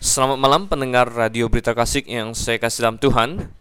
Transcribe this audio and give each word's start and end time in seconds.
Selamat 0.00 0.40
malam 0.40 0.64
pendengar 0.64 1.12
Radio 1.12 1.52
Berita 1.52 1.76
Klasik 1.76 2.08
yang 2.08 2.32
saya 2.32 2.56
kasih 2.56 2.88
dalam 2.88 2.96
Tuhan. 2.96 3.52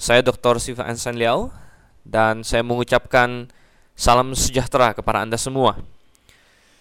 Saya 0.00 0.24
Dr. 0.24 0.56
Siva 0.64 0.88
Ansan 0.88 1.20
Liao 1.20 1.52
Dan 2.08 2.40
saya 2.40 2.64
mengucapkan 2.64 3.52
salam 3.92 4.32
sejahtera 4.32 4.96
kepada 4.96 5.28
Anda 5.28 5.36
semua. 5.36 5.76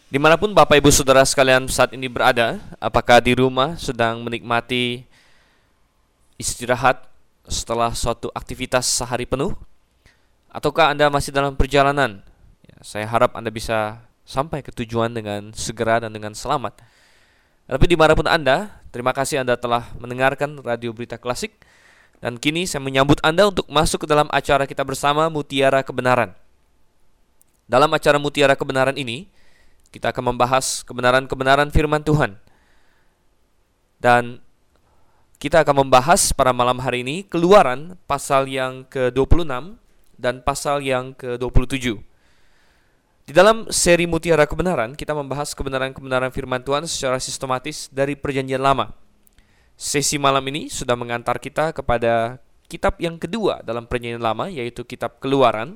Di 0.08 0.16
mana 0.16 0.40
pun 0.40 0.56
Bapak 0.56 0.80
Ibu 0.80 0.88
Saudara 0.88 1.28
sekalian 1.28 1.68
saat 1.68 1.92
ini 1.92 2.08
berada 2.08 2.64
Apakah 2.80 3.20
di 3.20 3.36
rumah 3.36 3.76
sedang 3.76 4.24
menikmati 4.24 5.04
istirahat 6.40 7.12
setelah 7.44 7.92
suatu 7.92 8.32
aktivitas 8.32 8.88
sehari 8.88 9.28
penuh? 9.28 9.52
Ataukah 10.48 10.96
Anda 10.96 11.12
masih 11.12 11.36
dalam 11.36 11.60
perjalanan? 11.60 12.24
Ya, 12.64 12.80
Saya 12.88 13.04
harap 13.04 13.36
Anda 13.36 13.52
bisa 13.52 14.00
sampai 14.24 14.64
ke 14.64 14.72
tujuan 14.72 15.12
dengan 15.12 15.52
segera 15.52 16.00
dan 16.00 16.16
dengan 16.16 16.32
selamat. 16.32 16.96
Tapi 17.68 17.84
di 17.84 18.00
mana 18.00 18.16
pun 18.16 18.24
Anda, 18.24 18.77
terima 18.92 19.12
kasih 19.16 19.42
Anda 19.44 19.60
telah 19.60 19.88
mendengarkan 19.98 20.60
Radio 20.62 20.92
Berita 20.92 21.20
Klasik. 21.20 21.56
Dan 22.18 22.42
kini 22.42 22.66
saya 22.66 22.82
menyambut 22.82 23.22
Anda 23.22 23.46
untuk 23.46 23.70
masuk 23.70 24.04
ke 24.04 24.08
dalam 24.10 24.26
acara 24.34 24.66
kita 24.66 24.82
bersama 24.82 25.30
Mutiara 25.30 25.86
Kebenaran. 25.86 26.34
Dalam 27.70 27.92
acara 27.94 28.18
Mutiara 28.18 28.58
Kebenaran 28.58 28.98
ini, 28.98 29.30
kita 29.94 30.10
akan 30.10 30.34
membahas 30.34 30.82
kebenaran-kebenaran 30.88 31.70
firman 31.70 32.02
Tuhan. 32.02 32.42
Dan 34.02 34.42
kita 35.38 35.62
akan 35.62 35.86
membahas 35.86 36.34
pada 36.34 36.50
malam 36.50 36.82
hari 36.82 37.06
ini 37.06 37.22
keluaran 37.22 38.02
pasal 38.10 38.50
yang 38.50 38.90
ke-26 38.90 39.78
dan 40.18 40.42
pasal 40.42 40.82
yang 40.82 41.14
ke-27. 41.14 42.07
Di 43.28 43.36
dalam 43.36 43.68
seri 43.68 44.08
Mutiara 44.08 44.48
Kebenaran, 44.48 44.96
kita 44.96 45.12
membahas 45.12 45.52
kebenaran-kebenaran 45.52 46.32
firman 46.32 46.64
Tuhan 46.64 46.88
secara 46.88 47.20
sistematis 47.20 47.92
dari 47.92 48.16
perjanjian 48.16 48.64
lama. 48.64 48.96
Sesi 49.76 50.16
malam 50.16 50.40
ini 50.48 50.72
sudah 50.72 50.96
mengantar 50.96 51.36
kita 51.36 51.76
kepada 51.76 52.40
kitab 52.72 52.96
yang 53.04 53.20
kedua 53.20 53.60
dalam 53.68 53.84
perjanjian 53.84 54.24
lama, 54.24 54.48
yaitu 54.48 54.88
kitab 54.88 55.20
keluaran. 55.20 55.76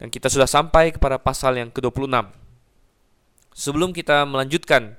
Dan 0.00 0.08
kita 0.08 0.32
sudah 0.32 0.48
sampai 0.48 0.88
kepada 0.96 1.20
pasal 1.20 1.60
yang 1.60 1.68
ke-26. 1.68 2.32
Sebelum 3.52 3.92
kita 3.92 4.24
melanjutkan 4.24 4.96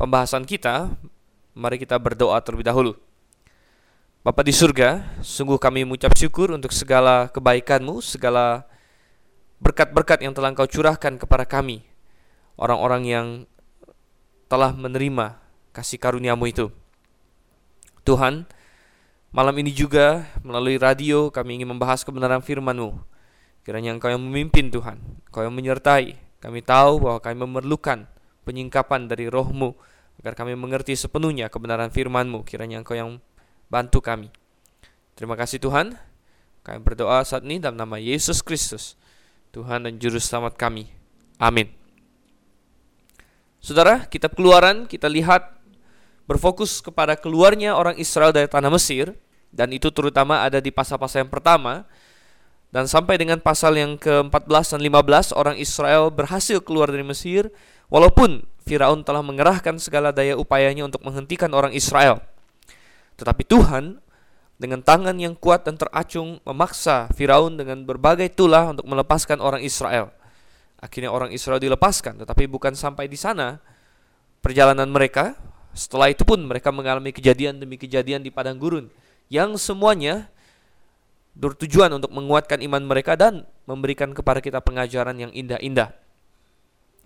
pembahasan 0.00 0.48
kita, 0.48 0.96
mari 1.52 1.76
kita 1.76 2.00
berdoa 2.00 2.40
terlebih 2.40 2.72
dahulu. 2.72 2.96
Bapa 4.24 4.40
di 4.40 4.56
surga, 4.56 5.20
sungguh 5.20 5.60
kami 5.60 5.84
mengucap 5.84 6.16
syukur 6.16 6.56
untuk 6.56 6.72
segala 6.72 7.28
kebaikanmu, 7.28 8.00
segala 8.00 8.64
berkat-berkat 9.60 10.20
yang 10.20 10.36
telah 10.36 10.52
Engkau 10.52 10.68
curahkan 10.68 11.16
kepada 11.16 11.48
kami, 11.48 11.84
orang-orang 12.60 13.02
yang 13.08 13.26
telah 14.46 14.72
menerima 14.72 15.40
kasih 15.74 15.98
karuniamu 16.00 16.46
itu. 16.48 16.66
Tuhan, 18.06 18.46
malam 19.34 19.54
ini 19.58 19.74
juga 19.74 20.30
melalui 20.46 20.78
radio 20.78 21.28
kami 21.34 21.60
ingin 21.60 21.74
membahas 21.74 22.06
kebenaran 22.06 22.40
firman-Mu. 22.40 22.94
Kiranya 23.66 23.98
Engkau 23.98 24.14
yang 24.14 24.22
memimpin 24.22 24.70
Tuhan, 24.70 25.02
Engkau 25.26 25.42
yang 25.42 25.54
menyertai. 25.56 26.14
Kami 26.38 26.62
tahu 26.62 27.02
bahwa 27.02 27.18
kami 27.18 27.36
memerlukan 27.42 28.06
penyingkapan 28.46 29.10
dari 29.10 29.26
rohmu 29.26 29.74
agar 30.22 30.38
kami 30.38 30.54
mengerti 30.54 30.94
sepenuhnya 30.94 31.50
kebenaran 31.50 31.90
firman-Mu. 31.90 32.46
Kiranya 32.46 32.80
Engkau 32.80 32.94
yang 32.94 33.18
bantu 33.66 33.98
kami. 33.98 34.30
Terima 35.18 35.34
kasih 35.34 35.58
Tuhan. 35.58 35.98
Kami 36.62 36.78
berdoa 36.82 37.26
saat 37.26 37.42
ini 37.42 37.58
dalam 37.58 37.74
nama 37.74 37.98
Yesus 37.98 38.38
Kristus. 38.44 38.94
Tuhan 39.56 39.88
dan 39.88 39.96
Juru 39.96 40.20
Selamat 40.20 40.52
kami. 40.60 40.84
Amin. 41.40 41.72
Saudara, 43.56 44.04
kitab 44.04 44.36
keluaran 44.36 44.84
kita 44.84 45.08
lihat 45.08 45.56
berfokus 46.28 46.84
kepada 46.84 47.16
keluarnya 47.16 47.72
orang 47.72 47.96
Israel 47.96 48.36
dari 48.36 48.52
tanah 48.52 48.68
Mesir 48.68 49.16
dan 49.48 49.72
itu 49.72 49.88
terutama 49.88 50.44
ada 50.44 50.60
di 50.60 50.68
pasal-pasal 50.68 51.24
yang 51.24 51.32
pertama 51.32 51.88
dan 52.68 52.84
sampai 52.84 53.16
dengan 53.16 53.40
pasal 53.40 53.80
yang 53.80 53.96
ke-14 53.96 54.76
dan 54.76 54.80
15 54.84 55.32
orang 55.32 55.56
Israel 55.56 56.12
berhasil 56.12 56.60
keluar 56.60 56.92
dari 56.92 57.08
Mesir 57.08 57.48
walaupun 57.88 58.44
Firaun 58.68 59.08
telah 59.08 59.24
mengerahkan 59.24 59.80
segala 59.80 60.12
daya 60.12 60.36
upayanya 60.36 60.84
untuk 60.84 61.00
menghentikan 61.00 61.56
orang 61.56 61.72
Israel. 61.72 62.20
Tetapi 63.16 63.40
Tuhan 63.48 64.04
dengan 64.56 64.80
tangan 64.80 65.16
yang 65.20 65.36
kuat 65.36 65.68
dan 65.68 65.76
teracung 65.76 66.40
memaksa 66.48 67.12
Firaun 67.12 67.60
dengan 67.60 67.84
berbagai 67.84 68.32
tulah 68.32 68.72
untuk 68.72 68.88
melepaskan 68.88 69.40
orang 69.40 69.60
Israel. 69.60 70.12
Akhirnya 70.80 71.12
orang 71.12 71.32
Israel 71.32 71.60
dilepaskan, 71.60 72.24
tetapi 72.24 72.48
bukan 72.48 72.72
sampai 72.72 73.08
di 73.08 73.16
sana 73.16 73.60
perjalanan 74.40 74.88
mereka. 74.88 75.36
Setelah 75.76 76.08
itu 76.08 76.24
pun 76.24 76.40
mereka 76.40 76.72
mengalami 76.72 77.12
kejadian 77.12 77.60
demi 77.60 77.76
kejadian 77.76 78.24
di 78.24 78.32
padang 78.32 78.56
gurun 78.56 78.88
yang 79.28 79.60
semuanya 79.60 80.32
bertujuan 81.36 81.92
untuk 81.92 82.08
menguatkan 82.16 82.64
iman 82.64 82.80
mereka 82.80 83.12
dan 83.12 83.44
memberikan 83.68 84.16
kepada 84.16 84.40
kita 84.40 84.64
pengajaran 84.64 85.20
yang 85.20 85.28
indah-indah. 85.36 85.92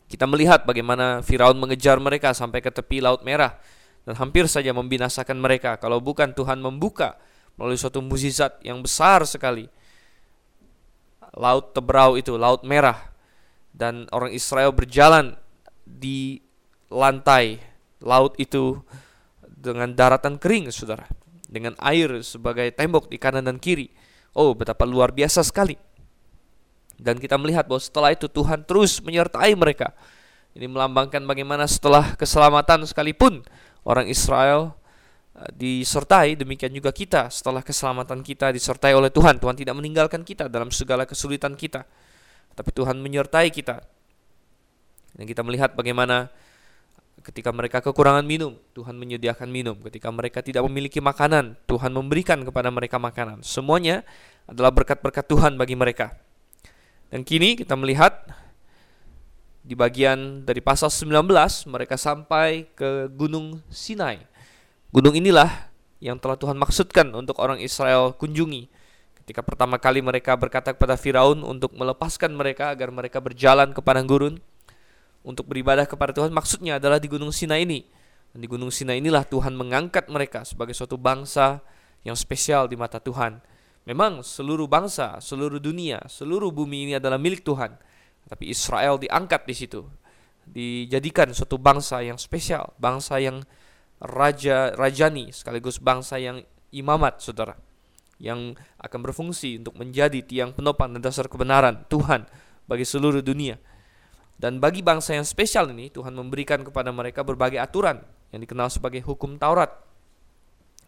Kita 0.07 0.27
melihat 0.31 0.63
bagaimana 0.63 1.23
Firaun 1.27 1.59
mengejar 1.59 1.99
mereka 1.99 2.31
sampai 2.31 2.63
ke 2.63 2.71
tepi 2.71 3.03
Laut 3.03 3.27
Merah 3.27 3.59
dan 4.07 4.15
hampir 4.19 4.47
saja 4.47 4.71
membinasakan 4.71 5.39
mereka 5.39 5.79
kalau 5.83 5.99
bukan 5.99 6.31
Tuhan 6.31 6.63
membuka 6.63 7.19
melalui 7.61 7.77
suatu 7.77 8.01
mukjizat 8.01 8.65
yang 8.65 8.81
besar 8.81 9.29
sekali. 9.29 9.69
Laut 11.37 11.77
Tebrau 11.77 12.17
itu, 12.17 12.41
laut 12.41 12.65
merah 12.65 13.13
dan 13.77 14.09
orang 14.17 14.33
Israel 14.33 14.73
berjalan 14.73 15.37
di 15.85 16.41
lantai 16.89 17.61
laut 18.01 18.33
itu 18.41 18.81
dengan 19.45 19.93
daratan 19.93 20.41
kering, 20.41 20.73
Saudara. 20.73 21.05
Dengan 21.45 21.77
air 21.85 22.25
sebagai 22.25 22.73
tembok 22.73 23.13
di 23.13 23.21
kanan 23.21 23.45
dan 23.45 23.61
kiri. 23.61 23.93
Oh, 24.33 24.57
betapa 24.57 24.89
luar 24.89 25.13
biasa 25.13 25.45
sekali. 25.45 25.77
Dan 26.97 27.21
kita 27.21 27.37
melihat 27.37 27.69
bahwa 27.69 27.83
setelah 27.83 28.11
itu 28.17 28.25
Tuhan 28.25 28.65
terus 28.65 29.05
menyertai 29.05 29.53
mereka. 29.53 29.93
Ini 30.57 30.67
melambangkan 30.67 31.23
bagaimana 31.29 31.69
setelah 31.69 32.17
keselamatan 32.17 32.89
sekalipun 32.89 33.45
orang 33.85 34.09
Israel 34.11 34.80
disertai 35.49 36.37
demikian 36.37 36.73
juga 36.75 36.93
kita. 36.93 37.33
Setelah 37.33 37.65
keselamatan 37.65 38.21
kita 38.21 38.53
disertai 38.53 38.93
oleh 38.93 39.09
Tuhan 39.09 39.41
Tuhan 39.41 39.57
tidak 39.57 39.75
meninggalkan 39.77 40.21
kita 40.21 40.53
dalam 40.53 40.69
segala 40.69 41.09
kesulitan 41.09 41.57
kita 41.57 41.89
tapi 42.55 42.71
Tuhan 42.77 43.01
menyertai 43.01 43.49
kita. 43.49 43.81
Dan 45.17 45.25
kita 45.25 45.41
melihat 45.41 45.73
bagaimana 45.73 46.29
ketika 47.21 47.53
mereka 47.53 47.85
kekurangan 47.85 48.25
minum 48.25 48.57
Tuhan 48.77 48.97
menyediakan 49.01 49.49
minum. 49.49 49.77
Ketika 49.81 50.13
mereka 50.13 50.45
tidak 50.45 50.65
memiliki 50.69 51.01
makanan 51.01 51.57
Tuhan 51.65 51.93
memberikan 51.93 52.45
kepada 52.45 52.69
mereka 52.69 53.01
makanan. 53.01 53.41
Semuanya 53.41 54.05
adalah 54.45 54.73
berkat-berkat 54.75 55.25
Tuhan 55.25 55.57
bagi 55.57 55.73
mereka. 55.73 56.17
Dan 57.11 57.27
kini 57.27 57.59
kita 57.59 57.75
melihat 57.75 58.29
di 59.61 59.77
bagian 59.77 60.45
dari 60.47 60.65
pasal 60.65 60.89
19 60.89 61.27
mereka 61.69 62.01
sampai 62.01 62.71
ke 62.73 63.13
gunung 63.13 63.61
Sinai 63.69 64.30
Gunung 64.91 65.15
inilah 65.15 65.71
yang 66.03 66.19
telah 66.19 66.35
Tuhan 66.35 66.59
maksudkan 66.59 67.07
untuk 67.15 67.39
orang 67.39 67.63
Israel 67.63 68.11
kunjungi. 68.19 68.67
Ketika 69.23 69.39
pertama 69.39 69.79
kali 69.79 70.03
mereka 70.03 70.35
berkata 70.35 70.75
kepada 70.75 70.99
Firaun 70.99 71.47
untuk 71.47 71.71
melepaskan 71.79 72.35
mereka 72.35 72.75
agar 72.75 72.91
mereka 72.91 73.23
berjalan 73.23 73.71
ke 73.71 73.79
padang 73.79 74.11
gurun 74.11 74.43
untuk 75.23 75.47
beribadah 75.47 75.87
kepada 75.87 76.11
Tuhan, 76.11 76.35
maksudnya 76.35 76.83
adalah 76.83 76.99
di 76.99 77.07
Gunung 77.07 77.31
Sinai 77.31 77.63
ini. 77.63 77.87
Dan 78.35 78.43
di 78.43 78.51
Gunung 78.51 78.75
Sinai 78.75 78.99
inilah 78.99 79.23
Tuhan 79.23 79.55
mengangkat 79.55 80.11
mereka 80.11 80.43
sebagai 80.43 80.75
suatu 80.75 80.99
bangsa 80.99 81.63
yang 82.03 82.19
spesial 82.19 82.67
di 82.67 82.75
mata 82.75 82.99
Tuhan. 82.99 83.39
Memang 83.87 84.27
seluruh 84.27 84.67
bangsa, 84.67 85.23
seluruh 85.23 85.63
dunia, 85.63 86.03
seluruh 86.11 86.51
bumi 86.51 86.91
ini 86.91 86.93
adalah 86.99 87.15
milik 87.15 87.47
Tuhan. 87.47 87.79
Tapi 88.27 88.51
Israel 88.51 88.99
diangkat 88.99 89.47
di 89.47 89.55
situ. 89.55 89.87
Dijadikan 90.51 91.31
suatu 91.31 91.63
bangsa 91.63 92.03
yang 92.03 92.19
spesial, 92.19 92.75
bangsa 92.75 93.23
yang 93.23 93.47
raja 94.01 94.73
rajani 94.73 95.29
sekaligus 95.31 95.77
bangsa 95.77 96.17
yang 96.17 96.41
imamat 96.73 97.21
saudara 97.21 97.55
yang 98.21 98.53
akan 98.81 99.01
berfungsi 99.01 99.61
untuk 99.61 99.77
menjadi 99.81 100.21
tiang 100.21 100.53
penopang 100.53 100.93
dan 100.93 101.01
dasar 101.01 101.29
kebenaran 101.29 101.89
Tuhan 101.89 102.29
bagi 102.69 102.85
seluruh 102.85 103.25
dunia. 103.25 103.57
Dan 104.41 104.61
bagi 104.61 104.81
bangsa 104.81 105.17
yang 105.17 105.25
spesial 105.25 105.73
ini 105.73 105.93
Tuhan 105.93 106.13
memberikan 106.17 106.61
kepada 106.65 106.93
mereka 106.93 107.25
berbagai 107.25 107.61
aturan 107.61 108.01
yang 108.33 108.41
dikenal 108.45 108.69
sebagai 108.69 109.01
hukum 109.05 109.37
Taurat. 109.41 109.73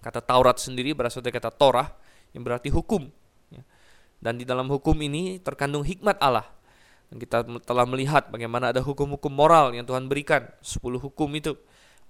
Kata 0.04 0.20
Taurat 0.20 0.60
sendiri 0.60 0.92
berasal 0.92 1.24
dari 1.24 1.36
kata 1.36 1.52
Torah 1.52 1.88
yang 2.36 2.44
berarti 2.44 2.68
hukum. 2.72 3.08
Ya. 3.52 3.64
Dan 4.20 4.40
di 4.40 4.44
dalam 4.44 4.68
hukum 4.68 4.96
ini 5.00 5.40
terkandung 5.40 5.84
hikmat 5.84 6.20
Allah. 6.20 6.48
Dan 7.12 7.20
kita 7.20 7.44
telah 7.64 7.84
melihat 7.84 8.32
bagaimana 8.32 8.72
ada 8.72 8.80
hukum-hukum 8.80 9.28
moral 9.28 9.76
yang 9.76 9.84
Tuhan 9.84 10.08
berikan, 10.08 10.48
10 10.64 10.96
hukum 10.96 11.28
itu 11.36 11.52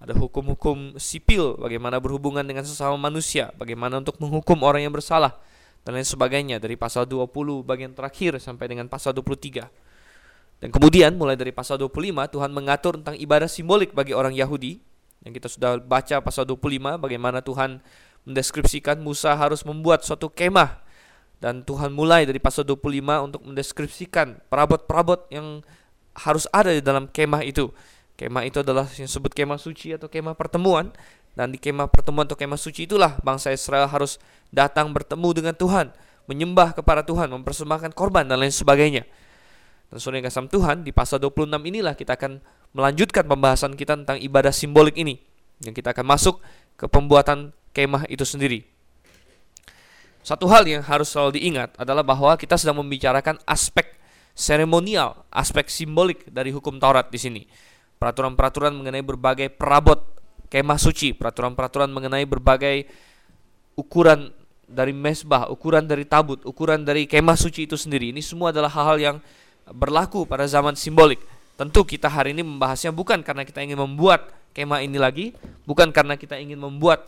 ada 0.03 0.11
hukum-hukum 0.19 0.99
sipil 0.99 1.55
bagaimana 1.55 1.95
berhubungan 2.03 2.43
dengan 2.43 2.67
sesama 2.67 2.99
manusia, 2.99 3.55
bagaimana 3.55 4.03
untuk 4.03 4.19
menghukum 4.19 4.59
orang 4.67 4.83
yang 4.83 4.91
bersalah 4.91 5.39
dan 5.87 5.95
lain 5.95 6.03
sebagainya 6.03 6.59
dari 6.59 6.75
pasal 6.75 7.07
20 7.07 7.63
bagian 7.63 7.95
terakhir 7.95 8.35
sampai 8.43 8.67
dengan 8.67 8.91
pasal 8.91 9.15
23. 9.15 9.63
Dan 10.59 10.69
kemudian 10.75 11.15
mulai 11.15 11.39
dari 11.39 11.55
pasal 11.55 11.79
25 11.79 12.35
Tuhan 12.35 12.51
mengatur 12.51 12.99
tentang 12.99 13.15
ibadah 13.15 13.51
simbolik 13.51 13.91
bagi 13.91 14.15
orang 14.15 14.31
Yahudi 14.31 14.79
Yang 15.27 15.33
kita 15.39 15.47
sudah 15.51 15.71
baca 15.79 16.23
pasal 16.23 16.47
25 16.47 16.99
bagaimana 16.99 17.39
Tuhan 17.43 17.79
mendeskripsikan 18.27 18.99
Musa 18.99 19.35
harus 19.35 19.63
membuat 19.63 20.03
suatu 20.03 20.27
kemah 20.31 20.83
dan 21.43 21.63
Tuhan 21.63 21.91
mulai 21.91 22.23
dari 22.23 22.39
pasal 22.39 22.63
25 22.63 23.27
untuk 23.27 23.41
mendeskripsikan 23.43 24.39
perabot-perabot 24.47 25.27
yang 25.31 25.59
harus 26.15 26.47
ada 26.55 26.71
di 26.71 26.79
dalam 26.79 27.11
kemah 27.11 27.43
itu. 27.43 27.71
Kemah 28.13 28.45
itu 28.45 28.61
adalah 28.61 28.85
yang 28.93 29.09
disebut 29.09 29.33
kemah 29.33 29.57
suci 29.57 29.97
atau 29.97 30.05
kemah 30.05 30.37
pertemuan 30.37 30.93
dan 31.33 31.49
di 31.49 31.57
kemah 31.57 31.89
pertemuan 31.89 32.29
atau 32.29 32.37
kemah 32.37 32.61
suci 32.61 32.85
itulah 32.85 33.17
bangsa 33.25 33.49
Israel 33.49 33.89
harus 33.89 34.21
datang 34.53 34.93
bertemu 34.93 35.29
dengan 35.33 35.55
Tuhan, 35.57 35.89
menyembah 36.29 36.77
kepada 36.77 37.01
Tuhan, 37.01 37.33
mempersembahkan 37.33 37.97
korban 37.97 38.29
dan 38.29 38.37
lain 38.37 38.53
sebagainya. 38.53 39.01
Dan 39.89 39.97
saudara 39.97 40.21
yang 40.21 40.27
kasam 40.29 40.45
Tuhan, 40.45 40.85
di 40.85 40.93
pasal 40.93 41.17
26 41.17 41.57
inilah 41.69 41.97
kita 41.97 42.13
akan 42.13 42.37
melanjutkan 42.77 43.25
pembahasan 43.25 43.73
kita 43.73 43.97
tentang 43.97 44.21
ibadah 44.21 44.53
simbolik 44.53 44.93
ini. 44.93 45.17
Yang 45.65 45.81
kita 45.81 45.97
akan 45.97 46.05
masuk 46.05 46.37
ke 46.77 46.85
pembuatan 46.85 47.49
kemah 47.73 48.05
itu 48.13 48.25
sendiri. 48.25 48.65
Satu 50.21 50.47
hal 50.47 50.63
yang 50.69 50.85
harus 50.85 51.11
selalu 51.11 51.41
diingat 51.41 51.75
adalah 51.81 52.05
bahwa 52.05 52.31
kita 52.39 52.55
sedang 52.55 52.79
membicarakan 52.79 53.41
aspek 53.43 53.97
seremonial, 54.37 55.25
aspek 55.33 55.67
simbolik 55.67 56.29
dari 56.29 56.53
hukum 56.53 56.77
Taurat 56.77 57.09
di 57.09 57.19
sini. 57.19 57.41
Peraturan-peraturan 58.03 58.75
mengenai 58.75 58.99
berbagai 58.99 59.47
perabot 59.47 60.03
kemah 60.51 60.75
suci, 60.75 61.15
peraturan-peraturan 61.15 61.87
mengenai 61.87 62.27
berbagai 62.27 62.83
ukuran 63.79 64.27
dari 64.67 64.91
mesbah, 64.91 65.47
ukuran 65.47 65.87
dari 65.87 66.03
tabut, 66.03 66.43
ukuran 66.43 66.83
dari 66.83 67.07
kemah 67.07 67.39
suci 67.39 67.63
itu 67.63 67.79
sendiri. 67.79 68.11
Ini 68.11 68.19
semua 68.19 68.51
adalah 68.51 68.67
hal-hal 68.75 68.99
yang 68.99 69.17
berlaku 69.71 70.27
pada 70.27 70.43
zaman 70.43 70.75
simbolik. 70.75 71.23
Tentu 71.55 71.87
kita 71.87 72.11
hari 72.11 72.35
ini 72.35 72.43
membahasnya 72.43 72.91
bukan 72.91 73.23
karena 73.23 73.47
kita 73.47 73.63
ingin 73.63 73.79
membuat 73.79 74.35
kemah 74.51 74.83
ini 74.83 74.99
lagi, 74.99 75.31
bukan 75.63 75.95
karena 75.95 76.19
kita 76.19 76.35
ingin 76.35 76.59
membuat 76.59 77.07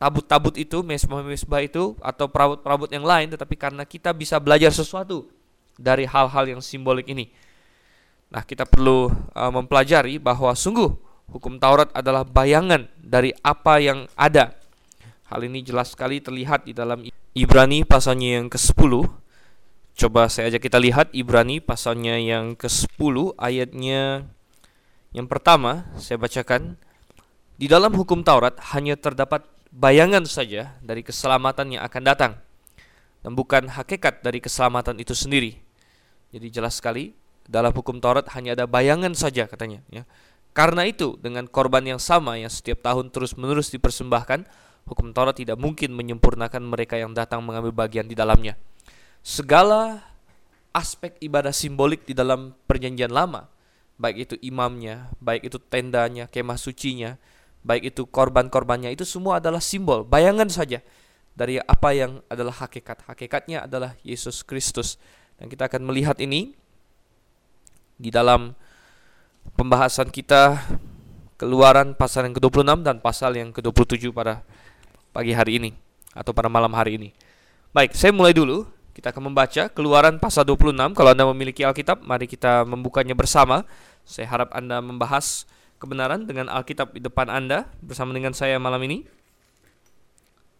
tabut-tabut 0.00 0.56
itu, 0.56 0.80
mesbah-mesbah 0.80 1.60
itu 1.60 2.00
atau 2.00 2.32
perabot-perabot 2.32 2.88
yang 2.88 3.04
lain, 3.04 3.28
tetapi 3.28 3.60
karena 3.60 3.84
kita 3.84 4.16
bisa 4.16 4.40
belajar 4.40 4.72
sesuatu 4.72 5.28
dari 5.76 6.08
hal-hal 6.08 6.48
yang 6.48 6.64
simbolik 6.64 7.12
ini. 7.12 7.28
Nah, 8.30 8.46
kita 8.46 8.62
perlu 8.62 9.10
uh, 9.10 9.50
mempelajari 9.50 10.22
bahwa 10.22 10.54
sungguh 10.54 10.94
hukum 11.34 11.58
Taurat 11.58 11.90
adalah 11.90 12.22
bayangan 12.22 12.86
dari 12.98 13.34
apa 13.42 13.82
yang 13.82 14.06
ada. 14.14 14.54
Hal 15.26 15.42
ini 15.46 15.62
jelas 15.62 15.94
sekali 15.94 16.22
terlihat 16.22 16.66
di 16.66 16.74
dalam 16.74 17.06
Ibrani 17.34 17.86
pasalnya 17.86 18.42
yang 18.42 18.46
ke-10. 18.50 19.06
Coba 19.98 20.30
saya 20.30 20.50
ajak 20.50 20.66
kita 20.70 20.78
lihat 20.78 21.10
Ibrani 21.10 21.58
pasalnya 21.58 22.18
yang 22.18 22.54
ke-10 22.54 23.34
ayatnya 23.36 24.26
yang 25.10 25.26
pertama 25.26 25.90
saya 25.98 26.16
bacakan 26.22 26.78
di 27.58 27.66
dalam 27.66 27.92
hukum 27.92 28.22
Taurat 28.22 28.56
hanya 28.72 28.94
terdapat 28.94 29.44
bayangan 29.74 30.22
saja 30.24 30.78
dari 30.80 31.02
keselamatan 31.02 31.76
yang 31.76 31.82
akan 31.84 32.02
datang 32.06 32.32
dan 33.20 33.32
bukan 33.36 33.68
hakikat 33.68 34.24
dari 34.24 34.40
keselamatan 34.40 34.96
itu 35.02 35.12
sendiri. 35.12 35.60
Jadi 36.32 36.46
jelas 36.48 36.78
sekali 36.78 37.19
dalam 37.50 37.74
hukum 37.74 37.98
Taurat 37.98 38.30
hanya 38.38 38.54
ada 38.54 38.70
bayangan 38.70 39.10
saja 39.18 39.50
katanya 39.50 39.82
ya. 39.90 40.06
Karena 40.54 40.86
itu 40.86 41.18
dengan 41.18 41.46
korban 41.50 41.82
yang 41.82 41.98
sama 41.98 42.38
yang 42.38 42.50
setiap 42.50 42.82
tahun 42.82 43.10
terus-menerus 43.10 43.70
dipersembahkan, 43.74 44.46
hukum 44.86 45.10
Taurat 45.10 45.34
tidak 45.34 45.58
mungkin 45.58 45.94
menyempurnakan 45.94 46.62
mereka 46.62 46.94
yang 46.98 47.10
datang 47.14 47.42
mengambil 47.42 47.74
bagian 47.74 48.06
di 48.06 48.14
dalamnya. 48.14 48.54
Segala 49.22 50.02
aspek 50.70 51.18
ibadah 51.22 51.54
simbolik 51.54 52.06
di 52.06 52.14
dalam 52.14 52.54
perjanjian 52.66 53.10
lama, 53.10 53.46
baik 53.98 54.16
itu 54.30 54.34
imamnya, 54.42 55.10
baik 55.22 55.50
itu 55.50 55.58
tendanya, 55.62 56.26
kemah 56.26 56.58
sucinya, 56.58 57.14
baik 57.62 57.94
itu 57.94 58.06
korban-korbannya 58.06 58.90
itu 58.90 59.06
semua 59.06 59.38
adalah 59.38 59.62
simbol, 59.62 60.02
bayangan 60.02 60.50
saja 60.50 60.82
dari 61.34 61.62
apa 61.62 61.94
yang 61.94 62.20
adalah 62.26 62.52
hakikat. 62.52 63.06
Hakikatnya 63.06 63.64
adalah 63.64 63.94
Yesus 64.02 64.42
Kristus. 64.42 64.98
Dan 65.40 65.48
kita 65.48 65.72
akan 65.72 65.88
melihat 65.88 66.20
ini 66.20 66.52
di 68.00 68.08
dalam 68.08 68.56
pembahasan 69.60 70.08
kita 70.08 70.56
Keluaran 71.40 71.96
pasal 71.96 72.28
yang 72.28 72.36
ke-26 72.36 72.84
dan 72.84 73.00
pasal 73.00 73.32
yang 73.32 73.48
ke-27 73.48 74.12
pada 74.12 74.44
pagi 75.08 75.32
hari 75.32 75.56
ini 75.56 75.70
atau 76.12 76.36
pada 76.36 76.52
malam 76.52 76.68
hari 76.76 77.00
ini. 77.00 77.16
Baik, 77.72 77.96
saya 77.96 78.12
mulai 78.12 78.36
dulu. 78.36 78.68
Kita 78.92 79.08
akan 79.08 79.32
membaca 79.32 79.72
Keluaran 79.72 80.20
pasal 80.20 80.44
26. 80.44 80.92
Kalau 80.92 81.10
Anda 81.16 81.24
memiliki 81.32 81.64
Alkitab, 81.64 82.04
mari 82.04 82.28
kita 82.28 82.68
membukanya 82.68 83.16
bersama. 83.16 83.64
Saya 84.04 84.28
harap 84.28 84.52
Anda 84.52 84.84
membahas 84.84 85.48
kebenaran 85.80 86.28
dengan 86.28 86.52
Alkitab 86.52 86.92
di 86.92 87.00
depan 87.00 87.32
Anda 87.32 87.72
bersama 87.80 88.12
dengan 88.12 88.36
saya 88.36 88.60
malam 88.60 88.84
ini. 88.84 89.08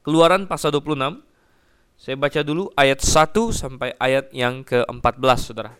Keluaran 0.00 0.48
pasal 0.48 0.72
26. 0.72 1.20
Saya 2.00 2.16
baca 2.16 2.40
dulu 2.40 2.72
ayat 2.72 3.04
1 3.04 3.37
sampai 3.52 3.92
ayat 4.00 4.32
yang 4.32 4.64
ke-14, 4.64 5.37
Saudara. 5.44 5.76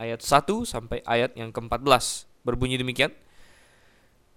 Ayat 0.00 0.24
1 0.24 0.64
sampai 0.64 1.04
ayat 1.04 1.36
yang 1.36 1.52
ke-14 1.52 2.24
berbunyi 2.40 2.80
demikian. 2.80 3.12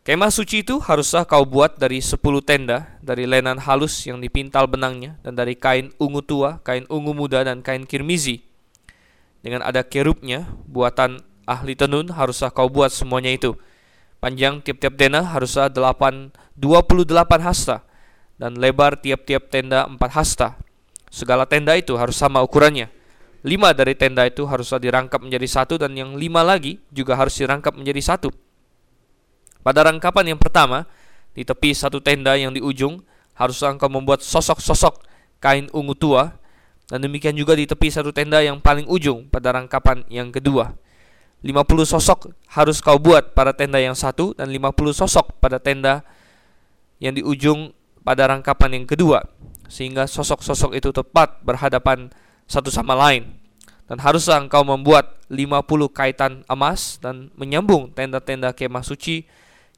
Kemah 0.04 0.28
suci 0.28 0.68
itu 0.68 0.84
haruslah 0.84 1.24
kau 1.24 1.48
buat 1.48 1.80
dari 1.80 2.04
10 2.04 2.20
tenda, 2.44 3.00
dari 3.00 3.24
lenan 3.24 3.64
halus 3.64 4.04
yang 4.04 4.20
dipintal 4.20 4.68
benangnya, 4.68 5.16
dan 5.24 5.40
dari 5.40 5.56
kain 5.56 5.96
ungu 5.96 6.20
tua, 6.20 6.60
kain 6.68 6.84
ungu 6.92 7.16
muda, 7.16 7.48
dan 7.48 7.64
kain 7.64 7.88
kirmizi. 7.88 8.44
Dengan 9.40 9.64
ada 9.64 9.80
kerubnya, 9.88 10.44
buatan 10.68 11.24
ahli 11.48 11.80
tenun 11.80 12.12
haruslah 12.12 12.52
kau 12.52 12.68
buat 12.68 12.92
semuanya 12.92 13.32
itu 13.32 13.56
Panjang 14.24 14.64
tiap-tiap 14.64 14.96
tenda 14.96 15.20
haruslah 15.20 15.68
8, 15.68 16.32
28 16.56 17.44
hasta 17.44 17.84
dan 18.40 18.56
lebar 18.56 18.96
tiap-tiap 18.96 19.52
tenda 19.52 19.84
4 19.84 20.00
hasta. 20.16 20.56
Segala 21.12 21.44
tenda 21.44 21.76
itu 21.76 21.92
harus 22.00 22.16
sama 22.16 22.40
ukurannya. 22.40 22.88
Lima 23.44 23.76
dari 23.76 23.92
tenda 23.94 24.24
itu 24.24 24.48
haruslah 24.48 24.80
dirangkap 24.80 25.20
menjadi 25.20 25.48
satu 25.48 25.76
dan 25.76 25.92
yang 26.00 26.16
lima 26.16 26.40
lagi 26.48 26.80
juga 26.96 27.20
harus 27.20 27.36
dirangkap 27.36 27.76
menjadi 27.76 28.00
satu. 28.00 28.32
Pada 29.64 29.84
rangkapan 29.84 30.36
yang 30.36 30.40
pertama, 30.40 30.88
di 31.36 31.44
tepi 31.44 31.76
satu 31.76 32.00
tenda 32.00 32.40
yang 32.40 32.56
di 32.56 32.64
ujung, 32.64 33.04
haruslah 33.36 33.76
engkau 33.76 33.92
membuat 33.92 34.24
sosok-sosok 34.24 35.04
kain 35.44 35.68
ungu 35.76 35.92
tua, 35.92 36.40
dan 36.88 37.04
demikian 37.04 37.36
juga 37.36 37.56
di 37.56 37.68
tepi 37.68 37.92
satu 37.92 38.16
tenda 38.16 38.40
yang 38.40 38.64
paling 38.64 38.88
ujung 38.88 39.28
pada 39.28 39.56
rangkapan 39.56 40.08
yang 40.08 40.32
kedua. 40.32 40.76
50 41.44 41.84
sosok 41.84 42.32
harus 42.56 42.80
kau 42.80 42.96
buat 42.96 43.36
pada 43.36 43.52
tenda 43.52 43.76
yang 43.76 44.00
satu 44.00 44.32
dan 44.32 44.48
50 44.48 44.96
sosok 44.96 45.44
pada 45.44 45.60
tenda 45.60 46.08
yang 47.04 47.12
di 47.12 47.20
ujung 47.20 47.76
pada 48.00 48.32
rangkapan 48.32 48.80
yang 48.80 48.86
kedua 48.88 49.28
sehingga 49.68 50.08
sosok-sosok 50.08 50.80
itu 50.80 50.96
tepat 50.96 51.44
berhadapan 51.44 52.08
satu 52.48 52.70
sama 52.70 52.94
lain 52.98 53.44
dan 53.88 54.00
haruslah 54.00 54.40
engkau 54.40 54.64
membuat 54.64 55.20
50 55.28 55.66
kaitan 55.92 56.42
emas 56.48 56.98
dan 56.98 57.34
menyambung 57.36 57.92
tenda-tenda 57.92 58.56
kemah 58.56 58.86
suci 58.86 59.28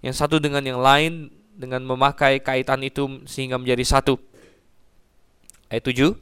yang 0.05 0.13
satu 0.13 0.37
dengan 0.37 0.61
yang 0.61 0.79
lain 0.79 1.33
dengan 1.55 1.81
memakai 1.81 2.43
kaitan 2.43 2.83
itu 2.83 3.23
sehingga 3.25 3.55
menjadi 3.55 3.81
satu. 3.81 4.19
Ayat 5.71 5.87
7 5.87 6.13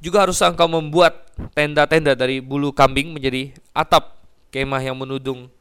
Juga 0.00 0.24
haruslah 0.24 0.56
engkau 0.56 0.64
membuat 0.70 1.28
tenda-tenda 1.52 2.16
dari 2.16 2.40
bulu 2.40 2.72
kambing 2.72 3.12
menjadi 3.12 3.52
atap 3.76 4.16
kemah 4.48 4.80
yang 4.80 4.96
menudung 4.96 5.52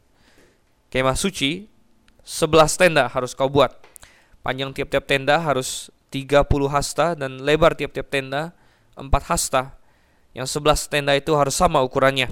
kemah 0.88 1.16
suci, 1.20 1.68
11 2.24 2.80
tenda 2.80 3.04
harus 3.12 3.36
kau 3.36 3.52
buat. 3.52 3.76
Panjang 4.40 4.72
tiap-tiap 4.72 5.04
tenda 5.04 5.44
harus 5.44 5.92
30 6.08 6.48
hasta 6.72 7.20
dan 7.20 7.44
lebar 7.44 7.76
tiap-tiap 7.76 8.08
tenda 8.08 8.56
4 8.96 9.12
hasta. 9.28 9.79
Yang 10.34 10.62
11 10.62 10.92
tenda 10.92 11.14
itu 11.18 11.34
harus 11.34 11.56
sama 11.58 11.82
ukurannya. 11.82 12.30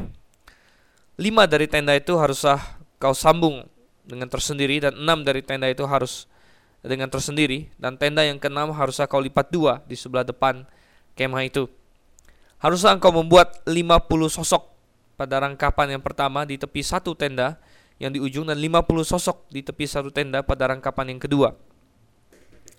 5 1.17 1.49
dari 1.49 1.65
tenda 1.65 1.97
itu 1.97 2.13
haruslah 2.13 2.61
kau 3.01 3.13
sambung 3.17 3.65
dengan 4.05 4.29
tersendiri 4.29 4.77
dan 4.81 4.93
6 4.93 5.27
dari 5.27 5.41
tenda 5.41 5.65
itu 5.65 5.83
harus 5.89 6.29
dengan 6.85 7.09
tersendiri 7.09 7.73
dan 7.81 7.97
tenda 7.97 8.21
yang 8.21 8.37
keenam 8.37 8.69
haruslah 8.69 9.09
kau 9.09 9.19
lipat 9.19 9.49
dua 9.49 9.81
di 9.89 9.97
sebelah 9.97 10.23
depan 10.23 10.63
kemah 11.17 11.43
itu. 11.43 11.65
Haruslah 12.61 12.97
engkau 12.97 13.13
membuat 13.13 13.61
50 13.65 14.01
sosok 14.29 14.63
pada 15.17 15.41
rangkapan 15.41 15.97
yang 15.97 16.03
pertama 16.05 16.45
di 16.45 16.57
tepi 16.57 16.81
satu 16.85 17.17
tenda 17.17 17.57
yang 17.97 18.13
di 18.13 18.21
ujung 18.21 18.45
dan 18.45 18.57
50 18.57 18.85
sosok 19.01 19.49
di 19.49 19.65
tepi 19.65 19.89
satu 19.89 20.13
tenda 20.13 20.45
pada 20.45 20.69
rangkapan 20.69 21.17
yang 21.17 21.21
kedua. 21.21 21.57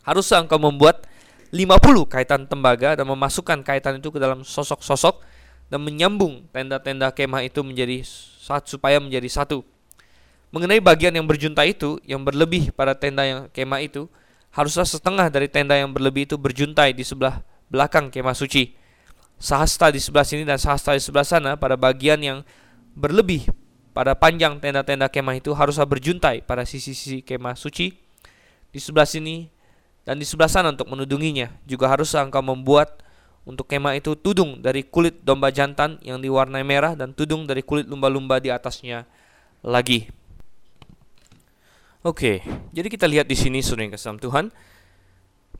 Haruslah 0.06 0.46
engkau 0.46 0.62
membuat 0.62 1.04
50 1.50 2.12
kaitan 2.12 2.44
tembaga 2.44 2.98
dan 2.98 3.06
memasukkan 3.08 3.64
kaitan 3.64 3.98
itu 4.00 4.12
ke 4.12 4.18
dalam 4.20 4.44
sosok-sosok 4.44 5.24
dan 5.68 5.80
menyambung 5.80 6.48
tenda-tenda 6.52 7.12
kemah 7.12 7.44
itu 7.44 7.60
menjadi 7.64 8.04
satu 8.40 8.76
supaya 8.78 9.00
menjadi 9.00 9.28
satu. 9.28 9.64
Mengenai 10.48 10.80
bagian 10.80 11.12
yang 11.12 11.28
berjunta 11.28 11.64
itu 11.68 12.00
yang 12.08 12.24
berlebih 12.24 12.72
pada 12.72 12.96
tenda 12.96 13.24
yang 13.24 13.40
kemah 13.52 13.84
itu, 13.84 14.08
haruslah 14.52 14.88
setengah 14.88 15.28
dari 15.28 15.48
tenda 15.48 15.76
yang 15.76 15.92
berlebih 15.92 16.24
itu 16.24 16.40
berjuntai 16.40 16.96
di 16.96 17.04
sebelah 17.04 17.44
belakang 17.68 18.08
kemah 18.08 18.32
suci 18.32 18.72
sahasta 19.38 19.94
di 19.94 20.02
sebelah 20.02 20.26
sini 20.26 20.42
dan 20.42 20.58
sahasta 20.58 20.96
di 20.96 21.02
sebelah 21.02 21.22
sana 21.22 21.54
pada 21.54 21.78
bagian 21.78 22.18
yang 22.18 22.38
berlebih 22.98 23.46
pada 23.94 24.18
panjang 24.18 24.58
tenda-tenda 24.58 25.06
kemah 25.06 25.38
itu 25.38 25.54
haruslah 25.54 25.86
berjuntai 25.86 26.42
pada 26.42 26.66
sisi-sisi 26.66 27.22
kemah 27.22 27.54
suci 27.54 27.94
di 28.74 28.78
sebelah 28.82 29.06
sini 29.06 29.46
dan 30.08 30.16
di 30.16 30.24
sebelah 30.24 30.48
sana 30.48 30.72
untuk 30.72 30.88
menudunginya. 30.88 31.52
Juga 31.68 31.92
harus 31.92 32.16
engkau 32.16 32.40
membuat 32.40 33.04
untuk 33.44 33.68
kemah 33.68 34.00
itu 34.00 34.16
tudung 34.16 34.64
dari 34.64 34.80
kulit 34.80 35.20
domba 35.20 35.52
jantan 35.52 36.00
yang 36.00 36.16
diwarnai 36.16 36.64
merah 36.64 36.96
dan 36.96 37.12
tudung 37.12 37.44
dari 37.44 37.60
kulit 37.60 37.84
lumba-lumba 37.84 38.40
di 38.40 38.48
atasnya 38.48 39.04
lagi. 39.60 40.08
Oke, 42.00 42.40
jadi 42.72 42.88
kita 42.88 43.04
lihat 43.04 43.28
di 43.28 43.36
sini 43.36 43.60
yang 43.60 43.92
kesam 43.92 44.16
Tuhan. 44.16 44.48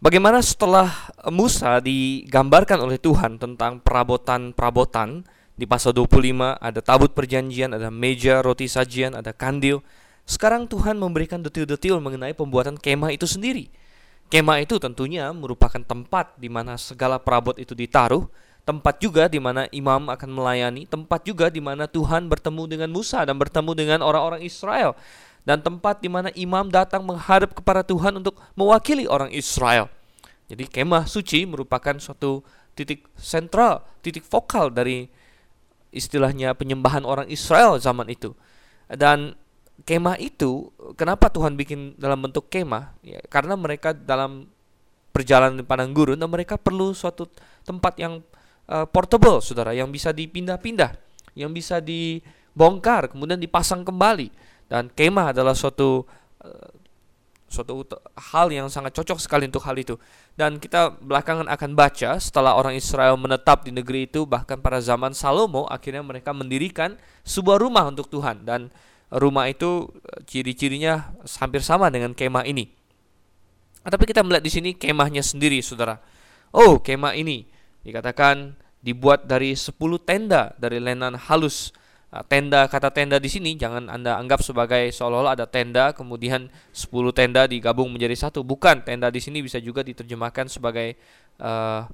Bagaimana 0.00 0.40
setelah 0.40 1.12
Musa 1.28 1.84
digambarkan 1.84 2.80
oleh 2.80 2.96
Tuhan 2.96 3.36
tentang 3.36 3.84
perabotan-perabotan 3.84 5.28
di 5.58 5.68
pasal 5.68 5.92
25 5.92 6.56
ada 6.56 6.80
tabut 6.80 7.12
perjanjian, 7.12 7.76
ada 7.76 7.92
meja 7.92 8.40
roti 8.40 8.64
sajian, 8.64 9.12
ada 9.12 9.36
kandil. 9.36 9.84
Sekarang 10.24 10.70
Tuhan 10.70 10.96
memberikan 10.96 11.44
detil-detil 11.44 12.00
mengenai 12.00 12.32
pembuatan 12.32 12.80
kemah 12.80 13.12
itu 13.12 13.28
sendiri. 13.28 13.68
Kemah 14.28 14.60
itu 14.60 14.76
tentunya 14.76 15.32
merupakan 15.32 15.80
tempat 15.80 16.36
di 16.36 16.52
mana 16.52 16.76
segala 16.76 17.16
perabot 17.16 17.56
itu 17.56 17.72
ditaruh, 17.72 18.28
tempat 18.68 19.00
juga 19.00 19.24
di 19.24 19.40
mana 19.40 19.64
imam 19.72 20.12
akan 20.12 20.28
melayani, 20.28 20.84
tempat 20.84 21.24
juga 21.24 21.48
di 21.48 21.64
mana 21.64 21.88
Tuhan 21.88 22.28
bertemu 22.28 22.68
dengan 22.68 22.90
Musa 22.92 23.24
dan 23.24 23.40
bertemu 23.40 23.72
dengan 23.72 23.98
orang-orang 24.04 24.44
Israel 24.44 24.92
dan 25.48 25.64
tempat 25.64 26.04
di 26.04 26.12
mana 26.12 26.28
imam 26.36 26.68
datang 26.68 27.00
menghadap 27.08 27.56
kepada 27.56 27.80
Tuhan 27.80 28.20
untuk 28.20 28.36
mewakili 28.52 29.08
orang 29.08 29.32
Israel. 29.32 29.88
Jadi 30.52 30.68
kemah 30.68 31.08
suci 31.08 31.48
merupakan 31.48 31.96
suatu 31.96 32.44
titik 32.76 33.08
sentral, 33.16 33.80
titik 34.04 34.28
vokal 34.28 34.68
dari 34.68 35.08
istilahnya 35.88 36.52
penyembahan 36.52 37.08
orang 37.08 37.32
Israel 37.32 37.80
zaman 37.80 38.12
itu. 38.12 38.36
Dan 38.92 39.40
kemah 39.86 40.18
itu 40.18 40.72
kenapa 40.98 41.30
Tuhan 41.30 41.54
bikin 41.54 41.94
dalam 41.98 42.18
bentuk 42.18 42.50
kemah? 42.50 42.98
Ya, 43.04 43.20
karena 43.30 43.54
mereka 43.54 43.94
dalam 43.94 44.50
perjalanan 45.14 45.62
padang 45.66 45.90
gurun 45.90 46.18
dan 46.18 46.30
mereka 46.30 46.54
perlu 46.54 46.94
suatu 46.94 47.26
tempat 47.66 47.98
yang 47.98 48.22
uh, 48.70 48.86
portable, 48.86 49.42
Saudara, 49.42 49.74
yang 49.74 49.90
bisa 49.90 50.14
dipindah-pindah, 50.14 50.94
yang 51.34 51.50
bisa 51.50 51.82
dibongkar 51.82 53.10
kemudian 53.10 53.38
dipasang 53.38 53.82
kembali. 53.82 54.30
Dan 54.68 54.92
kemah 54.92 55.32
adalah 55.32 55.56
suatu 55.56 56.04
uh, 56.44 56.70
suatu 57.48 57.80
hal 58.30 58.52
yang 58.52 58.68
sangat 58.68 58.92
cocok 58.92 59.18
sekali 59.18 59.48
untuk 59.48 59.64
hal 59.64 59.74
itu. 59.80 59.96
Dan 60.36 60.60
kita 60.60 61.00
belakangan 61.00 61.48
akan 61.48 61.70
baca 61.72 62.20
setelah 62.20 62.54
orang 62.54 62.76
Israel 62.76 63.16
menetap 63.16 63.64
di 63.64 63.72
negeri 63.72 64.04
itu 64.04 64.28
bahkan 64.28 64.60
pada 64.60 64.78
zaman 64.78 65.16
Salomo 65.16 65.64
akhirnya 65.66 66.04
mereka 66.04 66.36
mendirikan 66.36 66.94
sebuah 67.24 67.58
rumah 67.58 67.88
untuk 67.88 68.12
Tuhan 68.12 68.44
dan 68.44 68.68
rumah 69.14 69.48
itu 69.48 69.88
eh, 70.04 70.24
ciri-cirinya 70.28 71.14
hampir 71.40 71.64
sama 71.64 71.88
dengan 71.88 72.12
kemah 72.12 72.44
ini. 72.44 72.68
Tapi 73.88 74.04
kita 74.04 74.20
melihat 74.20 74.44
di 74.44 74.52
sini 74.52 74.70
kemahnya 74.76 75.24
sendiri, 75.24 75.64
Saudara. 75.64 75.96
Oh, 76.52 76.80
kemah 76.80 77.16
ini 77.16 77.48
dikatakan 77.84 78.58
dibuat 78.84 79.24
dari 79.24 79.56
10 79.56 79.74
tenda 80.04 80.52
dari 80.60 80.76
lenan 80.76 81.16
halus 81.16 81.72
Ah, 82.08 82.24
tenda 82.24 82.64
kata 82.64 82.88
tenda 82.88 83.20
di 83.20 83.28
sini 83.28 83.52
jangan 83.52 83.92
Anda 83.92 84.16
anggap 84.16 84.40
sebagai 84.40 84.88
seolah-olah 84.96 85.36
ada 85.36 85.44
tenda 85.44 85.92
kemudian 85.92 86.48
10 86.72 86.88
tenda 87.12 87.44
digabung 87.44 87.92
menjadi 87.92 88.16
satu. 88.16 88.40
Bukan, 88.40 88.80
tenda 88.80 89.12
di 89.12 89.20
sini 89.20 89.44
bisa 89.44 89.60
juga 89.60 89.84
diterjemahkan 89.84 90.48
sebagai 90.48 90.96
uh, 91.44 91.84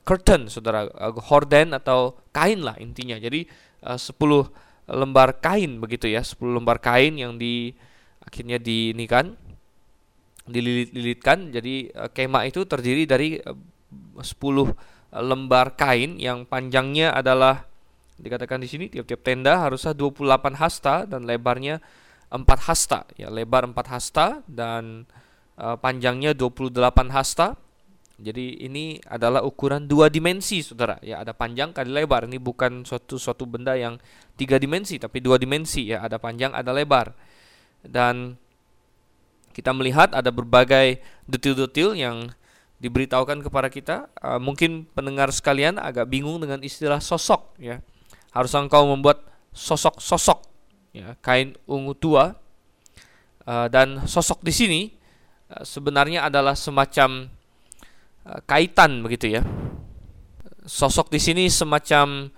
curtain 0.00 0.48
Saudara, 0.48 0.88
uh, 0.88 1.12
horden 1.28 1.76
atau 1.76 2.16
kain 2.32 2.64
lah 2.64 2.72
intinya. 2.80 3.20
Jadi 3.20 3.44
uh, 3.84 4.00
10 4.00 4.16
lembar 4.88 5.42
kain 5.42 5.82
begitu 5.82 6.08
ya, 6.08 6.22
10 6.24 6.40
lembar 6.40 6.80
kain 6.80 7.18
yang 7.18 7.36
di 7.36 7.74
akhirnya 8.22 8.56
dinikan 8.56 9.36
dililit-lilitkan. 10.46 11.52
Jadi 11.52 11.90
uh, 11.92 12.08
kemah 12.12 12.48
itu 12.48 12.64
terdiri 12.64 13.04
dari 13.04 13.36
uh, 13.42 13.56
10 14.20 14.24
lembar 15.10 15.74
kain 15.74 16.16
yang 16.22 16.46
panjangnya 16.46 17.10
adalah 17.10 17.70
Dikatakan 18.20 18.60
di 18.60 18.68
sini 18.68 18.86
tiap-tiap 18.92 19.24
tenda 19.24 19.64
harusnya 19.64 19.96
28 19.96 20.60
hasta 20.60 21.08
dan 21.08 21.24
lebarnya 21.24 21.80
4 22.28 22.44
hasta. 22.68 23.08
Ya, 23.16 23.32
lebar 23.32 23.64
4 23.64 23.74
hasta 23.88 24.44
dan 24.44 25.08
uh, 25.56 25.80
panjangnya 25.80 26.36
28 26.36 26.76
hasta. 27.08 27.56
Jadi 28.20 28.62
ini 28.68 29.00
adalah 29.08 29.40
ukuran 29.40 29.88
dua 29.88 30.12
dimensi, 30.12 30.60
saudara. 30.60 31.00
Ya, 31.00 31.24
ada 31.24 31.32
panjang 31.32 31.72
kali 31.72 31.88
lebar. 31.88 32.28
Ini 32.28 32.36
bukan 32.36 32.84
suatu 32.84 33.16
suatu 33.16 33.48
benda 33.48 33.74
yang 33.74 33.96
tiga 34.36 34.60
dimensi, 34.60 35.00
tapi 35.00 35.24
dua 35.24 35.40
dimensi. 35.40 35.88
Ya, 35.88 36.04
ada 36.04 36.20
panjang, 36.20 36.52
ada 36.52 36.70
lebar. 36.76 37.16
Dan 37.80 38.36
kita 39.56 39.72
melihat 39.72 40.12
ada 40.12 40.28
berbagai 40.28 41.00
detil-detil 41.24 41.96
yang 41.96 42.28
diberitahukan 42.78 43.40
kepada 43.40 43.72
kita. 43.72 44.12
Uh, 44.20 44.36
mungkin 44.36 44.84
pendengar 44.92 45.32
sekalian 45.32 45.80
agak 45.80 46.12
bingung 46.12 46.38
dengan 46.44 46.60
istilah 46.60 47.00
sosok, 47.00 47.56
ya 47.56 47.80
harus 48.30 48.54
engkau 48.54 48.86
membuat 48.86 49.26
sosok-sosok 49.50 50.46
ya, 50.94 51.18
kain 51.18 51.58
ungu 51.66 51.94
tua 51.98 52.38
uh, 53.46 53.66
dan 53.66 54.06
sosok 54.06 54.42
di 54.46 54.52
sini 54.54 54.80
uh, 55.50 55.66
sebenarnya 55.66 56.30
adalah 56.30 56.54
semacam 56.54 57.26
kaitan 58.46 59.02
begitu 59.02 59.38
ya 59.38 59.42
sosok 60.68 61.10
di 61.10 61.18
sini 61.18 61.44
semacam 61.50 62.30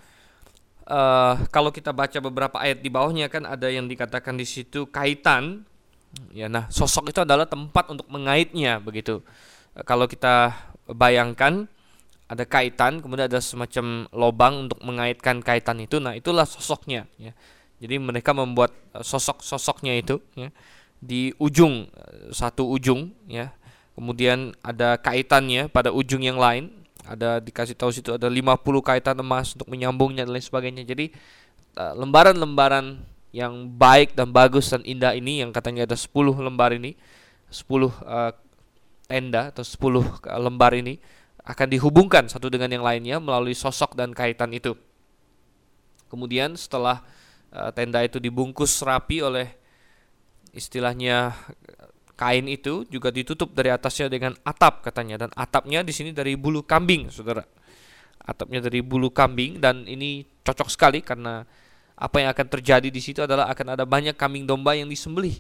uh, 0.89 1.35
kalau 1.53 1.69
kita 1.75 1.93
baca 1.93 2.19
beberapa 2.23 2.57
ayat 2.57 2.81
di 2.81 2.89
bawahnya 2.89 3.29
kan 3.29 3.45
ada 3.45 3.69
yang 3.69 3.85
dikatakan 3.91 4.39
di 4.39 4.47
situ 4.49 4.89
kaitan 4.89 5.67
ya 6.33 6.49
nah 6.49 6.69
sosok 6.73 7.13
itu 7.13 7.21
adalah 7.21 7.45
tempat 7.45 7.93
untuk 7.93 8.09
mengaitnya 8.09 8.81
begitu 8.81 9.21
uh, 9.77 9.85
kalau 9.85 10.09
kita 10.09 10.55
bayangkan 10.89 11.69
ada 12.33 12.49
kaitan, 12.49 13.05
kemudian 13.05 13.29
ada 13.29 13.45
semacam 13.45 14.09
lobang 14.09 14.65
untuk 14.65 14.81
mengaitkan 14.81 15.45
kaitan 15.45 15.85
itu. 15.85 16.01
Nah, 16.01 16.17
itulah 16.17 16.49
sosoknya 16.49 17.05
ya. 17.21 17.37
Jadi 17.77 18.01
mereka 18.01 18.33
membuat 18.33 18.73
eh, 18.97 19.05
sosok-sosoknya 19.05 19.93
itu 20.01 20.17
ya 20.33 20.49
di 20.97 21.35
ujung 21.37 21.93
eh, 21.93 22.33
satu 22.33 22.65
ujung 22.73 23.13
ya. 23.29 23.53
Kemudian 23.93 24.57
ada 24.65 24.97
kaitannya 24.97 25.69
pada 25.69 25.93
ujung 25.93 26.25
yang 26.25 26.41
lain. 26.41 26.73
Ada 27.03 27.43
dikasih 27.43 27.75
tahu 27.75 27.91
situ 27.91 28.15
ada 28.15 28.31
50 28.31 28.63
kaitan 28.81 29.19
emas 29.19 29.53
untuk 29.53 29.69
menyambungnya 29.69 30.25
dan 30.25 30.33
lain 30.33 30.45
sebagainya. 30.45 30.83
Jadi 30.87 31.13
eh, 31.77 31.95
lembaran-lembaran 31.99 33.03
yang 33.33 33.65
baik 33.65 34.13
dan 34.13 34.29
bagus 34.29 34.69
dan 34.69 34.85
indah 34.85 35.17
ini 35.17 35.41
yang 35.41 35.51
katanya 35.51 35.89
ada 35.89 35.97
10 35.97 36.13
lembar 36.37 36.77
ini, 36.77 36.93
10 37.49 37.65
uh, 37.89 37.89
tenda 39.09 39.49
atau 39.49 39.65
10 39.65 40.21
lembar 40.37 40.77
ini 40.77 41.01
akan 41.43 41.67
dihubungkan 41.73 42.29
satu 42.29 42.53
dengan 42.53 42.69
yang 42.69 42.85
lainnya 42.85 43.17
melalui 43.19 43.57
sosok 43.57 43.97
dan 43.97 44.13
kaitan 44.13 44.53
itu. 44.53 44.77
Kemudian 46.13 46.61
setelah 46.61 47.01
uh, 47.57 47.73
tenda 47.73 48.05
itu 48.05 48.21
dibungkus 48.21 48.85
rapi 48.85 49.25
oleh 49.25 49.49
istilahnya 50.53 51.33
kain 52.15 52.47
itu 52.47 52.85
juga 52.89 53.09
ditutup 53.09 53.57
dari 53.57 53.73
atasnya 53.73 54.13
dengan 54.13 54.37
atap 54.45 54.85
katanya 54.85 55.27
dan 55.27 55.31
atapnya 55.35 55.81
di 55.83 55.93
sini 55.95 56.11
dari 56.13 56.37
bulu 56.39 56.63
kambing, 56.63 57.09
Saudara. 57.09 57.43
Atapnya 58.23 58.63
dari 58.63 58.85
bulu 58.85 59.11
kambing 59.11 59.59
dan 59.59 59.83
ini 59.89 60.23
cocok 60.47 60.69
sekali 60.71 61.03
karena 61.03 61.43
apa 61.99 62.17
yang 62.19 62.31
akan 62.31 62.47
terjadi 62.47 62.89
di 62.91 63.01
situ 63.03 63.23
adalah 63.23 63.51
akan 63.51 63.79
ada 63.79 63.85
banyak 63.87 64.15
kambing 64.15 64.47
domba 64.47 64.75
yang 64.75 64.91
disembelih 64.91 65.39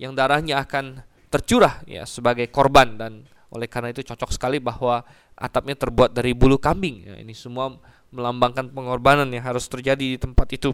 yang 0.00 0.16
darahnya 0.16 0.58
akan 0.64 1.04
tercurah 1.30 1.84
ya 1.86 2.08
sebagai 2.08 2.48
korban 2.48 2.98
dan 2.98 3.12
oleh 3.50 3.66
karena 3.66 3.90
itu 3.90 4.06
cocok 4.06 4.30
sekali 4.32 4.58
bahwa 4.62 5.02
atapnya 5.34 5.74
terbuat 5.74 6.14
dari 6.14 6.32
bulu 6.32 6.56
kambing. 6.56 7.10
Ya, 7.10 7.14
ini 7.18 7.34
semua 7.34 7.74
melambangkan 8.10 8.70
pengorbanan 8.70 9.26
yang 9.30 9.42
harus 9.42 9.66
terjadi 9.66 10.16
di 10.16 10.18
tempat 10.18 10.50
itu. 10.54 10.70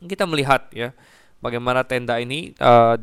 Kita 0.00 0.24
melihat 0.24 0.68
ya 0.72 0.92
bagaimana 1.40 1.84
tenda 1.84 2.16
ini 2.20 2.52
uh, 2.60 2.96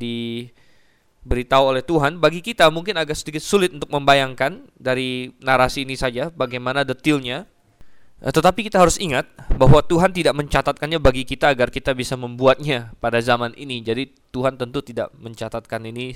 diberitahu 1.28 1.76
oleh 1.76 1.84
Tuhan. 1.84 2.24
Bagi 2.24 2.40
kita 2.40 2.72
mungkin 2.72 2.96
agak 2.96 3.20
sedikit 3.20 3.44
sulit 3.44 3.76
untuk 3.76 3.92
membayangkan 3.92 4.64
dari 4.80 5.36
narasi 5.44 5.84
ini 5.84 6.00
saja 6.00 6.32
bagaimana 6.32 6.88
detailnya. 6.88 7.44
Uh, 8.24 8.32
tetapi 8.32 8.64
kita 8.72 8.80
harus 8.80 8.96
ingat 8.96 9.28
bahwa 9.60 9.84
Tuhan 9.84 10.16
tidak 10.16 10.32
mencatatkannya 10.40 11.04
bagi 11.04 11.28
kita 11.28 11.52
agar 11.52 11.68
kita 11.68 11.92
bisa 11.92 12.16
membuatnya 12.16 12.96
pada 13.04 13.20
zaman 13.20 13.52
ini. 13.60 13.84
Jadi 13.84 14.16
Tuhan 14.32 14.56
tentu 14.56 14.80
tidak 14.80 15.12
mencatatkan 15.20 15.84
ini 15.84 16.16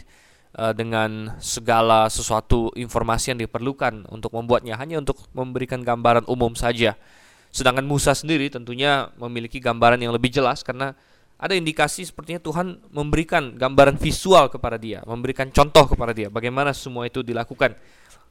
uh, 0.56 0.72
dengan 0.72 1.36
segala 1.44 2.08
sesuatu 2.08 2.72
informasi 2.80 3.36
yang 3.36 3.40
diperlukan 3.44 4.08
untuk 4.08 4.32
membuatnya 4.32 4.80
hanya 4.80 5.04
untuk 5.04 5.20
memberikan 5.36 5.84
gambaran 5.84 6.24
umum 6.32 6.56
saja. 6.56 6.96
Sedangkan 7.52 7.84
Musa 7.84 8.16
sendiri 8.16 8.48
tentunya 8.48 9.12
memiliki 9.20 9.60
gambaran 9.60 10.00
yang 10.00 10.16
lebih 10.16 10.32
jelas 10.32 10.64
karena 10.64 10.96
ada 11.42 11.58
indikasi 11.58 12.06
sepertinya 12.06 12.38
Tuhan 12.38 12.78
memberikan 12.94 13.58
gambaran 13.58 13.98
visual 13.98 14.46
kepada 14.54 14.78
dia, 14.78 15.02
memberikan 15.10 15.50
contoh 15.50 15.90
kepada 15.90 16.14
dia 16.14 16.30
bagaimana 16.30 16.70
semua 16.70 17.10
itu 17.10 17.26
dilakukan. 17.26 17.74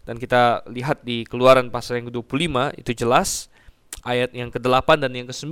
Dan 0.06 0.16
kita 0.16 0.62
lihat 0.70 1.02
di 1.02 1.26
Keluaran 1.26 1.74
pasal 1.74 2.00
yang 2.00 2.08
ke-25 2.08 2.78
itu 2.78 2.90
jelas. 2.94 3.50
Ayat 4.06 4.32
yang 4.32 4.48
ke-8 4.48 5.02
dan 5.02 5.10
yang 5.12 5.26
ke-9 5.28 5.50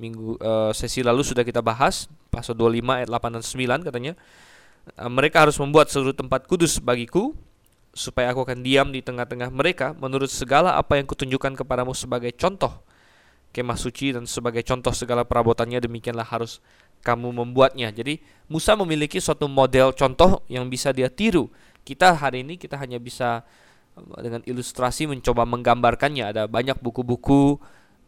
minggu 0.00 0.40
uh, 0.40 0.72
sesi 0.72 1.04
lalu 1.04 1.20
sudah 1.20 1.44
kita 1.44 1.60
bahas 1.60 2.08
pasal 2.32 2.56
25 2.56 2.82
ayat 3.04 3.08
8 3.12 3.36
dan 3.36 3.44
9 3.44 3.86
katanya. 3.86 4.12
Mereka 4.96 5.36
harus 5.46 5.60
membuat 5.60 5.92
seluruh 5.92 6.16
tempat 6.16 6.48
kudus 6.48 6.80
bagiku 6.80 7.36
supaya 7.92 8.32
aku 8.32 8.48
akan 8.48 8.64
diam 8.64 8.88
di 8.88 9.04
tengah-tengah 9.04 9.52
mereka 9.52 9.92
menurut 10.00 10.32
segala 10.32 10.80
apa 10.80 10.96
yang 10.96 11.04
kutunjukkan 11.04 11.60
kepadamu 11.60 11.92
sebagai 11.92 12.32
contoh 12.34 12.80
kemah 13.50 13.78
suci 13.78 14.14
dan 14.14 14.24
sebagai 14.30 14.62
contoh 14.62 14.94
segala 14.94 15.26
perabotannya 15.26 15.82
demikianlah 15.82 16.26
harus 16.26 16.62
kamu 17.02 17.32
membuatnya. 17.32 17.90
Jadi 17.90 18.20
Musa 18.46 18.76
memiliki 18.76 19.18
suatu 19.18 19.48
model 19.48 19.96
contoh 19.96 20.44
yang 20.46 20.68
bisa 20.68 20.92
dia 20.94 21.08
tiru. 21.08 21.48
Kita 21.82 22.14
hari 22.14 22.44
ini 22.44 22.60
kita 22.60 22.76
hanya 22.76 23.00
bisa 23.00 23.42
eh, 23.96 24.20
dengan 24.20 24.42
ilustrasi 24.44 25.08
mencoba 25.08 25.48
menggambarkannya. 25.48 26.30
Ada 26.30 26.42
banyak 26.46 26.78
buku-buku 26.78 27.56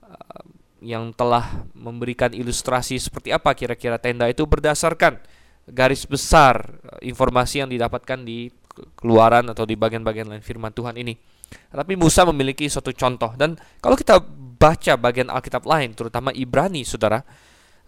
uh, 0.05 0.43
yang 0.83 1.15
telah 1.15 1.67
memberikan 1.73 2.35
ilustrasi 2.35 2.99
seperti 2.99 3.31
apa 3.33 3.55
kira-kira 3.55 3.97
tenda 3.97 4.27
itu 4.29 4.45
berdasarkan 4.45 5.19
garis 5.67 6.05
besar 6.05 6.79
eh, 7.01 7.09
informasi 7.09 7.65
yang 7.65 7.71
didapatkan 7.73 8.23
di 8.23 8.53
keluaran 8.97 9.53
atau 9.53 9.69
di 9.69 9.77
bagian-bagian 9.77 10.29
lain 10.29 10.45
firman 10.45 10.73
Tuhan 10.73 10.97
ini. 11.01 11.17
Tapi 11.53 12.01
Musa 12.01 12.25
memiliki 12.25 12.65
suatu 12.69 12.93
contoh 12.97 13.37
dan 13.37 13.61
kalau 13.81 13.93
kita 13.93 14.21
baca 14.63 14.93
bagian 14.95 15.27
Alkitab 15.27 15.67
lain, 15.67 15.91
terutama 15.99 16.31
Ibrani, 16.31 16.87
saudara, 16.87 17.27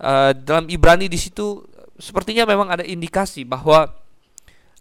uh, 0.03 0.35
dalam 0.35 0.67
Ibrani 0.67 1.07
di 1.07 1.15
situ 1.15 1.63
sepertinya 1.95 2.43
memang 2.43 2.75
ada 2.75 2.83
indikasi 2.83 3.47
bahwa 3.47 3.87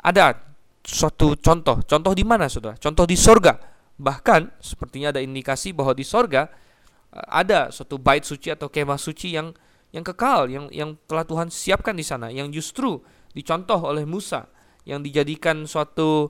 ada 0.01 0.41
suatu 0.81 1.37
contoh. 1.37 1.85
Contoh 1.85 2.13
di 2.17 2.25
mana, 2.25 2.49
saudara? 2.49 2.73
Contoh 2.81 3.05
di 3.05 3.13
sorga. 3.13 3.61
Bahkan 3.93 4.57
sepertinya 4.57 5.13
ada 5.13 5.21
indikasi 5.21 5.69
bahwa 5.69 5.93
di 5.93 6.01
sorga 6.01 6.49
uh, 7.13 7.27
ada 7.29 7.69
suatu 7.69 8.01
bait 8.01 8.25
suci 8.25 8.49
atau 8.49 8.73
kemah 8.73 8.97
suci 8.97 9.37
yang 9.37 9.53
yang 9.93 10.01
kekal, 10.01 10.49
yang 10.49 10.65
yang 10.73 10.97
telah 11.05 11.21
Tuhan 11.21 11.53
siapkan 11.53 11.93
di 11.93 12.01
sana, 12.01 12.33
yang 12.33 12.49
justru 12.49 12.97
dicontoh 13.37 13.77
oleh 13.85 14.09
Musa 14.09 14.49
yang 14.83 14.99
dijadikan 14.99 15.63
suatu 15.63 16.27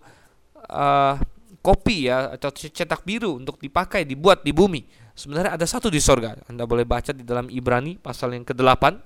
uh, 0.70 1.15
kopi 1.63 2.12
ya 2.12 2.36
atau 2.36 2.51
cetak 2.51 3.08
biru 3.08 3.39
untuk 3.39 3.55
dipakai 3.58 4.03
dibuat 4.03 4.43
di 4.43 4.51
bumi. 4.51 4.84
Sebenarnya 5.15 5.55
ada 5.55 5.63
satu 5.63 5.88
di 5.88 6.03
sorga. 6.03 6.36
Anda 6.51 6.67
boleh 6.67 6.84
baca 6.84 7.15
di 7.15 7.24
dalam 7.24 7.48
Ibrani 7.48 7.96
pasal 7.96 8.36
yang 8.36 8.43
ke-8. 8.43 9.00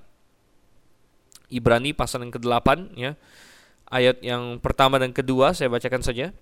Ibrani 1.54 1.94
pasal 1.94 2.26
yang 2.26 2.34
ke-8 2.34 2.68
ya. 2.98 3.14
Ayat 3.88 4.20
yang 4.20 4.60
pertama 4.60 4.98
dan 4.98 5.14
kedua 5.14 5.54
saya 5.54 5.70
bacakan 5.70 6.02
saja. 6.02 6.34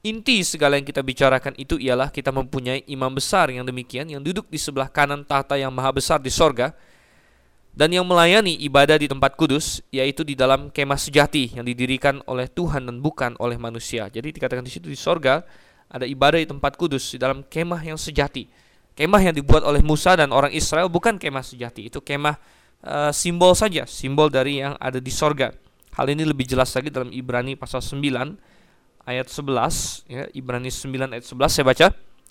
Inti 0.00 0.40
segala 0.40 0.80
yang 0.80 0.88
kita 0.88 1.04
bicarakan 1.04 1.52
itu 1.60 1.76
ialah 1.76 2.08
kita 2.08 2.32
mempunyai 2.32 2.88
imam 2.88 3.12
besar 3.12 3.52
yang 3.52 3.68
demikian 3.68 4.08
yang 4.08 4.24
duduk 4.24 4.48
di 4.48 4.56
sebelah 4.56 4.88
kanan 4.88 5.28
tahta 5.28 5.60
yang 5.60 5.68
maha 5.68 5.92
besar 5.92 6.16
di 6.16 6.32
sorga 6.32 6.72
dan 7.70 7.94
yang 7.94 8.02
melayani 8.02 8.58
ibadah 8.66 8.98
di 8.98 9.06
tempat 9.06 9.38
kudus 9.38 9.78
yaitu 9.94 10.26
di 10.26 10.34
dalam 10.34 10.74
kemah 10.74 10.98
sejati 10.98 11.54
yang 11.54 11.62
didirikan 11.62 12.18
oleh 12.26 12.50
Tuhan 12.50 12.90
dan 12.90 12.98
bukan 12.98 13.38
oleh 13.38 13.56
manusia. 13.56 14.10
Jadi 14.10 14.34
dikatakan 14.34 14.66
di 14.66 14.72
situ 14.74 14.90
di 14.90 14.98
sorga 14.98 15.46
ada 15.90 16.06
ibadah 16.06 16.38
di 16.38 16.46
tempat 16.46 16.74
kudus 16.78 17.14
di 17.14 17.18
dalam 17.18 17.46
kemah 17.46 17.82
yang 17.82 17.98
sejati. 17.98 18.46
Kemah 18.94 19.22
yang 19.22 19.34
dibuat 19.34 19.62
oleh 19.62 19.82
Musa 19.82 20.18
dan 20.18 20.34
orang 20.34 20.50
Israel 20.50 20.90
bukan 20.90 21.16
kemah 21.16 21.46
sejati, 21.46 21.88
itu 21.88 22.02
kemah 22.02 22.36
uh, 22.84 23.10
simbol 23.14 23.54
saja, 23.54 23.86
simbol 23.86 24.28
dari 24.28 24.60
yang 24.60 24.74
ada 24.76 24.98
di 24.98 25.10
sorga. 25.10 25.54
Hal 25.94 26.10
ini 26.10 26.26
lebih 26.26 26.46
jelas 26.46 26.70
lagi 26.74 26.90
dalam 26.90 27.10
Ibrani 27.10 27.58
pasal 27.58 27.82
9 27.82 27.98
ayat 29.06 29.26
11 29.26 30.10
ya, 30.10 30.22
Ibrani 30.36 30.70
9 30.70 31.16
ayat 31.16 31.24
11 31.26 31.48
saya 31.50 31.64
baca. 31.66 31.86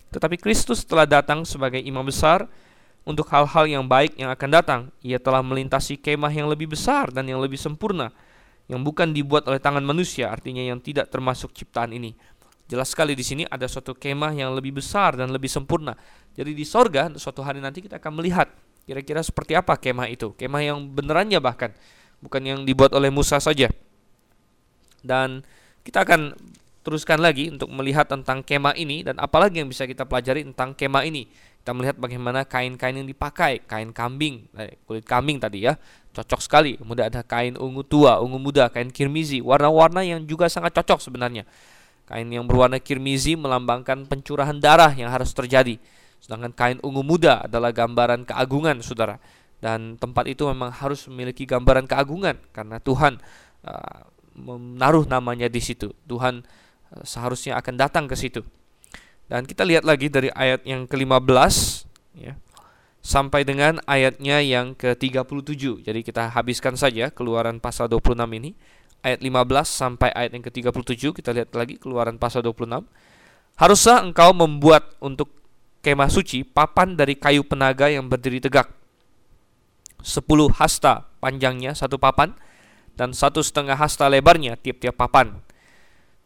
Tetapi 0.10 0.36
Kristus 0.42 0.88
telah 0.88 1.06
datang 1.06 1.46
sebagai 1.46 1.80
imam 1.84 2.02
besar 2.02 2.50
untuk 3.08 3.28
hal-hal 3.32 3.66
yang 3.68 3.86
baik 3.86 4.16
yang 4.20 4.32
akan 4.32 4.50
datang. 4.50 4.82
Ia 5.04 5.20
telah 5.20 5.44
melintasi 5.44 6.00
kemah 6.00 6.32
yang 6.32 6.48
lebih 6.52 6.72
besar 6.72 7.12
dan 7.14 7.28
yang 7.28 7.40
lebih 7.40 7.58
sempurna, 7.58 8.12
yang 8.68 8.84
bukan 8.84 9.12
dibuat 9.12 9.48
oleh 9.48 9.62
tangan 9.62 9.82
manusia, 9.82 10.30
artinya 10.30 10.62
yang 10.62 10.80
tidak 10.84 11.10
termasuk 11.10 11.56
ciptaan 11.56 11.96
ini. 11.96 12.14
Jelas 12.70 12.94
sekali 12.94 13.18
di 13.18 13.26
sini 13.26 13.44
ada 13.50 13.66
suatu 13.66 13.98
kemah 13.98 14.30
yang 14.38 14.54
lebih 14.54 14.78
besar 14.78 15.18
dan 15.18 15.34
lebih 15.34 15.50
sempurna. 15.50 15.98
Jadi 16.38 16.54
di 16.54 16.62
sorga 16.62 17.10
suatu 17.18 17.42
hari 17.42 17.58
nanti 17.58 17.82
kita 17.82 17.98
akan 17.98 18.22
melihat 18.22 18.46
kira-kira 18.86 19.26
seperti 19.26 19.58
apa 19.58 19.74
kemah 19.74 20.06
itu. 20.06 20.38
Kemah 20.38 20.62
yang 20.62 20.78
benerannya 20.86 21.42
bahkan 21.42 21.74
bukan 22.22 22.42
yang 22.46 22.60
dibuat 22.62 22.94
oleh 22.94 23.10
Musa 23.10 23.42
saja. 23.42 23.74
Dan 25.02 25.42
kita 25.82 26.06
akan 26.06 26.38
teruskan 26.86 27.20
lagi 27.20 27.50
untuk 27.50 27.74
melihat 27.74 28.06
tentang 28.06 28.46
kemah 28.46 28.78
ini 28.78 29.02
dan 29.02 29.18
apalagi 29.18 29.66
yang 29.66 29.70
bisa 29.70 29.90
kita 29.90 30.06
pelajari 30.06 30.46
tentang 30.46 30.78
kemah 30.78 31.04
ini. 31.10 31.26
Kita 31.70 31.78
melihat 31.78 32.02
bagaimana 32.02 32.50
kain-kain 32.50 32.98
yang 32.98 33.06
dipakai, 33.06 33.62
kain 33.70 33.94
kambing, 33.94 34.50
eh, 34.58 34.82
kulit 34.90 35.06
kambing 35.06 35.38
tadi 35.38 35.70
ya, 35.70 35.78
cocok 36.18 36.42
sekali. 36.42 36.74
Kemudian 36.82 37.14
ada 37.14 37.22
kain 37.22 37.54
ungu 37.62 37.86
tua, 37.86 38.18
ungu 38.26 38.42
muda, 38.42 38.74
kain 38.74 38.90
kirmizi, 38.90 39.38
warna-warna 39.38 40.02
yang 40.02 40.26
juga 40.26 40.50
sangat 40.50 40.74
cocok 40.74 40.98
sebenarnya. 40.98 41.46
Kain 42.10 42.26
yang 42.26 42.50
berwarna 42.50 42.82
kirmizi 42.82 43.38
melambangkan 43.38 44.10
pencurahan 44.10 44.58
darah 44.58 44.98
yang 44.98 45.14
harus 45.14 45.30
terjadi. 45.30 45.78
Sedangkan 46.18 46.58
kain 46.58 46.82
ungu 46.82 47.06
muda 47.06 47.46
adalah 47.46 47.70
gambaran 47.70 48.26
keagungan, 48.26 48.82
saudara. 48.82 49.22
Dan 49.62 50.02
tempat 50.02 50.26
itu 50.26 50.50
memang 50.50 50.74
harus 50.74 51.06
memiliki 51.06 51.46
gambaran 51.46 51.86
keagungan 51.86 52.42
karena 52.50 52.82
Tuhan 52.82 53.22
uh, 53.62 54.10
menaruh 54.42 55.06
namanya 55.06 55.46
di 55.46 55.62
situ. 55.62 55.94
Tuhan 56.10 56.42
uh, 56.98 57.06
seharusnya 57.06 57.62
akan 57.62 57.78
datang 57.78 58.10
ke 58.10 58.18
situ. 58.18 58.42
Dan 59.30 59.46
kita 59.46 59.62
lihat 59.62 59.86
lagi 59.86 60.10
dari 60.10 60.34
ayat 60.34 60.66
yang 60.66 60.90
ke-15 60.90 61.86
ya, 62.18 62.34
sampai 63.00 63.46
dengan 63.46 63.78
ayatnya 63.86 64.42
yang 64.42 64.74
ke-37. 64.74 65.86
Jadi 65.86 66.00
kita 66.02 66.34
habiskan 66.34 66.74
saja 66.74 67.14
keluaran 67.14 67.62
pasal 67.62 67.86
26 67.88 68.18
ini. 68.42 68.58
Ayat 69.00 69.24
15 69.24 69.64
sampai 69.70 70.12
ayat 70.12 70.36
yang 70.36 70.44
ke-37 70.44 71.16
kita 71.16 71.32
lihat 71.32 71.54
lagi 71.54 71.78
keluaran 71.78 72.18
pasal 72.18 72.42
26. 72.42 72.84
Haruskah 73.56 74.02
engkau 74.02 74.34
membuat 74.34 74.98
untuk 75.00 75.30
kemah 75.80 76.12
suci 76.12 76.44
papan 76.44 76.98
dari 76.98 77.16
kayu 77.16 77.46
penaga 77.46 77.88
yang 77.88 78.10
berdiri 78.10 78.44
tegak. 78.44 78.68
Sepuluh 80.04 80.52
hasta 80.58 81.08
panjangnya 81.24 81.76
satu 81.76 82.02
papan 82.02 82.36
dan 83.00 83.16
satu 83.16 83.40
setengah 83.40 83.76
hasta 83.76 84.08
lebarnya 84.12 84.60
tiap-tiap 84.60 84.96
papan 84.96 85.40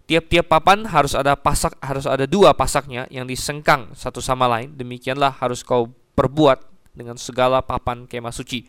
Tiap-tiap 0.04 0.52
papan 0.52 0.84
harus 0.84 1.16
ada 1.16 1.40
pasak, 1.40 1.80
harus 1.80 2.04
ada 2.04 2.28
dua 2.28 2.52
pasaknya 2.52 3.08
yang 3.08 3.24
disengkang 3.24 3.96
satu 3.96 4.20
sama 4.20 4.52
lain. 4.52 4.76
Demikianlah 4.76 5.32
harus 5.40 5.64
kau 5.64 5.96
perbuat 6.20 6.60
dengan 6.92 7.16
segala 7.16 7.64
papan 7.64 8.04
kemah 8.04 8.36
suci. 8.36 8.68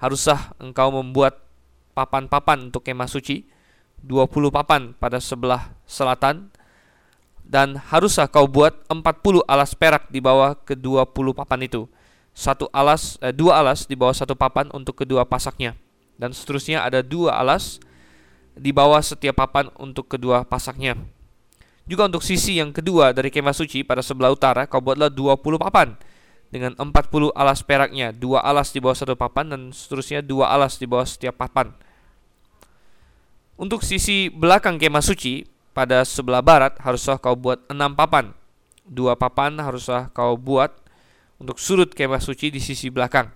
Haruskah 0.00 0.56
engkau 0.58 0.90
membuat 0.90 1.44
papan-papan 1.92 2.72
untuk 2.72 2.82
kemah 2.82 3.06
suci? 3.06 3.46
20 4.02 4.50
papan 4.50 4.98
pada 4.98 5.22
sebelah 5.22 5.78
selatan 5.86 6.50
dan 7.46 7.78
haruskah 7.78 8.26
kau 8.26 8.50
buat 8.50 8.82
40 8.90 9.46
alas 9.46 9.78
perak 9.78 10.10
di 10.10 10.18
bawah 10.18 10.58
kedua 10.58 11.06
puluh 11.06 11.30
papan 11.36 11.68
itu. 11.68 11.86
Satu 12.32 12.66
alas, 12.72 13.20
eh, 13.20 13.30
dua 13.30 13.60
alas 13.60 13.84
di 13.84 13.92
bawah 13.92 14.16
satu 14.16 14.32
papan 14.32 14.72
untuk 14.72 15.04
kedua 15.04 15.28
pasaknya. 15.28 15.76
Dan 16.16 16.32
seterusnya 16.32 16.80
ada 16.80 17.04
dua 17.04 17.36
alas 17.36 17.76
di 18.56 18.70
bawah 18.70 19.00
setiap 19.00 19.40
papan 19.40 19.72
untuk 19.80 20.08
kedua 20.12 20.44
pasaknya. 20.44 20.96
Juga 21.82 22.06
untuk 22.06 22.22
sisi 22.22 22.62
yang 22.62 22.70
kedua 22.70 23.10
dari 23.10 23.32
kemah 23.32 23.56
suci 23.56 23.82
pada 23.82 24.00
sebelah 24.04 24.30
utara 24.30 24.70
kau 24.70 24.78
buatlah 24.78 25.10
20 25.10 25.58
papan 25.58 25.98
dengan 26.52 26.76
40 26.76 27.32
alas 27.32 27.64
peraknya, 27.64 28.12
dua 28.12 28.44
alas 28.44 28.76
di 28.76 28.78
bawah 28.78 28.92
satu 28.92 29.16
papan 29.16 29.48
dan 29.48 29.60
seterusnya 29.72 30.20
dua 30.20 30.52
alas 30.52 30.76
di 30.76 30.84
bawah 30.84 31.08
setiap 31.08 31.40
papan. 31.40 31.72
Untuk 33.56 33.80
sisi 33.80 34.28
belakang 34.28 34.76
kemah 34.76 35.00
suci 35.00 35.48
pada 35.72 36.04
sebelah 36.04 36.44
barat 36.44 36.76
haruslah 36.84 37.16
kau 37.16 37.32
buat 37.32 37.64
enam 37.72 37.96
papan. 37.96 38.36
Dua 38.84 39.16
papan 39.16 39.56
haruslah 39.64 40.12
kau 40.12 40.36
buat 40.36 40.76
untuk 41.40 41.56
sudut 41.56 41.88
kemah 41.96 42.20
suci 42.20 42.52
di 42.52 42.60
sisi 42.60 42.92
belakang. 42.92 43.32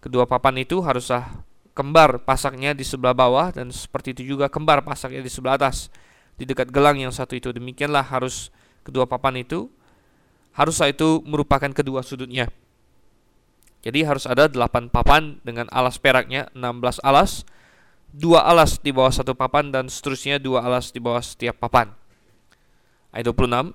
Kedua 0.00 0.24
papan 0.24 0.64
itu 0.64 0.80
haruslah 0.80 1.44
kembar 1.78 2.26
pasaknya 2.26 2.74
di 2.74 2.82
sebelah 2.82 3.14
bawah 3.14 3.54
dan 3.54 3.70
seperti 3.70 4.10
itu 4.18 4.34
juga 4.34 4.50
kembar 4.50 4.82
pasaknya 4.82 5.22
di 5.22 5.30
sebelah 5.30 5.54
atas 5.54 5.94
di 6.34 6.42
dekat 6.42 6.74
gelang 6.74 6.98
yang 6.98 7.14
satu 7.14 7.38
itu. 7.38 7.54
Demikianlah 7.54 8.02
harus 8.02 8.50
kedua 8.82 9.06
papan 9.06 9.46
itu 9.46 9.70
haruslah 10.58 10.90
itu 10.90 11.22
merupakan 11.22 11.70
kedua 11.70 12.02
sudutnya. 12.02 12.50
Jadi 13.86 14.02
harus 14.02 14.26
ada 14.26 14.50
8 14.50 14.90
papan 14.90 15.38
dengan 15.46 15.70
alas 15.70 16.02
peraknya 16.02 16.50
16 16.50 16.98
alas 17.06 17.46
dua 18.10 18.42
alas 18.42 18.82
di 18.82 18.90
bawah 18.90 19.14
satu 19.14 19.38
papan 19.38 19.70
dan 19.70 19.86
seterusnya 19.86 20.42
dua 20.42 20.66
alas 20.66 20.90
di 20.90 20.98
bawah 20.98 21.22
setiap 21.22 21.62
papan. 21.62 21.94
Ayat 23.14 23.30
26 23.30 23.70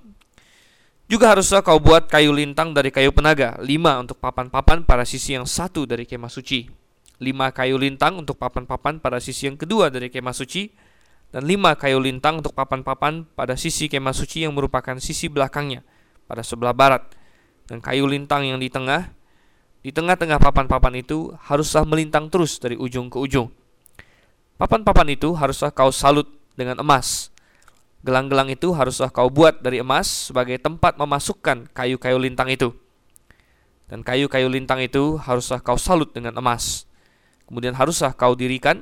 juga 1.08 1.32
haruslah 1.32 1.63
kau 1.63 1.80
buat 1.80 2.12
kayu 2.12 2.36
lintang 2.36 2.76
dari 2.76 2.92
kayu 2.92 3.16
penaga 3.16 3.56
lima 3.63 3.96
untuk 3.96 4.20
papan-papan 4.20 4.84
pada 4.84 5.08
sisi 5.08 5.39
yang 5.39 5.48
satu 5.48 5.88
dari 5.88 6.04
kemah 6.04 6.32
suci 6.32 6.83
lima 7.24 7.56
kayu 7.56 7.80
lintang 7.80 8.20
untuk 8.20 8.36
papan-papan 8.36 9.00
pada 9.00 9.24
sisi 9.24 9.48
yang 9.48 9.56
kedua 9.56 9.88
dari 9.88 10.12
kemah 10.12 10.36
suci, 10.36 10.68
dan 11.32 11.48
lima 11.48 11.74
kayu 11.74 11.98
lintang 11.98 12.44
untuk 12.44 12.52
papan-papan 12.54 13.26
pada 13.34 13.56
sisi 13.56 13.88
kemah 13.90 14.14
suci 14.14 14.46
yang 14.46 14.54
merupakan 14.54 15.00
sisi 15.02 15.32
belakangnya 15.32 15.82
pada 16.28 16.44
sebelah 16.44 16.76
barat. 16.76 17.02
Dan 17.64 17.80
kayu 17.80 18.06
lintang 18.06 18.44
yang 18.44 18.60
di 18.60 18.68
tengah, 18.68 19.10
di 19.82 19.90
tengah-tengah 19.90 20.38
papan-papan 20.38 21.00
itu 21.00 21.32
haruslah 21.48 21.88
melintang 21.88 22.28
terus 22.28 22.60
dari 22.60 22.76
ujung 22.76 23.08
ke 23.08 23.18
ujung. 23.18 23.50
Papan-papan 24.60 25.16
itu 25.16 25.34
haruslah 25.34 25.74
kau 25.74 25.90
salut 25.90 26.30
dengan 26.54 26.78
emas. 26.84 27.34
Gelang-gelang 28.04 28.52
itu 28.52 28.76
haruslah 28.76 29.10
kau 29.10 29.32
buat 29.32 29.64
dari 29.64 29.80
emas 29.80 30.30
sebagai 30.30 30.60
tempat 30.60 31.00
memasukkan 31.00 31.72
kayu-kayu 31.72 32.20
lintang 32.20 32.52
itu. 32.52 32.76
Dan 33.90 34.06
kayu-kayu 34.06 34.52
lintang 34.52 34.84
itu 34.84 35.18
haruslah 35.18 35.64
kau 35.64 35.80
salut 35.80 36.12
dengan 36.14 36.36
emas. 36.38 36.86
Kemudian 37.54 37.78
haruslah 37.78 38.18
kau 38.18 38.34
dirikan 38.34 38.82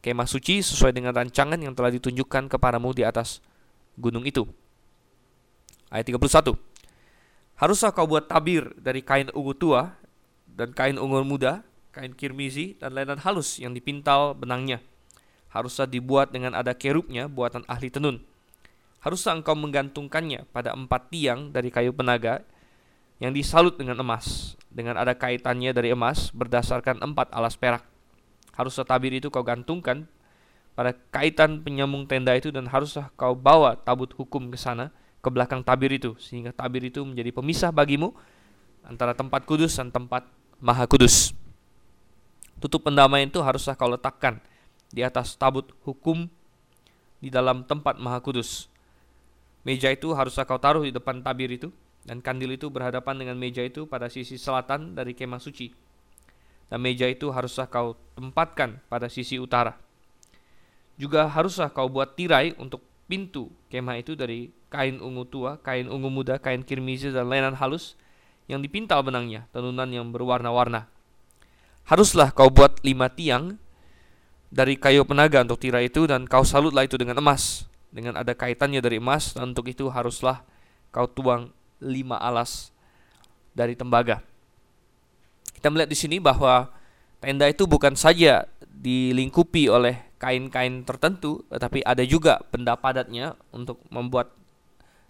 kemah 0.00 0.24
suci 0.24 0.64
sesuai 0.64 0.96
dengan 0.96 1.12
rancangan 1.12 1.60
yang 1.60 1.76
telah 1.76 1.92
ditunjukkan 1.92 2.48
kepadamu 2.48 2.96
di 2.96 3.04
atas 3.04 3.44
gunung 3.92 4.24
itu. 4.24 4.48
Ayat 5.92 6.08
31. 6.08 6.56
Haruslah 7.60 7.92
kau 7.92 8.08
buat 8.08 8.24
tabir 8.24 8.72
dari 8.80 9.04
kain 9.04 9.28
ungu 9.36 9.52
tua 9.52 10.00
dan 10.48 10.72
kain 10.72 10.96
ungu 10.96 11.28
muda, 11.28 11.60
kain 11.92 12.16
kirmizi 12.16 12.80
dan 12.80 12.96
lenan 12.96 13.20
halus 13.20 13.60
yang 13.60 13.76
dipintal 13.76 14.32
benangnya. 14.32 14.80
Haruslah 15.52 15.84
dibuat 15.84 16.32
dengan 16.32 16.56
ada 16.56 16.72
kerubnya 16.72 17.28
buatan 17.28 17.68
ahli 17.68 17.92
tenun. 17.92 18.24
Haruslah 19.04 19.36
engkau 19.36 19.52
menggantungkannya 19.52 20.48
pada 20.56 20.72
empat 20.72 21.12
tiang 21.12 21.52
dari 21.52 21.68
kayu 21.68 21.92
penaga 21.92 22.40
yang 23.20 23.36
disalut 23.36 23.76
dengan 23.76 24.00
emas, 24.00 24.56
dengan 24.72 24.96
ada 24.96 25.12
kaitannya 25.12 25.76
dari 25.76 25.92
emas 25.92 26.32
berdasarkan 26.32 27.04
empat 27.04 27.28
alas 27.36 27.60
perak. 27.60 27.95
Haruslah 28.56 28.88
tabir 28.88 29.12
itu 29.12 29.28
kau 29.28 29.44
gantungkan 29.44 30.08
pada 30.72 30.96
kaitan 31.12 31.60
penyambung 31.60 32.08
tenda 32.08 32.32
itu 32.36 32.48
dan 32.52 32.68
haruslah 32.68 33.12
kau 33.16 33.36
bawa 33.36 33.76
tabut 33.76 34.12
hukum 34.16 34.48
ke 34.48 34.56
sana, 34.60 34.92
ke 35.20 35.28
belakang 35.28 35.60
tabir 35.64 35.92
itu, 35.92 36.16
sehingga 36.16 36.52
tabir 36.56 36.84
itu 36.84 37.04
menjadi 37.04 37.32
pemisah 37.32 37.72
bagimu 37.72 38.16
antara 38.84 39.12
tempat 39.16 39.44
kudus 39.44 39.76
dan 39.76 39.92
tempat 39.92 40.24
maha 40.60 40.88
kudus. 40.88 41.36
Tutup 42.56 42.88
pendamaian 42.88 43.28
itu 43.28 43.40
haruslah 43.44 43.76
kau 43.76 43.92
letakkan 43.92 44.40
di 44.88 45.04
atas 45.04 45.36
tabut 45.36 45.76
hukum 45.84 46.28
di 47.20 47.28
dalam 47.28 47.64
tempat 47.64 48.00
maha 48.00 48.20
kudus. 48.24 48.72
Meja 49.66 49.90
itu 49.92 50.14
haruslah 50.14 50.46
kau 50.46 50.60
taruh 50.60 50.84
di 50.86 50.94
depan 50.94 51.20
tabir 51.20 51.52
itu, 51.52 51.68
dan 52.06 52.22
kandil 52.22 52.54
itu 52.54 52.70
berhadapan 52.70 53.18
dengan 53.18 53.36
meja 53.36 53.66
itu 53.66 53.84
pada 53.90 54.06
sisi 54.06 54.38
selatan 54.38 54.94
dari 54.94 55.12
kemah 55.12 55.42
suci. 55.42 55.74
Dan 56.66 56.82
meja 56.82 57.06
itu 57.06 57.30
haruslah 57.30 57.70
kau 57.70 57.94
tempatkan 58.18 58.82
pada 58.90 59.06
sisi 59.06 59.38
utara. 59.38 59.78
Juga 60.98 61.30
haruslah 61.30 61.70
kau 61.70 61.86
buat 61.86 62.18
tirai 62.18 62.56
untuk 62.58 62.82
pintu 63.06 63.52
kemah 63.70 64.02
itu 64.02 64.18
dari 64.18 64.50
kain 64.66 64.98
ungu 64.98 65.24
tua, 65.28 65.62
kain 65.62 65.86
ungu 65.86 66.10
muda, 66.10 66.42
kain 66.42 66.66
kirmizi 66.66 67.14
dan 67.14 67.30
lenan 67.30 67.54
halus 67.54 67.94
yang 68.50 68.62
dipintal 68.62 69.02
benangnya, 69.02 69.46
tenunan 69.54 69.86
yang 69.90 70.10
berwarna-warna. 70.10 70.90
Haruslah 71.86 72.34
kau 72.34 72.50
buat 72.50 72.82
lima 72.82 73.06
tiang 73.06 73.62
dari 74.50 74.74
kayu 74.74 75.06
penaga 75.06 75.42
untuk 75.42 75.62
tirai 75.62 75.86
itu 75.86 76.06
dan 76.10 76.26
kau 76.26 76.42
salutlah 76.42 76.82
itu 76.82 76.98
dengan 76.98 77.22
emas. 77.22 77.66
Dengan 77.94 78.18
ada 78.18 78.34
kaitannya 78.34 78.82
dari 78.82 78.98
emas 78.98 79.38
dan 79.38 79.54
untuk 79.54 79.70
itu 79.70 79.86
haruslah 79.86 80.42
kau 80.90 81.06
tuang 81.06 81.54
lima 81.78 82.18
alas 82.18 82.74
dari 83.54 83.78
tembaga. 83.78 84.20
Kita 85.66 85.74
melihat 85.74 85.90
di 85.90 85.98
sini 85.98 86.22
bahwa 86.22 86.70
tenda 87.18 87.42
itu 87.50 87.66
bukan 87.66 87.98
saja 87.98 88.46
dilingkupi 88.70 89.66
oleh 89.66 89.98
kain-kain 90.14 90.86
tertentu, 90.86 91.42
tetapi 91.50 91.82
ada 91.82 92.06
juga 92.06 92.38
benda 92.54 92.78
padatnya 92.78 93.34
untuk 93.50 93.82
membuat 93.90 94.30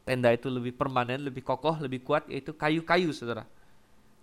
tenda 0.09 0.33
itu 0.33 0.49
lebih 0.49 0.73
permanen, 0.73 1.29
lebih 1.29 1.45
kokoh, 1.45 1.77
lebih 1.77 2.01
kuat, 2.01 2.25
yaitu 2.33 2.57
kayu-kayu, 2.57 3.13
saudara. 3.13 3.45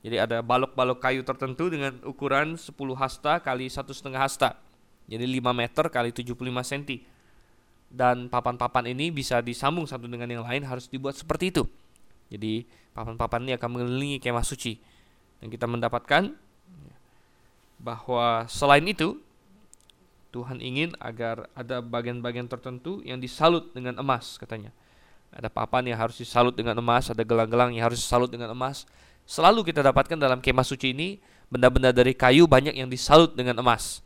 Jadi 0.01 0.17
ada 0.17 0.41
balok-balok 0.41 1.05
kayu 1.05 1.21
tertentu 1.21 1.69
dengan 1.69 2.01
ukuran 2.01 2.57
10 2.57 2.73
hasta 2.97 3.37
kali 3.37 3.69
satu 3.69 3.93
setengah 3.93 4.25
hasta. 4.25 4.57
Jadi 5.05 5.29
5 5.37 5.53
meter 5.53 5.85
kali 5.93 6.09
75 6.09 6.33
cm. 6.65 7.05
Dan 7.93 8.25
papan-papan 8.25 8.89
ini 8.89 9.13
bisa 9.13 9.37
disambung 9.37 9.85
satu 9.85 10.09
dengan 10.09 10.33
yang 10.33 10.49
lain 10.49 10.65
harus 10.65 10.89
dibuat 10.89 11.13
seperti 11.13 11.53
itu. 11.53 11.61
Jadi 12.33 12.65
papan-papan 12.97 13.45
ini 13.45 13.53
akan 13.53 13.69
mengelilingi 13.69 14.17
kemah 14.17 14.41
suci. 14.41 14.92
Dan 15.43 15.51
kita 15.51 15.67
mendapatkan 15.67 16.31
bahwa 17.83 18.47
selain 18.47 18.87
itu 18.87 19.19
Tuhan 20.31 20.63
ingin 20.63 20.95
agar 21.03 21.51
ada 21.51 21.83
bagian-bagian 21.83 22.47
tertentu 22.47 23.03
yang 23.03 23.19
disalut 23.19 23.67
dengan 23.75 23.99
emas 23.99 24.39
katanya. 24.39 24.71
Ada 25.35 25.51
papan 25.51 25.91
yang 25.91 25.99
harus 25.99 26.15
disalut 26.15 26.55
dengan 26.55 26.79
emas, 26.79 27.11
ada 27.11 27.27
gelang-gelang 27.27 27.75
yang 27.75 27.91
harus 27.91 27.99
disalut 27.99 28.31
dengan 28.31 28.55
emas. 28.55 28.87
Selalu 29.27 29.67
kita 29.67 29.83
dapatkan 29.83 30.15
dalam 30.15 30.39
kemah 30.39 30.63
suci 30.63 30.95
ini 30.95 31.19
benda-benda 31.51 31.91
dari 31.91 32.15
kayu 32.15 32.47
banyak 32.47 32.79
yang 32.79 32.87
disalut 32.87 33.35
dengan 33.35 33.59
emas. 33.59 33.99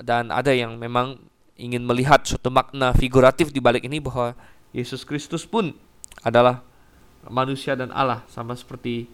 Dan 0.00 0.32
ada 0.32 0.48
yang 0.56 0.80
memang 0.80 1.20
ingin 1.60 1.84
melihat 1.84 2.24
suatu 2.24 2.48
makna 2.48 2.96
figuratif 2.96 3.52
di 3.52 3.60
balik 3.60 3.84
ini 3.84 4.00
bahwa 4.00 4.32
Yesus 4.72 5.04
Kristus 5.04 5.44
pun 5.44 5.76
adalah 6.24 6.64
manusia 7.28 7.76
dan 7.76 7.92
Allah 7.92 8.24
sama 8.32 8.56
seperti 8.56 9.12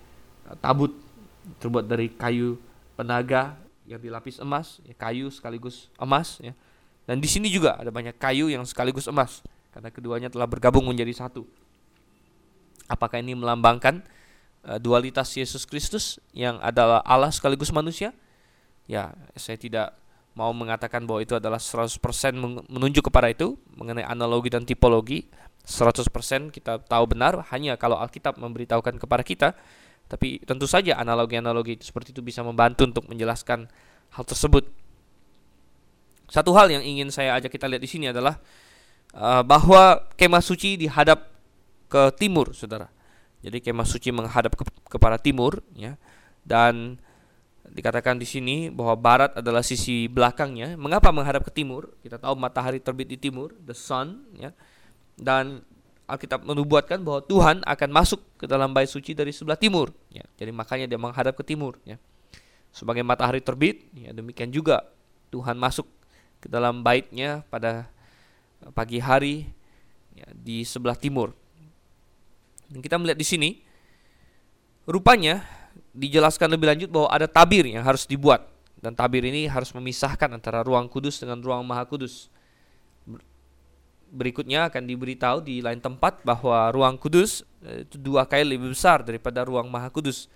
tabut 0.63 1.10
terbuat 1.59 1.89
dari 1.89 2.13
kayu 2.13 2.61
penaga 2.95 3.59
yang 3.89 3.99
dilapis 3.99 4.39
emas, 4.39 4.79
ya, 4.87 4.95
kayu 4.95 5.33
sekaligus 5.33 5.91
emas 5.99 6.39
ya. 6.39 6.55
Dan 7.09 7.19
di 7.19 7.27
sini 7.27 7.51
juga 7.51 7.75
ada 7.75 7.91
banyak 7.91 8.15
kayu 8.21 8.47
yang 8.47 8.63
sekaligus 8.63 9.11
emas 9.11 9.43
karena 9.75 9.91
keduanya 9.91 10.29
telah 10.31 10.47
bergabung 10.47 10.87
menjadi 10.87 11.27
satu. 11.27 11.43
Apakah 12.87 13.19
ini 13.19 13.35
melambangkan 13.35 14.03
uh, 14.67 14.79
dualitas 14.79 15.31
Yesus 15.35 15.67
Kristus 15.67 16.23
yang 16.31 16.59
adalah 16.63 17.03
Allah 17.03 17.35
sekaligus 17.35 17.75
manusia? 17.75 18.15
Ya, 18.87 19.15
saya 19.39 19.59
tidak 19.59 19.95
mau 20.35 20.55
mengatakan 20.55 21.03
bahwa 21.07 21.23
itu 21.23 21.35
adalah 21.35 21.59
100% 21.59 21.99
menunjuk 22.71 23.11
kepada 23.11 23.31
itu 23.31 23.59
mengenai 23.75 24.07
analogi 24.07 24.51
dan 24.51 24.63
tipologi 24.63 25.27
100% 25.67 26.51
kita 26.51 26.81
tahu 26.83 27.05
benar 27.11 27.47
hanya 27.53 27.77
kalau 27.77 28.01
Alkitab 28.01 28.41
memberitahukan 28.41 28.97
kepada 28.97 29.23
kita. 29.23 29.49
Tapi 30.11 30.43
tentu 30.43 30.67
saja 30.67 30.99
analogi-analogi 30.99 31.79
seperti 31.79 32.11
itu 32.11 32.19
bisa 32.19 32.43
membantu 32.43 32.83
untuk 32.83 33.07
menjelaskan 33.07 33.71
hal 34.11 34.25
tersebut. 34.27 34.67
Satu 36.27 36.51
hal 36.59 36.71
yang 36.75 36.83
ingin 36.83 37.15
saya 37.15 37.39
ajak 37.39 37.55
kita 37.55 37.71
lihat 37.71 37.83
di 37.83 37.91
sini 37.91 38.11
adalah 38.11 38.43
uh, 39.15 39.47
bahwa 39.47 40.11
kemah 40.19 40.43
suci 40.43 40.75
dihadap 40.75 41.31
ke 41.87 42.11
timur, 42.19 42.51
saudara. 42.55 42.91
Jadi 43.41 43.63
kemah 43.63 43.87
suci 43.87 44.11
menghadap 44.11 44.59
ke, 44.59 44.67
kepada 44.91 45.15
timur, 45.15 45.63
ya. 45.79 45.95
Dan 46.43 46.99
dikatakan 47.71 48.19
di 48.19 48.27
sini 48.27 48.67
bahwa 48.67 48.99
barat 48.99 49.31
adalah 49.39 49.63
sisi 49.63 50.11
belakangnya. 50.11 50.75
Mengapa 50.75 51.15
menghadap 51.15 51.47
ke 51.47 51.55
timur? 51.55 51.95
Kita 52.03 52.19
tahu 52.19 52.35
matahari 52.35 52.83
terbit 52.83 53.07
di 53.07 53.19
timur, 53.19 53.55
the 53.63 53.75
sun, 53.75 54.27
ya 54.35 54.51
dan 55.21 55.63
Alkitab 56.11 56.43
menubuatkan 56.43 57.01
bahwa 57.01 57.23
Tuhan 57.25 57.63
akan 57.63 57.91
masuk 57.95 58.21
ke 58.37 58.45
dalam 58.51 58.75
bait 58.75 58.91
suci 58.91 59.15
dari 59.15 59.31
sebelah 59.31 59.57
timur. 59.57 59.95
Ya, 60.11 60.27
jadi 60.37 60.51
makanya 60.51 60.87
dia 60.91 60.99
menghadap 60.99 61.39
ke 61.39 61.45
timur. 61.47 61.79
Ya. 61.87 61.97
Sebagai 62.71 63.03
matahari 63.03 63.43
terbit, 63.43 63.87
ya, 63.95 64.11
demikian 64.15 64.51
juga 64.51 64.87
Tuhan 65.31 65.59
masuk 65.59 65.87
ke 66.43 66.47
dalam 66.51 66.83
baitnya 66.83 67.47
pada 67.51 67.91
pagi 68.75 68.99
hari 68.99 69.51
ya, 70.15 70.27
di 70.35 70.63
sebelah 70.67 70.99
timur. 70.99 71.35
Dan 72.71 72.83
kita 72.83 72.99
melihat 72.99 73.19
di 73.19 73.27
sini, 73.27 73.51
rupanya 74.87 75.43
dijelaskan 75.91 76.51
lebih 76.55 76.67
lanjut 76.71 76.89
bahwa 76.91 77.09
ada 77.11 77.27
tabir 77.27 77.67
yang 77.67 77.83
harus 77.83 78.07
dibuat. 78.07 78.47
Dan 78.81 78.97
tabir 78.97 79.27
ini 79.27 79.45
harus 79.45 79.75
memisahkan 79.77 80.31
antara 80.33 80.65
ruang 80.65 80.89
kudus 80.89 81.21
dengan 81.21 81.43
ruang 81.43 81.61
maha 81.67 81.85
kudus 81.85 82.33
berikutnya 84.11 84.69
akan 84.69 84.83
diberitahu 84.85 85.47
di 85.47 85.63
lain 85.63 85.79
tempat 85.79 86.21
bahwa 86.27 86.69
ruang 86.75 86.99
kudus 86.99 87.47
eh, 87.63 87.87
itu 87.87 87.97
dua 87.97 88.27
kali 88.27 88.59
lebih 88.59 88.75
besar 88.75 89.07
daripada 89.07 89.47
ruang 89.47 89.71
maha 89.71 89.89
kudus. 89.89 90.27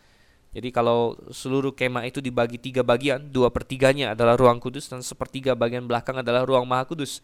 Jadi 0.55 0.71
kalau 0.71 1.19
seluruh 1.35 1.75
kemah 1.75 2.07
itu 2.07 2.23
dibagi 2.23 2.63
tiga 2.63 2.87
bagian, 2.87 3.27
dua 3.27 3.51
pertiganya 3.51 4.15
adalah 4.15 4.39
ruang 4.39 4.63
kudus 4.63 4.87
dan 4.87 5.03
sepertiga 5.03 5.59
bagian 5.59 5.83
belakang 5.83 6.23
adalah 6.23 6.47
ruang 6.47 6.63
maha 6.63 6.87
kudus. 6.87 7.19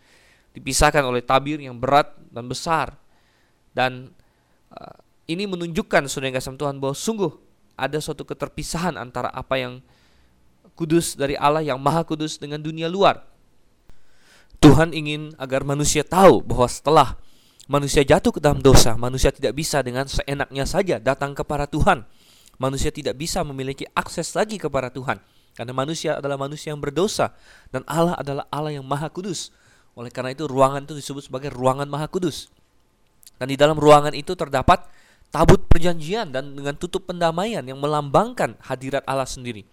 Dipisahkan 0.50 1.06
oleh 1.06 1.22
tabir 1.22 1.62
yang 1.62 1.78
berat 1.78 2.10
dan 2.34 2.50
besar. 2.50 2.98
Dan 3.70 4.10
uh, 4.74 4.98
ini 5.30 5.46
menunjukkan 5.46 6.10
saudara 6.10 6.34
yang 6.34 6.36
kasih 6.42 6.58
Tuhan 6.58 6.82
bahwa 6.82 6.90
sungguh 6.90 7.30
ada 7.78 8.02
suatu 8.02 8.26
keterpisahan 8.26 8.98
antara 8.98 9.30
apa 9.30 9.54
yang 9.62 9.78
kudus 10.74 11.14
dari 11.14 11.38
Allah 11.38 11.62
yang 11.62 11.78
maha 11.78 12.02
kudus 12.02 12.34
dengan 12.34 12.58
dunia 12.58 12.90
luar. 12.90 13.29
Tuhan 14.60 14.92
ingin 14.92 15.32
agar 15.40 15.64
manusia 15.64 16.04
tahu 16.04 16.44
bahwa 16.44 16.68
setelah 16.68 17.08
manusia 17.64 18.04
jatuh 18.04 18.28
ke 18.28 18.40
dalam 18.44 18.60
dosa, 18.60 18.92
manusia 19.00 19.32
tidak 19.32 19.56
bisa 19.56 19.80
dengan 19.80 20.04
seenaknya 20.04 20.68
saja 20.68 21.00
datang 21.00 21.32
kepada 21.32 21.64
Tuhan. 21.64 22.04
Manusia 22.60 22.92
tidak 22.92 23.16
bisa 23.16 23.40
memiliki 23.40 23.88
akses 23.96 24.36
lagi 24.36 24.60
kepada 24.60 24.92
Tuhan 24.92 25.16
karena 25.56 25.72
manusia 25.72 26.20
adalah 26.20 26.36
manusia 26.36 26.76
yang 26.76 26.80
berdosa 26.80 27.32
dan 27.72 27.80
Allah 27.88 28.20
adalah 28.20 28.44
Allah 28.52 28.76
yang 28.76 28.84
maha 28.84 29.08
kudus. 29.08 29.48
Oleh 29.96 30.12
karena 30.12 30.36
itu 30.36 30.44
ruangan 30.44 30.84
itu 30.84 30.92
disebut 30.92 31.32
sebagai 31.32 31.48
ruangan 31.50 31.88
maha 31.88 32.06
kudus. 32.06 32.52
Dan 33.40 33.48
di 33.48 33.56
dalam 33.56 33.80
ruangan 33.80 34.12
itu 34.12 34.36
terdapat 34.36 34.84
tabut 35.32 35.64
perjanjian 35.72 36.36
dan 36.36 36.52
dengan 36.52 36.76
tutup 36.76 37.08
pendamaian 37.08 37.64
yang 37.64 37.80
melambangkan 37.80 38.60
hadirat 38.60 39.02
Allah 39.08 39.24
sendiri. 39.24 39.64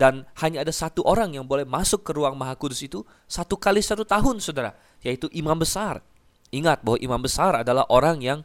Dan 0.00 0.24
hanya 0.40 0.64
ada 0.64 0.72
satu 0.72 1.04
orang 1.04 1.36
yang 1.36 1.44
boleh 1.44 1.68
masuk 1.68 2.00
ke 2.00 2.16
ruang 2.16 2.32
maha 2.32 2.56
kudus 2.56 2.80
itu 2.80 3.04
satu 3.28 3.60
kali 3.60 3.84
satu 3.84 4.08
tahun 4.08 4.40
saudara 4.40 4.72
yaitu 5.04 5.28
imam 5.36 5.52
besar. 5.52 6.00
Ingat 6.48 6.80
bahwa 6.80 6.96
imam 7.04 7.20
besar 7.20 7.60
adalah 7.60 7.84
orang 7.92 8.24
yang 8.24 8.40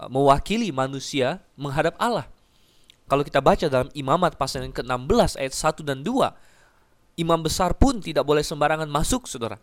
uh, 0.00 0.08
mewakili 0.08 0.72
manusia 0.72 1.44
menghadap 1.60 1.92
Allah. 2.00 2.24
Kalau 3.04 3.20
kita 3.20 3.44
baca 3.44 3.68
dalam 3.68 3.92
imamat 3.92 4.40
pasal 4.40 4.64
yang 4.64 4.72
ke-16 4.72 5.36
ayat 5.36 5.52
1 5.52 5.84
dan 5.84 6.00
2 6.00 7.20
imam 7.20 7.40
besar 7.44 7.76
pun 7.76 8.00
tidak 8.00 8.24
boleh 8.24 8.40
sembarangan 8.40 8.88
masuk 8.88 9.28
saudara. 9.28 9.60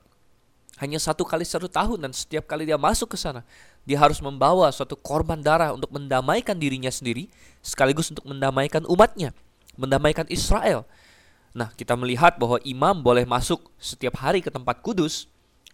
Hanya 0.77 1.01
satu 1.01 1.25
kali 1.25 1.41
satu 1.41 1.65
tahun 1.65 2.05
dan 2.05 2.13
setiap 2.13 2.45
kali 2.45 2.69
dia 2.69 2.77
masuk 2.77 3.13
ke 3.13 3.17
sana 3.17 3.41
dia 3.81 3.97
harus 3.97 4.21
membawa 4.21 4.69
suatu 4.69 4.93
korban 4.93 5.41
darah 5.41 5.73
untuk 5.73 5.89
mendamaikan 5.89 6.53
dirinya 6.53 6.89
sendiri 6.93 7.29
sekaligus 7.65 8.13
untuk 8.13 8.29
mendamaikan 8.29 8.85
umatnya 8.85 9.33
mendamaikan 9.73 10.29
Israel 10.29 10.85
nah 11.51 11.67
kita 11.75 11.99
melihat 11.99 12.39
bahwa 12.39 12.57
imam 12.63 13.03
boleh 13.03 13.27
masuk 13.27 13.71
setiap 13.75 14.19
hari 14.19 14.39
ke 14.39 14.49
tempat 14.51 14.79
kudus. 14.79 15.27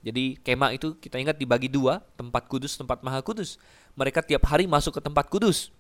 Jadi 0.06 0.38
kemah 0.40 0.78
itu 0.78 0.94
kita 0.98 1.18
ingat 1.18 1.36
dibagi 1.42 1.68
dua 1.68 2.06
tempat 2.16 2.46
kudus 2.46 2.78
tempat 2.78 3.02
maha 3.02 3.22
kudus. 3.26 3.58
Mereka 3.98 4.22
tiap 4.26 4.46
hari 4.46 4.70
masuk 4.70 4.98
ke 4.98 5.02
tempat 5.02 5.28
kudus. 5.28 5.74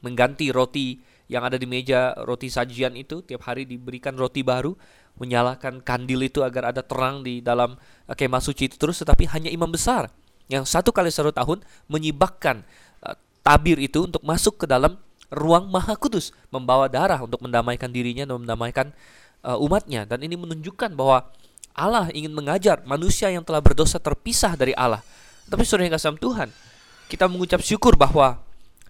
Mengganti 0.00 0.54
roti 0.54 1.02
yang 1.28 1.42
ada 1.44 1.56
di 1.56 1.64
meja 1.64 2.12
roti 2.24 2.52
sajian 2.52 2.92
itu 2.94 3.24
tiap 3.24 3.48
hari 3.48 3.64
diberikan 3.64 4.12
roti 4.12 4.44
baru 4.44 4.76
menyalakan 5.16 5.80
kandil 5.80 6.20
itu 6.26 6.42
agar 6.44 6.74
ada 6.74 6.82
terang 6.84 7.24
di 7.24 7.40
dalam 7.40 7.78
uh, 7.78 8.14
kemah 8.14 8.42
suci 8.42 8.68
itu 8.68 8.76
terus 8.76 9.00
tetapi 9.00 9.30
hanya 9.30 9.48
imam 9.48 9.70
besar 9.70 10.10
yang 10.52 10.68
satu 10.68 10.92
kali 10.92 11.08
satu 11.08 11.32
tahun 11.32 11.64
menyibakkan 11.88 12.66
uh, 13.00 13.16
tabir 13.40 13.80
itu 13.80 14.04
untuk 14.04 14.20
masuk 14.20 14.60
ke 14.60 14.66
dalam 14.68 15.00
ruang 15.34 15.68
maha 15.68 15.98
kudus 15.98 16.30
membawa 16.48 16.86
darah 16.86 17.20
untuk 17.20 17.42
mendamaikan 17.42 17.90
dirinya 17.90 18.24
dan 18.24 18.40
mendamaikan 18.40 18.94
uh, 19.42 19.58
umatnya 19.58 20.06
dan 20.06 20.22
ini 20.22 20.38
menunjukkan 20.38 20.94
bahwa 20.94 21.28
Allah 21.74 22.08
ingin 22.14 22.30
mengajar 22.30 22.80
manusia 22.86 23.28
yang 23.28 23.42
telah 23.42 23.58
berdosa 23.58 23.98
terpisah 23.98 24.54
dari 24.54 24.72
Allah 24.78 25.02
tapi 25.50 25.66
saudara 25.66 25.90
yang 25.90 25.94
kasih 25.98 26.16
Tuhan 26.16 26.48
kita 27.10 27.28
mengucap 27.28 27.60
syukur 27.60 27.98
bahwa 27.98 28.40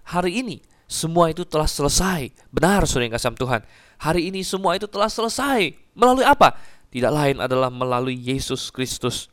hari 0.06 0.44
ini 0.44 0.62
semua 0.84 1.32
itu 1.32 1.42
telah 1.42 1.66
selesai. 1.66 2.30
Benar, 2.52 2.84
saudara 2.84 3.08
yang 3.08 3.16
kasih 3.16 3.34
Tuhan. 3.34 3.60
Hari 3.98 4.30
ini 4.30 4.40
semua 4.44 4.76
itu 4.76 4.84
telah 4.84 5.08
selesai. 5.08 5.74
Melalui 5.96 6.26
apa? 6.26 6.54
Tidak 6.92 7.10
lain 7.10 7.42
adalah 7.42 7.72
melalui 7.72 8.14
Yesus 8.14 8.70
Kristus. 8.70 9.26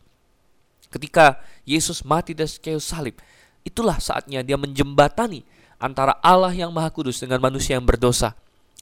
Ketika 0.89 1.39
Yesus 1.63 2.03
mati 2.03 2.33
di 2.33 2.43
kayu 2.43 2.81
salib, 2.81 3.19
itulah 3.61 4.01
saatnya 4.01 4.41
dia 4.41 4.57
menjembatani 4.57 5.45
antara 5.81 6.13
Allah 6.21 6.53
yang 6.53 6.69
Maha 6.69 6.93
Kudus 6.93 7.17
dengan 7.17 7.41
manusia 7.41 7.73
yang 7.73 7.83
berdosa. 7.83 8.37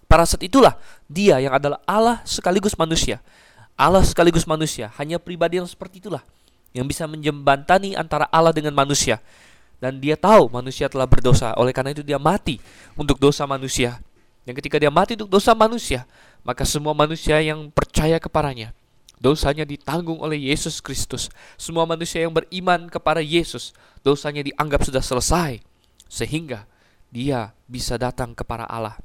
Pada 0.10 0.28
saat 0.28 0.44
itulah 0.44 0.76
dia 1.08 1.40
yang 1.40 1.56
adalah 1.56 1.80
Allah 1.88 2.20
sekaligus 2.28 2.76
manusia. 2.76 3.24
Allah 3.80 4.04
sekaligus 4.04 4.44
manusia, 4.44 4.92
hanya 5.00 5.16
pribadi 5.16 5.56
yang 5.56 5.70
seperti 5.70 6.04
itulah 6.04 6.20
yang 6.76 6.84
bisa 6.84 7.08
menjembatani 7.08 7.96
antara 7.96 8.28
Allah 8.28 8.52
dengan 8.52 8.76
manusia 8.76 9.24
dan 9.80 10.04
dia 10.04 10.20
tahu 10.20 10.52
manusia 10.52 10.92
telah 10.92 11.08
berdosa. 11.08 11.56
Oleh 11.56 11.72
karena 11.72 11.96
itu 11.96 12.04
dia 12.04 12.20
mati 12.20 12.60
untuk 13.00 13.16
dosa 13.16 13.48
manusia. 13.48 14.04
Dan 14.44 14.52
ketika 14.52 14.76
dia 14.76 14.92
mati 14.92 15.16
untuk 15.16 15.32
dosa 15.32 15.56
manusia, 15.56 16.04
maka 16.44 16.68
semua 16.68 16.92
manusia 16.92 17.40
yang 17.40 17.72
percaya 17.72 18.20
kepadanya 18.20 18.76
dosanya 19.20 19.68
ditanggung 19.68 20.18
oleh 20.24 20.50
Yesus 20.50 20.80
Kristus. 20.80 21.28
Semua 21.60 21.84
manusia 21.84 22.24
yang 22.24 22.32
beriman 22.32 22.88
kepada 22.88 23.20
Yesus, 23.20 23.76
dosanya 24.02 24.42
dianggap 24.42 24.88
sudah 24.88 25.04
selesai 25.04 25.60
sehingga 26.10 26.66
dia 27.10 27.54
bisa 27.66 27.98
datang 27.98 28.34
kepada 28.34 28.66
Allah. 28.66 28.98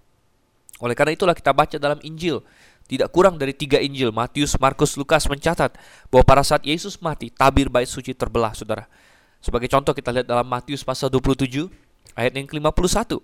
Oleh 0.81 0.93
karena 0.97 1.17
itulah 1.17 1.33
kita 1.37 1.53
baca 1.53 1.77
dalam 1.81 2.01
Injil 2.05 2.45
tidak 2.85 3.09
kurang 3.17 3.40
dari 3.40 3.57
tiga 3.57 3.81
Injil 3.81 4.12
Matius, 4.12 4.61
Markus, 4.61 5.01
Lukas 5.01 5.25
mencatat 5.25 5.73
bahwa 6.12 6.25
pada 6.25 6.45
saat 6.45 6.69
Yesus 6.69 7.01
mati 7.01 7.33
tabir 7.33 7.73
bait 7.73 7.88
suci 7.88 8.12
terbelah, 8.12 8.53
saudara. 8.53 8.85
Sebagai 9.40 9.73
contoh 9.73 9.97
kita 9.97 10.12
lihat 10.12 10.29
dalam 10.29 10.45
Matius 10.45 10.85
pasal 10.85 11.09
27 11.09 11.69
ayat 12.12 12.33
yang 12.37 12.45
ke-51. 12.45 13.21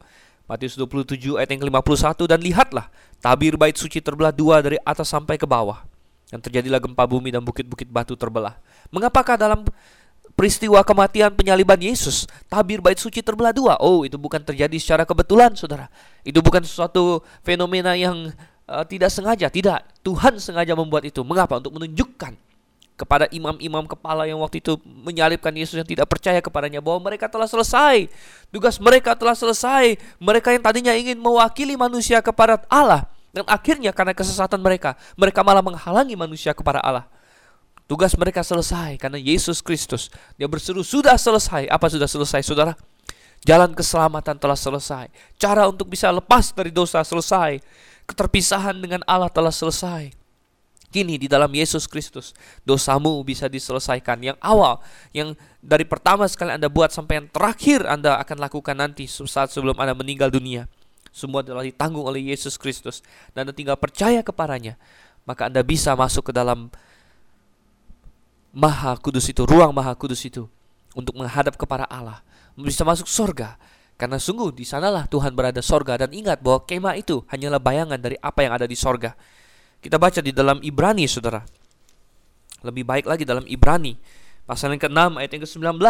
Matius 0.48 0.74
27 0.80 1.36
ayat 1.36 1.48
yang 1.52 1.60
ke-51 1.60 2.20
dan 2.24 2.40
lihatlah 2.40 2.86
tabir 3.20 3.54
bait 3.60 3.76
suci 3.76 4.00
terbelah 4.00 4.32
dua 4.32 4.64
dari 4.64 4.80
atas 4.80 5.12
sampai 5.12 5.36
ke 5.36 5.44
bawah. 5.44 5.84
Dan 6.32 6.40
terjadilah 6.40 6.80
gempa 6.80 7.04
bumi 7.04 7.28
dan 7.28 7.44
bukit-bukit 7.44 7.90
batu 7.90 8.16
terbelah. 8.16 8.56
Mengapakah 8.88 9.36
dalam 9.36 9.66
peristiwa 10.40 10.80
kematian 10.80 11.36
penyaliban 11.36 11.76
Yesus 11.76 12.24
tabir 12.48 12.80
bait 12.80 12.96
suci 12.96 13.20
terbelah 13.20 13.52
dua? 13.52 13.76
Oh, 13.76 14.08
itu 14.08 14.16
bukan 14.16 14.40
terjadi 14.40 14.72
secara 14.80 15.04
kebetulan, 15.04 15.52
Saudara. 15.52 15.92
Itu 16.24 16.40
bukan 16.40 16.64
sesuatu 16.64 17.20
fenomena 17.44 17.92
yang 17.92 18.32
uh, 18.64 18.84
tidak 18.88 19.12
sengaja, 19.12 19.52
tidak. 19.52 19.84
Tuhan 20.00 20.40
sengaja 20.40 20.72
membuat 20.72 21.04
itu. 21.04 21.20
Mengapa? 21.20 21.60
Untuk 21.60 21.76
menunjukkan 21.76 22.32
kepada 22.96 23.28
imam-imam 23.28 23.84
kepala 23.84 24.24
yang 24.24 24.40
waktu 24.40 24.64
itu 24.64 24.80
menyalibkan 24.84 25.52
Yesus 25.52 25.76
yang 25.76 25.88
tidak 25.88 26.08
percaya 26.08 26.40
kepadanya 26.40 26.80
bahwa 26.80 27.12
mereka 27.12 27.28
telah 27.28 27.44
selesai. 27.44 28.08
Tugas 28.48 28.80
mereka 28.80 29.12
telah 29.12 29.36
selesai. 29.36 30.00
Mereka 30.16 30.56
yang 30.56 30.64
tadinya 30.64 30.96
ingin 30.96 31.20
mewakili 31.20 31.76
manusia 31.76 32.24
kepada 32.24 32.64
Allah 32.72 33.04
dan 33.30 33.46
akhirnya 33.46 33.94
karena 33.94 34.10
kesesatan 34.10 34.58
mereka, 34.58 34.98
mereka 35.14 35.46
malah 35.46 35.62
menghalangi 35.62 36.18
manusia 36.18 36.50
kepada 36.50 36.82
Allah. 36.82 37.06
Tugas 37.90 38.14
mereka 38.14 38.46
selesai 38.46 39.02
karena 39.02 39.18
Yesus 39.18 39.58
Kristus. 39.58 40.14
Dia 40.38 40.46
berseru, 40.46 40.86
sudah 40.86 41.18
selesai. 41.18 41.66
Apa 41.66 41.90
sudah 41.90 42.06
selesai, 42.06 42.46
saudara? 42.46 42.78
Jalan 43.42 43.74
keselamatan 43.74 44.38
telah 44.38 44.54
selesai. 44.54 45.10
Cara 45.34 45.66
untuk 45.66 45.90
bisa 45.90 46.06
lepas 46.14 46.54
dari 46.54 46.70
dosa 46.70 47.02
selesai. 47.02 47.58
Keterpisahan 48.06 48.78
dengan 48.78 49.02
Allah 49.10 49.26
telah 49.26 49.50
selesai. 49.50 50.14
Kini 50.94 51.18
di 51.18 51.26
dalam 51.26 51.50
Yesus 51.50 51.90
Kristus 51.90 52.30
dosamu 52.62 53.26
bisa 53.26 53.50
diselesaikan. 53.50 54.22
Yang 54.22 54.38
awal, 54.38 54.78
yang 55.10 55.34
dari 55.58 55.82
pertama 55.82 56.30
sekali 56.30 56.54
Anda 56.54 56.70
buat 56.70 56.94
sampai 56.94 57.26
yang 57.26 57.28
terakhir 57.34 57.90
Anda 57.90 58.22
akan 58.22 58.38
lakukan 58.38 58.78
nanti 58.78 59.10
saat 59.10 59.50
sebelum 59.50 59.74
Anda 59.82 59.98
meninggal 59.98 60.30
dunia. 60.30 60.70
Semua 61.10 61.42
telah 61.42 61.66
ditanggung 61.66 62.06
oleh 62.06 62.30
Yesus 62.30 62.54
Kristus 62.54 63.02
dan 63.34 63.50
Anda 63.50 63.54
tinggal 63.54 63.74
percaya 63.82 64.22
kepadanya. 64.22 64.78
Maka 65.26 65.50
Anda 65.50 65.66
bisa 65.66 65.98
masuk 65.98 66.30
ke 66.30 66.32
dalam 66.34 66.70
Maha 68.50 68.98
Kudus 68.98 69.30
itu, 69.30 69.46
ruang 69.46 69.70
Maha 69.70 69.94
Kudus 69.94 70.22
itu 70.26 70.50
untuk 70.98 71.14
menghadap 71.14 71.54
kepada 71.54 71.86
Allah. 71.86 72.22
Bisa 72.58 72.82
masuk 72.82 73.06
sorga. 73.06 73.54
Karena 74.00 74.16
sungguh 74.16 74.48
di 74.50 74.64
sanalah 74.64 75.04
Tuhan 75.06 75.36
berada 75.36 75.60
sorga 75.60 76.00
dan 76.00 76.10
ingat 76.16 76.40
bahwa 76.40 76.64
kemah 76.64 76.96
itu 76.96 77.20
hanyalah 77.28 77.60
bayangan 77.60 78.00
dari 78.00 78.16
apa 78.18 78.40
yang 78.42 78.56
ada 78.56 78.64
di 78.64 78.72
sorga. 78.72 79.12
Kita 79.80 80.00
baca 80.00 80.24
di 80.24 80.32
dalam 80.32 80.56
Ibrani, 80.64 81.04
saudara. 81.04 81.44
Lebih 82.64 82.84
baik 82.84 83.04
lagi 83.04 83.28
dalam 83.28 83.44
Ibrani, 83.44 83.96
pasal 84.48 84.72
yang 84.72 84.80
ke-6 84.80 85.20
ayat 85.20 85.30
yang 85.36 85.42
ke-19. 85.44 85.80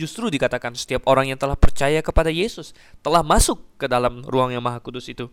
Justru 0.00 0.32
dikatakan 0.32 0.72
setiap 0.72 1.04
orang 1.04 1.28
yang 1.28 1.36
telah 1.36 1.52
percaya 1.52 2.00
kepada 2.00 2.32
Yesus 2.32 2.72
telah 3.04 3.20
masuk 3.20 3.60
ke 3.76 3.84
dalam 3.84 4.24
ruang 4.24 4.48
yang 4.48 4.64
maha 4.64 4.80
kudus 4.80 5.04
itu. 5.12 5.28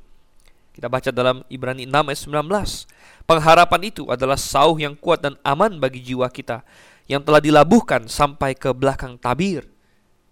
Kita 0.76 0.92
baca 0.92 1.08
dalam 1.08 1.40
Ibrani 1.48 1.88
6 1.88 2.12
ayat 2.12 2.20
19. 2.28 3.24
Pengharapan 3.24 3.82
itu 3.88 4.04
adalah 4.12 4.36
sauh 4.36 4.76
yang 4.76 4.92
kuat 5.00 5.24
dan 5.24 5.40
aman 5.40 5.80
bagi 5.80 6.04
jiwa 6.04 6.28
kita 6.28 6.68
yang 7.08 7.24
telah 7.24 7.40
dilabuhkan 7.40 8.12
sampai 8.12 8.60
ke 8.60 8.76
belakang 8.76 9.16
tabir. 9.16 9.64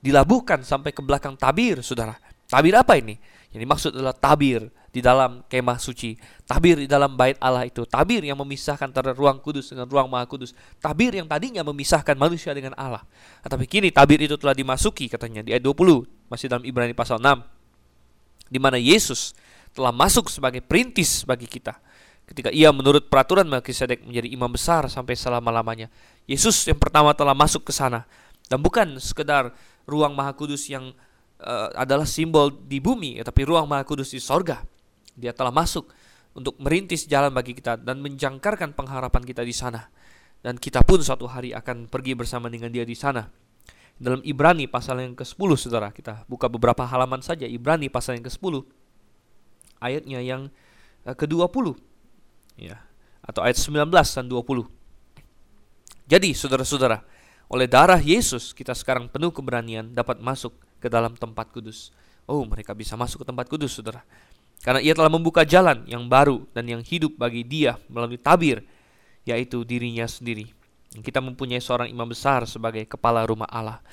Dilabuhkan 0.03 0.59
sampai 0.67 0.91
ke 0.91 0.99
belakang 0.99 1.39
tabir, 1.39 1.79
saudara. 1.79 2.19
Tabir 2.51 2.75
apa 2.75 2.99
ini? 2.99 3.15
Yang 3.55 3.61
dimaksud 3.63 3.89
adalah 3.95 4.11
tabir 4.11 4.67
di 4.93 4.99
dalam 4.99 5.47
kemah 5.47 5.79
suci, 5.79 6.19
tabir 6.45 6.75
di 6.75 6.91
dalam 6.91 7.15
bait 7.15 7.39
Allah 7.39 7.63
itu, 7.63 7.81
tabir 7.87 8.21
yang 8.21 8.37
memisahkan 8.37 8.91
antara 8.91 9.15
ruang 9.15 9.41
kudus 9.41 9.71
dengan 9.71 9.87
ruang 9.89 10.11
maha 10.11 10.27
kudus, 10.29 10.51
tabir 10.77 11.15
yang 11.15 11.25
tadinya 11.25 11.65
memisahkan 11.65 12.13
manusia 12.13 12.51
dengan 12.53 12.75
Allah. 12.75 13.01
Tetapi 13.41 13.65
kini 13.65 13.89
tabir 13.89 14.21
itu 14.21 14.37
telah 14.37 14.53
dimasuki 14.53 15.09
katanya 15.09 15.41
di 15.41 15.55
ayat 15.55 15.65
20, 15.65 16.05
masih 16.29 16.45
dalam 16.51 16.61
Ibrani 16.67 16.93
pasal 16.93 17.17
6, 17.17 17.41
di 18.53 18.59
mana 18.61 18.77
Yesus 18.77 19.33
telah 19.73 19.91
masuk 19.91 20.29
sebagai 20.29 20.61
perintis 20.61 21.25
bagi 21.25 21.49
kita. 21.49 21.77
Ketika 22.23 22.49
ia 22.53 22.71
menurut 22.71 23.11
peraturan 23.11 23.45
Melkisedek 23.49 24.07
menjadi 24.07 24.31
imam 24.31 24.47
besar 24.47 24.87
sampai 24.87 25.17
selama-lamanya. 25.17 25.91
Yesus 26.23 26.63
yang 26.69 26.79
pertama 26.79 27.11
telah 27.11 27.35
masuk 27.35 27.67
ke 27.67 27.73
sana. 27.75 28.07
Dan 28.47 28.63
bukan 28.63 28.95
sekedar 29.01 29.51
ruang 29.83 30.15
maha 30.15 30.31
kudus 30.31 30.71
yang 30.71 30.95
uh, 31.43 31.67
adalah 31.75 32.07
simbol 32.07 32.47
di 32.47 32.79
bumi, 32.79 33.19
tetapi 33.19 33.43
ruang 33.43 33.67
maha 33.67 33.83
kudus 33.83 34.15
di 34.15 34.23
sorga 34.23 34.63
dia 35.13 35.31
telah 35.33 35.53
masuk 35.53 35.89
untuk 36.33 36.57
merintis 36.57 37.05
jalan 37.05 37.29
bagi 37.29 37.53
kita 37.53 37.77
dan 37.77 38.01
menjangkarkan 38.01 38.73
pengharapan 38.73 39.21
kita 39.21 39.45
di 39.45 39.53
sana. 39.53 39.85
Dan 40.43 40.59
kita 40.59 40.83
pun 40.83 40.99
suatu 40.99 41.29
hari 41.29 41.55
akan 41.55 41.87
pergi 41.87 42.17
bersama 42.17 42.51
dengan 42.51 42.67
dia 42.73 42.83
di 42.83 42.97
sana. 42.97 43.23
Dalam 43.95 44.19
Ibrani 44.25 44.65
pasal 44.67 45.05
yang 45.05 45.13
ke-10 45.13 45.49
Saudara, 45.55 45.93
kita 45.93 46.25
buka 46.25 46.49
beberapa 46.49 46.83
halaman 46.83 47.21
saja 47.21 47.45
Ibrani 47.45 47.87
pasal 47.87 48.19
yang 48.19 48.25
ke-10 48.25 48.65
ayatnya 49.83 50.23
yang 50.23 50.47
eh, 51.03 51.15
ke-20. 51.15 51.75
Ya, 52.55 52.79
atau 53.19 53.43
ayat 53.43 53.59
19 53.59 53.91
dan 53.91 54.25
20. 54.31 54.71
Jadi 56.07 56.29
saudara-saudara, 56.31 57.03
oleh 57.51 57.67
darah 57.67 57.99
Yesus 57.99 58.55
kita 58.55 58.71
sekarang 58.71 59.11
penuh 59.11 59.35
keberanian 59.35 59.91
dapat 59.91 60.23
masuk 60.23 60.55
ke 60.79 60.87
dalam 60.87 61.15
tempat 61.19 61.51
kudus. 61.51 61.91
Oh, 62.23 62.47
mereka 62.47 62.71
bisa 62.71 62.95
masuk 62.95 63.23
ke 63.23 63.25
tempat 63.27 63.51
kudus, 63.51 63.75
Saudara. 63.75 64.03
Karena 64.63 64.79
ia 64.79 64.95
telah 64.95 65.11
membuka 65.11 65.43
jalan 65.43 65.83
yang 65.83 66.07
baru 66.07 66.47
dan 66.55 66.63
yang 66.63 66.79
hidup 66.79 67.19
bagi 67.19 67.43
dia 67.43 67.75
melalui 67.91 68.15
tabir, 68.15 68.63
yaitu 69.27 69.67
dirinya 69.67 70.07
sendiri. 70.07 70.55
Kita 71.03 71.19
mempunyai 71.19 71.59
seorang 71.59 71.91
imam 71.91 72.07
besar 72.07 72.47
sebagai 72.47 72.87
kepala 72.87 73.27
rumah 73.27 73.49
Allah. 73.51 73.83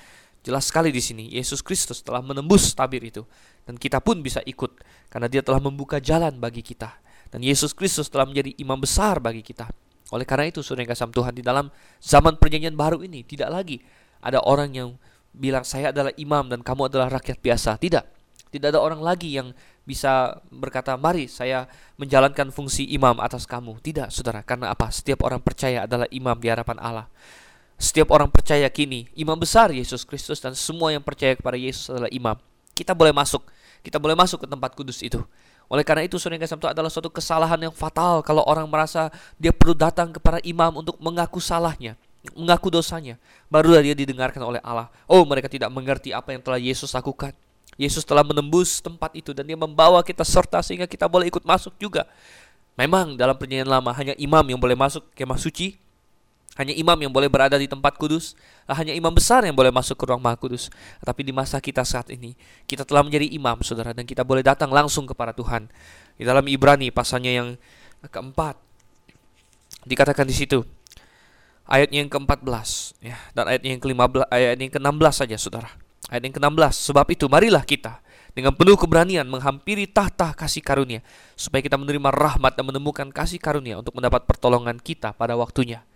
Jelas 0.41 0.73
sekali 0.73 0.89
di 0.89 1.05
sini 1.05 1.29
Yesus 1.29 1.61
Kristus 1.61 2.01
telah 2.01 2.25
menembus 2.25 2.73
tabir 2.73 3.05
itu 3.05 3.29
dan 3.69 3.77
kita 3.77 4.01
pun 4.01 4.25
bisa 4.25 4.41
ikut 4.49 4.73
karena 5.13 5.29
dia 5.29 5.45
telah 5.45 5.61
membuka 5.61 6.01
jalan 6.01 6.41
bagi 6.41 6.65
kita. 6.65 6.97
Dan 7.31 7.45
Yesus 7.47 7.77
Kristus 7.77 8.11
telah 8.11 8.27
menjadi 8.27 8.57
imam 8.59 8.81
besar 8.81 9.23
bagi 9.23 9.45
kita. 9.45 9.71
Oleh 10.11 10.27
karena 10.27 10.51
itu, 10.51 10.67
saudara 10.67 10.91
yang 10.91 11.15
Tuhan 11.15 11.33
di 11.39 11.45
dalam 11.47 11.71
zaman 12.03 12.35
perjanjian 12.35 12.75
baru 12.75 12.99
ini 13.07 13.23
tidak 13.23 13.47
lagi 13.55 13.79
ada 14.21 14.43
orang 14.43 14.75
yang 14.75 14.89
bilang 15.31 15.63
saya 15.63 15.95
adalah 15.95 16.11
imam 16.19 16.51
dan 16.51 16.61
kamu 16.61 16.91
adalah 16.91 17.09
rakyat 17.21 17.39
biasa. 17.39 17.79
Tidak. 17.79 18.05
Tidak 18.51 18.67
ada 18.67 18.83
orang 18.83 18.99
lagi 18.99 19.39
yang 19.39 19.55
bisa 19.87 20.43
berkata, 20.51 20.99
"Mari 20.99 21.31
saya 21.31 21.71
menjalankan 21.95 22.51
fungsi 22.51 22.83
imam 22.91 23.23
atas 23.23 23.47
kamu." 23.47 23.79
Tidak, 23.79 24.11
Saudara. 24.11 24.43
Karena 24.43 24.75
apa? 24.75 24.91
Setiap 24.91 25.23
orang 25.23 25.39
percaya 25.39 25.87
adalah 25.87 26.11
imam 26.11 26.35
di 26.35 26.51
hadapan 26.51 26.77
Allah. 26.83 27.07
Setiap 27.81 28.13
orang 28.13 28.29
percaya 28.29 28.69
kini, 28.69 29.09
imam 29.17 29.41
besar 29.41 29.73
Yesus 29.73 30.05
Kristus 30.05 30.37
dan 30.37 30.53
semua 30.53 30.93
yang 30.93 31.01
percaya 31.01 31.33
kepada 31.33 31.57
Yesus 31.57 31.89
adalah 31.89 32.13
imam. 32.13 32.37
Kita 32.77 32.93
boleh 32.93 33.09
masuk, 33.09 33.41
kita 33.81 33.97
boleh 33.97 34.13
masuk 34.13 34.45
ke 34.45 34.47
tempat 34.47 34.77
kudus 34.77 35.01
itu. 35.01 35.17
Oleh 35.65 35.81
karena 35.81 36.05
itu, 36.05 36.21
saudara 36.21 36.37
yang 36.37 36.61
adalah 36.61 36.93
suatu 36.93 37.09
kesalahan 37.09 37.57
yang 37.57 37.73
fatal 37.73 38.21
kalau 38.21 38.45
orang 38.45 38.69
merasa 38.69 39.09
dia 39.41 39.49
perlu 39.49 39.73
datang 39.73 40.13
kepada 40.13 40.45
imam 40.45 40.85
untuk 40.85 41.01
mengaku 41.01 41.41
salahnya, 41.41 41.97
mengaku 42.37 42.69
dosanya. 42.69 43.17
Barulah 43.49 43.81
dia 43.81 43.97
didengarkan 43.97 44.45
oleh 44.45 44.61
Allah. 44.61 44.93
Oh, 45.09 45.25
mereka 45.25 45.49
tidak 45.49 45.73
mengerti 45.73 46.13
apa 46.13 46.37
yang 46.37 46.45
telah 46.45 46.61
Yesus 46.61 46.93
lakukan. 46.93 47.33
Yesus 47.81 48.05
telah 48.05 48.21
menembus 48.21 48.85
tempat 48.85 49.09
itu 49.17 49.33
dan 49.33 49.49
dia 49.49 49.57
membawa 49.57 50.05
kita 50.05 50.21
serta 50.21 50.61
sehingga 50.61 50.85
kita 50.85 51.09
boleh 51.09 51.33
ikut 51.33 51.49
masuk 51.49 51.73
juga. 51.81 52.05
Memang 52.77 53.17
dalam 53.17 53.33
perjanjian 53.41 53.73
lama 53.73 53.89
hanya 53.97 54.13
imam 54.21 54.45
yang 54.45 54.61
boleh 54.61 54.77
masuk 54.77 55.01
kemah 55.17 55.41
suci, 55.41 55.81
hanya 56.59 56.75
imam 56.75 56.99
yang 56.99 57.13
boleh 57.15 57.31
berada 57.31 57.55
di 57.55 57.71
tempat 57.71 57.95
kudus, 57.95 58.35
hanya 58.67 58.91
imam 58.91 59.15
besar 59.15 59.47
yang 59.47 59.55
boleh 59.55 59.71
masuk 59.71 59.95
ke 59.95 60.05
ruang 60.11 60.19
maha 60.19 60.35
kudus. 60.35 60.67
Tapi 60.99 61.23
di 61.23 61.31
masa 61.31 61.63
kita 61.63 61.87
saat 61.87 62.11
ini, 62.11 62.35
kita 62.67 62.83
telah 62.83 63.07
menjadi 63.07 63.31
imam, 63.31 63.63
saudara, 63.63 63.95
dan 63.95 64.03
kita 64.03 64.27
boleh 64.27 64.43
datang 64.43 64.69
langsung 64.75 65.07
kepada 65.07 65.31
Tuhan. 65.31 65.71
Di 66.19 66.27
dalam 66.27 66.45
Ibrani 66.51 66.91
pasalnya 66.91 67.31
yang 67.31 67.49
keempat, 68.11 68.59
dikatakan 69.87 70.27
di 70.27 70.35
situ, 70.35 70.67
ayatnya 71.71 72.03
yang 72.03 72.11
ke-14 72.11 72.99
ya 72.99 73.17
dan 73.33 73.47
ayatnya 73.47 73.79
yang 73.79 73.81
ke-15 73.81 74.27
ayat 74.27 74.59
yang 74.59 74.73
ke-16 74.75 75.15
saja 75.15 75.37
saudara. 75.39 75.71
Ayat 76.11 76.27
yang 76.27 76.35
ke-16, 76.35 76.75
sebab 76.91 77.07
itu 77.15 77.31
marilah 77.31 77.63
kita 77.63 78.03
dengan 78.35 78.55
penuh 78.55 78.75
keberanian 78.75 79.27
menghampiri 79.31 79.87
tahta 79.87 80.35
kasih 80.35 80.63
karunia 80.63 81.07
supaya 81.39 81.63
kita 81.63 81.79
menerima 81.79 82.11
rahmat 82.11 82.59
dan 82.59 82.67
menemukan 82.67 83.07
kasih 83.15 83.39
karunia 83.39 83.79
untuk 83.79 83.95
mendapat 83.95 84.27
pertolongan 84.27 84.83
kita 84.83 85.15
pada 85.15 85.39
waktunya. 85.39 85.87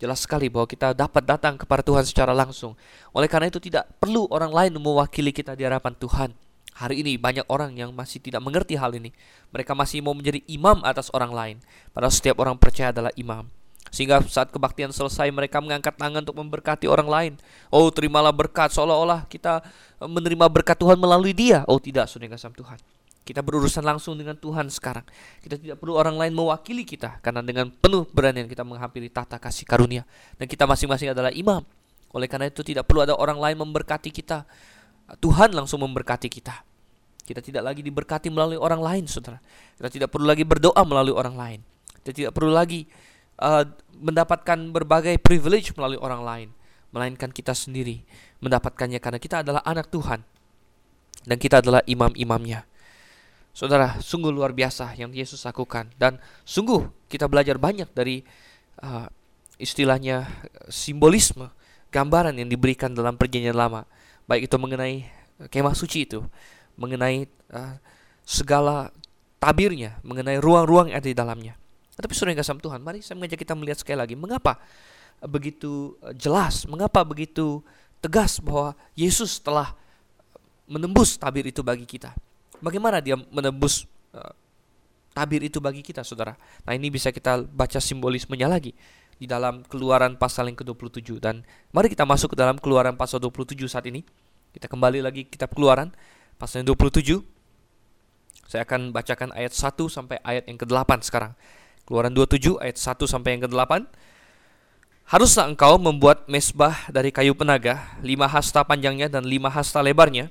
Jelas 0.00 0.24
sekali 0.24 0.48
bahwa 0.48 0.64
kita 0.64 0.96
dapat 0.96 1.20
datang 1.28 1.60
kepada 1.60 1.84
Tuhan 1.84 2.08
secara 2.08 2.32
langsung. 2.32 2.72
Oleh 3.12 3.28
karena 3.28 3.52
itu 3.52 3.60
tidak 3.60 3.84
perlu 4.00 4.24
orang 4.32 4.48
lain 4.48 4.72
mewakili 4.80 5.28
kita 5.28 5.52
di 5.52 5.68
hadapan 5.68 5.92
Tuhan. 5.92 6.32
Hari 6.80 7.04
ini 7.04 7.20
banyak 7.20 7.44
orang 7.52 7.76
yang 7.76 7.92
masih 7.92 8.24
tidak 8.24 8.40
mengerti 8.40 8.80
hal 8.80 8.96
ini. 8.96 9.12
Mereka 9.52 9.76
masih 9.76 10.00
mau 10.00 10.16
menjadi 10.16 10.40
imam 10.48 10.80
atas 10.80 11.12
orang 11.12 11.28
lain. 11.28 11.56
Padahal 11.92 12.16
setiap 12.16 12.40
orang 12.40 12.56
percaya 12.56 12.96
adalah 12.96 13.12
imam. 13.20 13.52
Sehingga 13.92 14.24
saat 14.24 14.48
kebaktian 14.48 14.88
selesai 14.88 15.28
mereka 15.28 15.60
mengangkat 15.60 15.92
tangan 16.00 16.24
untuk 16.24 16.40
memberkati 16.40 16.88
orang 16.88 17.08
lain. 17.10 17.32
Oh 17.68 17.92
terimalah 17.92 18.32
berkat 18.32 18.72
seolah-olah 18.72 19.28
kita 19.28 19.60
menerima 20.00 20.48
berkat 20.48 20.80
Tuhan 20.80 20.96
melalui 20.96 21.36
dia. 21.36 21.60
Oh 21.68 21.76
tidak 21.76 22.08
saudara 22.08 22.32
kasih 22.32 22.56
Tuhan. 22.56 22.80
Kita 23.30 23.46
berurusan 23.46 23.86
langsung 23.86 24.18
dengan 24.18 24.34
Tuhan 24.34 24.66
sekarang. 24.66 25.06
Kita 25.38 25.54
tidak 25.54 25.78
perlu 25.78 25.94
orang 25.94 26.18
lain 26.18 26.34
mewakili 26.34 26.82
kita. 26.82 27.22
Karena 27.22 27.46
dengan 27.46 27.70
penuh 27.70 28.10
beranian 28.10 28.50
kita 28.50 28.66
menghampiri 28.66 29.06
tata 29.06 29.38
kasih 29.38 29.62
karunia. 29.62 30.02
Dan 30.34 30.50
kita 30.50 30.66
masing-masing 30.66 31.14
adalah 31.14 31.30
imam. 31.30 31.62
Oleh 32.10 32.26
karena 32.26 32.50
itu 32.50 32.66
tidak 32.66 32.90
perlu 32.90 33.06
ada 33.06 33.14
orang 33.14 33.38
lain 33.38 33.62
memberkati 33.62 34.10
kita. 34.10 34.42
Tuhan 35.22 35.54
langsung 35.54 35.78
memberkati 35.86 36.26
kita. 36.26 36.66
Kita 37.22 37.38
tidak 37.38 37.62
lagi 37.62 37.86
diberkati 37.86 38.26
melalui 38.34 38.58
orang 38.58 38.82
lain, 38.82 39.06
saudara. 39.06 39.38
Kita 39.78 39.86
tidak 39.86 40.08
perlu 40.10 40.26
lagi 40.26 40.42
berdoa 40.42 40.82
melalui 40.82 41.14
orang 41.14 41.38
lain. 41.38 41.60
Kita 42.02 42.10
tidak 42.10 42.32
perlu 42.34 42.50
lagi 42.50 42.90
uh, 43.38 43.62
mendapatkan 43.94 44.58
berbagai 44.74 45.22
privilege 45.22 45.70
melalui 45.78 46.02
orang 46.02 46.22
lain, 46.26 46.48
melainkan 46.90 47.30
kita 47.30 47.54
sendiri 47.54 48.02
mendapatkannya 48.40 48.98
karena 48.98 49.20
kita 49.20 49.44
adalah 49.44 49.62
anak 49.62 49.92
Tuhan 49.92 50.24
dan 51.28 51.36
kita 51.36 51.60
adalah 51.60 51.84
imam-imamnya. 51.84 52.64
Saudara, 53.50 53.98
sungguh 53.98 54.30
luar 54.30 54.54
biasa 54.54 54.94
yang 54.94 55.10
Yesus 55.10 55.42
lakukan 55.42 55.90
dan 55.98 56.22
sungguh 56.46 56.86
kita 57.10 57.26
belajar 57.26 57.58
banyak 57.58 57.90
dari 57.90 58.22
uh, 58.80 59.10
istilahnya 59.58 60.30
simbolisme, 60.70 61.50
gambaran 61.90 62.38
yang 62.38 62.48
diberikan 62.48 62.94
dalam 62.94 63.18
perjanjian 63.18 63.58
lama, 63.58 63.84
baik 64.30 64.46
itu 64.46 64.56
mengenai 64.56 65.04
kemah 65.50 65.74
suci 65.74 66.06
itu, 66.06 66.22
mengenai 66.78 67.26
uh, 67.50 67.74
segala 68.22 68.94
tabirnya, 69.42 69.98
mengenai 70.06 70.38
ruang-ruang 70.38 70.94
yang 70.94 71.02
ada 71.02 71.10
di 71.10 71.16
dalamnya. 71.16 71.58
Tapi 72.00 72.12
sudah 72.16 72.32
yang 72.32 72.40
kasih 72.40 72.62
Tuhan, 72.62 72.80
mari 72.80 73.04
saya 73.04 73.18
mengajak 73.20 73.40
kita 73.44 73.52
melihat 73.52 73.78
sekali 73.82 73.98
lagi 74.00 74.16
mengapa 74.16 74.56
begitu 75.20 76.00
eh, 76.00 76.16
jelas, 76.16 76.64
mengapa 76.64 77.04
begitu 77.04 77.60
tegas 78.00 78.40
bahwa 78.40 78.72
Yesus 78.96 79.36
telah 79.36 79.76
menembus 80.64 81.20
tabir 81.20 81.44
itu 81.44 81.60
bagi 81.60 81.84
kita. 81.84 82.16
Bagaimana 82.60 83.00
dia 83.00 83.16
menembus 83.16 83.88
uh, 84.12 84.32
tabir 85.16 85.40
itu 85.44 85.58
bagi 85.58 85.80
kita, 85.80 86.04
saudara? 86.04 86.36
Nah 86.68 86.72
ini 86.76 86.92
bisa 86.92 87.08
kita 87.08 87.44
baca 87.44 87.80
simbolismenya 87.80 88.46
lagi 88.46 88.76
di 89.20 89.28
dalam 89.28 89.60
keluaran 89.68 90.16
pasal 90.16 90.48
yang 90.48 90.56
ke-27 90.56 91.20
dan 91.20 91.44
mari 91.76 91.92
kita 91.92 92.08
masuk 92.08 92.32
ke 92.32 92.36
dalam 92.40 92.56
keluaran 92.56 92.96
pasal 92.96 93.20
27 93.20 93.56
saat 93.68 93.84
ini. 93.84 94.00
Kita 94.50 94.66
kembali 94.66 95.04
lagi 95.04 95.28
kitab 95.28 95.52
keluaran 95.52 95.92
pasal 96.40 96.64
yang 96.64 96.72
27. 96.72 97.20
Saya 98.50 98.66
akan 98.66 98.90
bacakan 98.90 99.30
ayat 99.36 99.54
1 99.54 99.76
sampai 99.86 100.18
ayat 100.26 100.48
yang 100.48 100.58
ke-8 100.58 101.06
sekarang. 101.06 101.36
Keluaran 101.86 102.10
27 102.16 102.58
ayat 102.58 102.76
1 102.80 103.06
sampai 103.06 103.38
yang 103.38 103.46
ke-8. 103.46 103.86
Haruslah 105.10 105.46
engkau 105.50 105.78
membuat 105.78 106.26
mesbah 106.26 106.86
dari 106.90 107.10
kayu 107.10 107.34
penaga, 107.34 107.94
lima 108.02 108.30
hasta 108.30 108.62
panjangnya 108.62 109.10
dan 109.10 109.26
lima 109.26 109.50
hasta 109.50 109.82
lebarnya, 109.82 110.30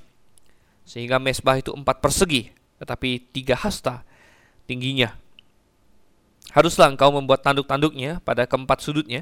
sehingga 0.90 1.22
mesbah 1.22 1.62
itu 1.62 1.70
empat 1.70 2.02
persegi, 2.02 2.50
tetapi 2.82 3.30
tiga 3.30 3.54
hasta 3.54 4.02
tingginya. 4.66 5.14
Haruslah 6.50 6.90
engkau 6.90 7.14
membuat 7.14 7.46
tanduk-tanduknya 7.46 8.26
pada 8.26 8.50
keempat 8.50 8.82
sudutnya. 8.82 9.22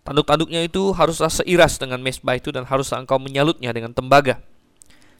Tanduk-tanduknya 0.00 0.64
itu 0.64 0.96
haruslah 0.96 1.28
seiras 1.28 1.76
dengan 1.76 2.00
mesbah 2.00 2.40
itu 2.40 2.48
dan 2.48 2.64
haruslah 2.64 3.04
engkau 3.04 3.20
menyalutnya 3.20 3.68
dengan 3.76 3.92
tembaga. 3.92 4.40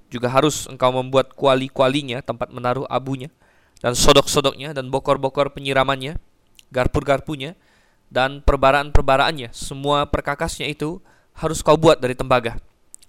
Juga 0.08 0.32
harus 0.32 0.64
engkau 0.64 0.88
membuat 0.88 1.36
kuali-kualinya, 1.36 2.24
tempat 2.24 2.48
menaruh 2.48 2.88
abunya, 2.88 3.28
dan 3.84 3.92
sodok-sodoknya 3.92 4.72
dan 4.72 4.88
bokor-bokor 4.88 5.52
penyiramannya, 5.52 6.16
garpu-garpunya, 6.72 7.60
dan 8.08 8.40
perbaraan-perbaraannya. 8.40 9.52
Semua 9.52 10.08
perkakasnya 10.08 10.64
itu 10.68 11.04
harus 11.36 11.60
kau 11.60 11.76
buat 11.76 12.00
dari 12.00 12.16
tembaga. 12.16 12.56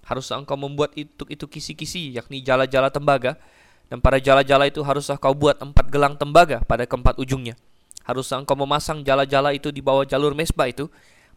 Harus 0.06 0.30
engkau 0.30 0.54
membuat 0.54 0.94
itu 0.94 1.26
itu 1.26 1.46
kisi-kisi, 1.50 2.14
yakni 2.14 2.46
jala-jala 2.46 2.94
tembaga. 2.94 3.42
Dan 3.90 4.02
pada 4.02 4.22
jala-jala 4.22 4.70
itu 4.70 4.82
haruslah 4.86 5.18
kau 5.18 5.34
buat 5.34 5.62
empat 5.62 5.90
gelang 5.90 6.14
tembaga 6.18 6.62
pada 6.66 6.86
keempat 6.86 7.18
ujungnya. 7.18 7.58
Haruslah 8.06 8.46
engkau 8.46 8.54
memasang 8.54 9.02
jala-jala 9.02 9.54
itu 9.54 9.74
di 9.74 9.82
bawah 9.82 10.06
jalur 10.06 10.38
mesbah 10.38 10.70
itu, 10.70 10.90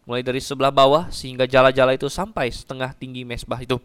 mulai 0.04 0.20
dari 0.20 0.40
sebelah 0.40 0.72
bawah 0.72 1.08
sehingga 1.08 1.48
jala-jala 1.48 1.96
itu 1.96 2.12
sampai 2.12 2.52
setengah 2.52 2.92
tinggi 2.92 3.24
mesbah 3.24 3.60
itu. 3.60 3.80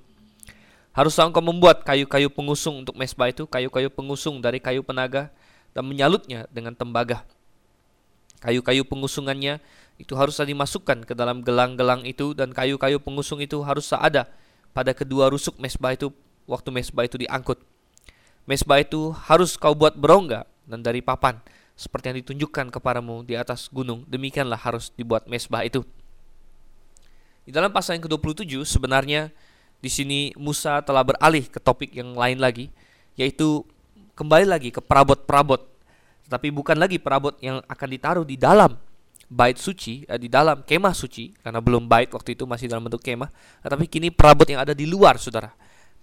Haruslah 0.92 1.32
engkau 1.32 1.44
membuat 1.44 1.88
kayu-kayu 1.88 2.28
pengusung 2.28 2.84
untuk 2.84 3.00
mesbah 3.00 3.32
itu, 3.32 3.48
kayu-kayu 3.48 3.88
pengusung 3.88 4.44
dari 4.44 4.60
kayu 4.60 4.84
penaga, 4.84 5.32
dan 5.72 5.88
menyalutnya 5.88 6.46
dengan 6.52 6.76
tembaga. 6.76 7.24
Kayu-kayu 8.44 8.84
pengusungannya 8.84 9.64
itu 9.96 10.14
haruslah 10.20 10.44
dimasukkan 10.44 11.08
ke 11.08 11.16
dalam 11.16 11.40
gelang-gelang 11.40 12.04
itu 12.04 12.36
dan 12.36 12.52
kayu-kayu 12.52 13.00
pengusung 13.00 13.40
itu 13.40 13.64
haruslah 13.64 14.04
ada 14.04 14.24
pada 14.74 14.92
kedua 14.92 15.30
rusuk 15.30 15.56
mesbah 15.62 15.94
itu 15.94 16.10
waktu 16.50 16.70
mesbah 16.74 17.06
itu 17.06 17.22
diangkut. 17.22 17.62
Mesbah 18.44 18.84
itu 18.84 19.16
harus 19.30 19.56
kau 19.56 19.72
buat 19.72 19.96
berongga 19.96 20.44
dan 20.68 20.84
dari 20.84 21.00
papan 21.00 21.40
seperti 21.80 22.12
yang 22.12 22.18
ditunjukkan 22.20 22.74
kepadamu 22.74 23.24
di 23.24 23.40
atas 23.40 23.72
gunung. 23.72 24.04
Demikianlah 24.10 24.60
harus 24.60 24.92
dibuat 24.98 25.30
mesbah 25.30 25.64
itu. 25.64 25.86
Di 27.44 27.52
dalam 27.52 27.72
pasal 27.72 28.00
yang 28.00 28.08
ke-27 28.08 28.66
sebenarnya 28.68 29.32
di 29.84 29.90
sini 29.92 30.20
Musa 30.40 30.80
telah 30.80 31.04
beralih 31.04 31.44
ke 31.52 31.60
topik 31.60 31.92
yang 31.92 32.16
lain 32.16 32.40
lagi 32.40 32.72
yaitu 33.20 33.68
kembali 34.16 34.48
lagi 34.48 34.72
ke 34.72 34.80
perabot-perabot 34.80 35.60
tetapi 36.24 36.56
bukan 36.56 36.80
lagi 36.80 37.04
perabot 37.04 37.36
yang 37.44 37.60
akan 37.68 37.88
ditaruh 37.92 38.24
di 38.24 38.40
dalam 38.40 38.80
bait 39.30 39.58
suci, 39.58 40.04
eh, 40.08 40.20
di 40.20 40.28
dalam 40.28 40.64
kemah 40.64 40.96
suci, 40.96 41.34
karena 41.42 41.60
belum 41.64 41.88
bait 41.88 42.12
waktu 42.12 42.36
itu 42.36 42.44
masih 42.48 42.70
dalam 42.70 42.86
bentuk 42.88 43.02
kemah, 43.02 43.30
tetapi 43.64 43.86
kini 43.90 44.10
perabot 44.14 44.46
yang 44.46 44.62
ada 44.62 44.76
di 44.76 44.86
luar, 44.88 45.18
saudara. 45.20 45.52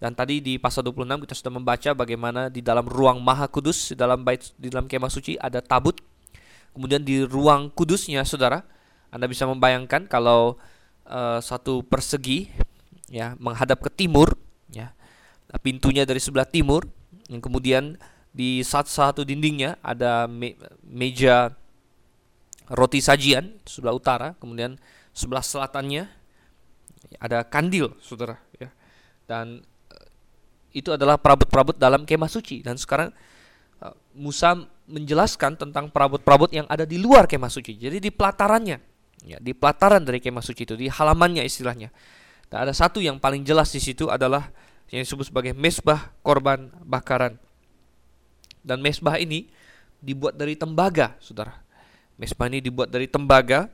Dan 0.01 0.16
tadi 0.16 0.41
di 0.41 0.57
pasal 0.57 0.81
26 0.89 1.29
kita 1.29 1.35
sudah 1.37 1.53
membaca 1.53 1.91
bagaimana 1.93 2.49
di 2.49 2.64
dalam 2.64 2.89
ruang 2.89 3.21
Maha 3.21 3.45
Kudus 3.53 3.93
di 3.93 3.97
dalam 4.01 4.25
bait 4.25 4.49
di 4.57 4.73
dalam 4.73 4.89
kemah 4.89 5.12
suci 5.12 5.37
ada 5.37 5.61
tabut. 5.61 6.01
Kemudian 6.73 7.05
di 7.05 7.21
ruang 7.21 7.68
kudusnya 7.68 8.25
Saudara, 8.25 8.64
Anda 9.12 9.29
bisa 9.29 9.45
membayangkan 9.45 10.09
kalau 10.09 10.57
uh, 11.05 11.43
satu 11.45 11.85
persegi 11.85 12.49
ya 13.12 13.37
menghadap 13.37 13.85
ke 13.85 13.93
timur 13.93 14.41
ya. 14.73 14.97
Pintunya 15.61 16.09
dari 16.09 16.23
sebelah 16.23 16.49
timur 16.49 16.89
yang 17.29 17.45
kemudian 17.45 18.01
di 18.33 18.64
saat 18.64 18.89
satu 18.89 19.27
dindingnya 19.27 19.77
ada 19.85 20.31
me 20.31 20.57
meja 20.81 21.53
roti 22.71 23.03
sajian 23.03 23.59
sebelah 23.66 23.95
utara, 23.95 24.29
kemudian 24.39 24.79
sebelah 25.11 25.43
selatannya 25.43 26.07
ada 27.18 27.43
kandil, 27.43 27.99
saudara. 27.99 28.39
Ya. 28.57 28.71
Dan 29.27 29.66
uh, 29.91 30.07
itu 30.71 30.95
adalah 30.95 31.18
perabot-perabot 31.18 31.75
dalam 31.75 32.07
kemah 32.07 32.31
suci. 32.31 32.62
Dan 32.62 32.79
sekarang 32.79 33.11
uh, 33.83 33.95
Musa 34.14 34.55
menjelaskan 34.87 35.59
tentang 35.59 35.91
perabot-perabot 35.91 36.51
yang 36.51 36.66
ada 36.71 36.87
di 36.87 36.99
luar 36.99 37.27
kemah 37.27 37.51
suci. 37.51 37.75
Jadi 37.79 37.99
di 37.99 38.11
pelatarannya, 38.14 38.79
ya, 39.27 39.39
di 39.43 39.51
pelataran 39.55 40.03
dari 40.07 40.23
kemah 40.23 40.43
suci 40.43 40.62
itu, 40.66 40.75
di 40.79 40.87
halamannya 40.87 41.43
istilahnya. 41.43 41.91
Dan 42.51 42.66
ada 42.66 42.75
satu 42.75 42.99
yang 42.99 43.18
paling 43.23 43.47
jelas 43.47 43.71
di 43.71 43.79
situ 43.79 44.11
adalah 44.11 44.51
yang 44.91 45.07
disebut 45.07 45.31
sebagai 45.31 45.55
mesbah 45.55 46.11
korban 46.27 46.71
bakaran. 46.83 47.39
Dan 48.61 48.83
mesbah 48.83 49.16
ini 49.23 49.47
dibuat 50.03 50.35
dari 50.35 50.59
tembaga, 50.59 51.14
saudara. 51.23 51.70
Mesbah 52.21 52.53
ini 52.53 52.61
dibuat 52.61 52.93
dari 52.93 53.09
tembaga. 53.09 53.73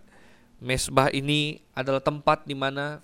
Mesbah 0.63 1.11
ini 1.11 1.59
adalah 1.75 1.99
tempat 1.99 2.47
di 2.47 2.55
mana 2.55 3.03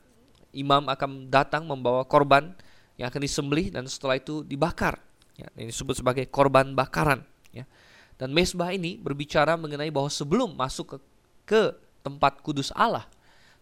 imam 0.55 0.87
akan 0.87 1.27
datang 1.27 1.67
membawa 1.67 2.07
korban 2.07 2.55
yang 2.95 3.11
akan 3.11 3.27
disembelih 3.27 3.75
dan 3.75 3.91
setelah 3.91 4.23
itu 4.23 4.47
dibakar. 4.47 5.03
Ya, 5.35 5.51
ini 5.59 5.75
disebut 5.75 5.99
sebagai 5.99 6.31
korban 6.31 6.79
bakaran. 6.79 7.27
Ya. 7.51 7.67
Dan 8.15 8.31
mesbah 8.31 8.71
ini 8.71 8.95
berbicara 9.03 9.59
mengenai 9.59 9.91
bahwa 9.91 10.07
sebelum 10.07 10.55
masuk 10.55 10.95
ke, 10.95 10.97
ke 11.43 11.63
tempat 12.07 12.39
kudus 12.39 12.71
Allah, 12.79 13.11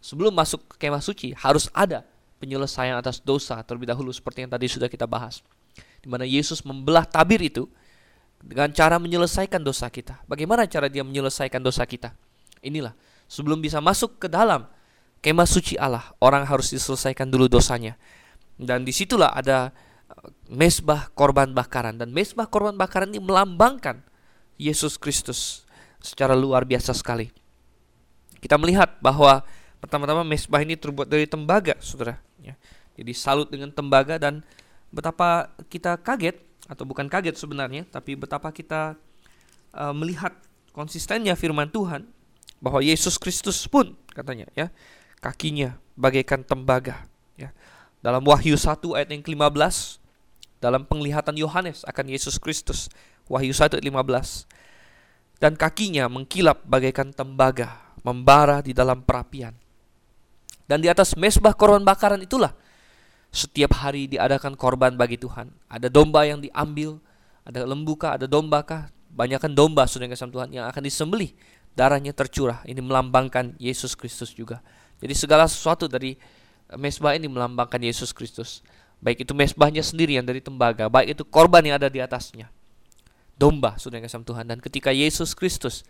sebelum 0.04 0.36
masuk 0.36 0.76
ke 0.76 0.86
kemah 0.86 1.00
suci 1.00 1.32
harus 1.32 1.72
ada 1.72 2.04
penyelesaian 2.36 3.00
atas 3.00 3.24
dosa 3.24 3.56
terlebih 3.64 3.88
dahulu 3.88 4.12
seperti 4.12 4.44
yang 4.44 4.52
tadi 4.52 4.68
sudah 4.68 4.92
kita 4.92 5.08
bahas. 5.08 5.40
Di 6.04 6.08
mana 6.12 6.28
Yesus 6.28 6.60
membelah 6.60 7.08
tabir 7.08 7.40
itu 7.40 7.64
dengan 8.40 8.72
cara 8.72 8.96
menyelesaikan 8.96 9.60
dosa 9.60 9.92
kita. 9.92 10.24
Bagaimana 10.24 10.64
cara 10.64 10.88
dia 10.88 11.04
menyelesaikan 11.04 11.60
dosa 11.60 11.84
kita? 11.84 12.16
Inilah, 12.64 12.96
sebelum 13.28 13.60
bisa 13.60 13.78
masuk 13.78 14.16
ke 14.16 14.28
dalam 14.28 14.64
kemah 15.20 15.48
suci 15.48 15.76
Allah, 15.76 16.12
orang 16.20 16.48
harus 16.48 16.72
diselesaikan 16.72 17.28
dulu 17.28 17.46
dosanya. 17.46 18.00
Dan 18.56 18.84
di 18.84 18.92
situlah 18.92 19.32
ada 19.32 19.72
uh, 20.12 20.28
mesbah 20.52 21.12
korban 21.12 21.52
bakaran. 21.52 21.96
Dan 21.96 22.12
mesbah 22.12 22.48
korban 22.48 22.76
bakaran 22.76 23.12
ini 23.12 23.20
melambangkan 23.20 24.04
Yesus 24.60 25.00
Kristus 25.00 25.64
secara 26.00 26.36
luar 26.36 26.68
biasa 26.68 26.92
sekali. 26.96 27.32
Kita 28.40 28.56
melihat 28.56 29.00
bahwa 29.04 29.44
pertama-tama 29.80 30.24
mesbah 30.24 30.60
ini 30.60 30.76
terbuat 30.76 31.08
dari 31.08 31.28
tembaga, 31.28 31.76
saudara. 31.80 32.20
Ya. 32.40 32.56
Jadi 32.96 33.12
salut 33.16 33.48
dengan 33.48 33.72
tembaga 33.72 34.20
dan 34.20 34.44
betapa 34.92 35.52
kita 35.72 35.96
kaget 36.00 36.49
atau 36.70 36.86
bukan 36.86 37.10
kaget 37.10 37.34
sebenarnya, 37.34 37.82
tapi 37.90 38.14
betapa 38.14 38.54
kita 38.54 38.94
uh, 39.74 39.90
melihat 39.90 40.30
konsistennya 40.70 41.34
firman 41.34 41.66
Tuhan 41.66 42.06
bahwa 42.62 42.78
Yesus 42.78 43.18
Kristus 43.18 43.66
pun 43.66 43.98
katanya 44.14 44.46
ya 44.54 44.70
kakinya 45.18 45.74
bagaikan 45.98 46.46
tembaga 46.46 47.10
ya. 47.34 47.50
Dalam 48.00 48.24
Wahyu 48.24 48.56
1 48.56 48.80
ayat 48.96 49.12
yang 49.12 49.20
ke-15 49.20 50.00
dalam 50.60 50.88
penglihatan 50.88 51.36
Yohanes 51.36 51.84
akan 51.84 52.06
Yesus 52.08 52.40
Kristus 52.40 52.88
Wahyu 53.28 53.52
1 53.52 53.76
ayat 53.76 53.84
15 53.84 55.40
dan 55.40 55.52
kakinya 55.56 56.08
mengkilap 56.08 56.64
bagaikan 56.64 57.12
tembaga 57.12 57.80
membara 58.00 58.64
di 58.64 58.72
dalam 58.72 59.04
perapian 59.04 59.52
dan 60.64 60.80
di 60.80 60.88
atas 60.88 61.16
mesbah 61.16 61.52
korban 61.52 61.84
bakaran 61.84 62.20
itulah 62.24 62.56
setiap 63.30 63.78
hari 63.78 64.10
diadakan 64.10 64.58
korban 64.58 64.98
bagi 64.98 65.18
Tuhan. 65.18 65.54
Ada 65.70 65.86
domba 65.86 66.26
yang 66.26 66.42
diambil, 66.42 66.98
ada 67.46 67.62
lembu 67.62 67.94
kah, 67.94 68.18
ada 68.18 68.26
domba 68.26 68.62
kah? 68.66 68.90
Banyakkan 69.10 69.54
domba 69.54 69.86
sudah 69.90 70.06
kasih 70.06 70.30
Tuhan 70.30 70.50
yang 70.54 70.66
akan 70.70 70.82
disembelih. 70.82 71.34
Darahnya 71.74 72.10
tercurah. 72.14 72.62
Ini 72.66 72.78
melambangkan 72.82 73.54
Yesus 73.58 73.94
Kristus 73.94 74.34
juga. 74.34 74.62
Jadi 74.98 75.14
segala 75.14 75.46
sesuatu 75.46 75.86
dari 75.86 76.18
mesbah 76.78 77.14
ini 77.14 77.26
melambangkan 77.26 77.80
Yesus 77.82 78.14
Kristus. 78.14 78.62
Baik 79.00 79.24
itu 79.24 79.32
mesbahnya 79.32 79.80
sendiri 79.80 80.20
yang 80.20 80.28
dari 80.28 80.44
tembaga, 80.44 80.92
baik 80.92 81.16
itu 81.16 81.24
korban 81.24 81.64
yang 81.64 81.80
ada 81.80 81.88
di 81.88 82.04
atasnya. 82.04 82.52
Domba 83.40 83.80
sudah 83.80 83.96
kasih 83.96 84.20
Tuhan. 84.20 84.44
Dan 84.44 84.60
ketika 84.60 84.92
Yesus 84.92 85.32
Kristus 85.32 85.88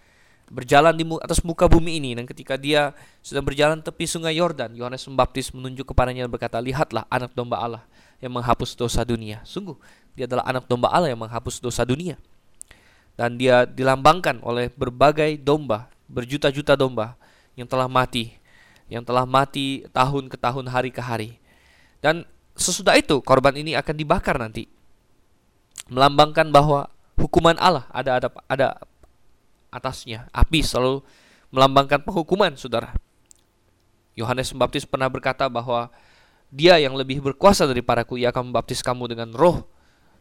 berjalan 0.51 0.93
di 0.93 1.07
atas 1.23 1.41
muka 1.47 1.71
bumi 1.71 2.03
ini 2.03 2.11
dan 2.19 2.27
ketika 2.27 2.59
dia 2.59 2.91
sedang 3.23 3.47
berjalan 3.47 3.79
tepi 3.79 4.03
sungai 4.05 4.35
Yordan 4.35 4.75
Yohanes 4.75 5.07
Pembaptis 5.07 5.55
menunjuk 5.55 5.95
kepadanya 5.95 6.27
dan 6.27 6.31
berkata 6.35 6.59
lihatlah 6.59 7.07
anak 7.07 7.31
domba 7.39 7.63
Allah 7.63 7.83
yang 8.19 8.35
menghapus 8.35 8.75
dosa 8.75 9.07
dunia. 9.07 9.41
Sungguh 9.47 9.79
dia 10.19 10.27
adalah 10.27 10.45
anak 10.51 10.67
domba 10.67 10.91
Allah 10.91 11.15
yang 11.15 11.23
menghapus 11.23 11.63
dosa 11.63 11.87
dunia. 11.87 12.19
Dan 13.15 13.39
dia 13.39 13.63
dilambangkan 13.65 14.43
oleh 14.43 14.75
berbagai 14.75 15.39
domba 15.39 15.87
berjuta-juta 16.11 16.75
domba 16.75 17.15
yang 17.55 17.71
telah 17.71 17.87
mati 17.87 18.35
yang 18.91 19.07
telah 19.07 19.23
mati 19.23 19.87
tahun 19.95 20.27
ke 20.27 20.35
tahun 20.35 20.67
hari 20.67 20.91
ke 20.91 20.99
hari. 20.99 21.39
Dan 22.03 22.27
sesudah 22.59 22.99
itu 22.99 23.23
korban 23.23 23.55
ini 23.55 23.79
akan 23.79 23.95
dibakar 23.95 24.35
nanti 24.35 24.67
melambangkan 25.91 26.51
bahwa 26.55 26.91
hukuman 27.19 27.59
Allah 27.59 27.87
ada 27.91 28.19
ada 28.19 28.29
ada 28.47 28.67
atasnya. 29.71 30.27
Api 30.35 30.61
selalu 30.61 31.01
melambangkan 31.51 32.03
penghukuman, 32.03 32.55
saudara. 32.55 32.95
Yohanes 34.19 34.53
Pembaptis 34.53 34.85
pernah 34.85 35.07
berkata 35.09 35.47
bahwa 35.47 35.89
dia 36.51 36.77
yang 36.83 36.99
lebih 36.99 37.23
berkuasa 37.23 37.65
daripadaku, 37.65 38.19
ia 38.19 38.35
akan 38.35 38.51
membaptis 38.51 38.83
kamu 38.83 39.07
dengan 39.11 39.31
roh, 39.33 39.65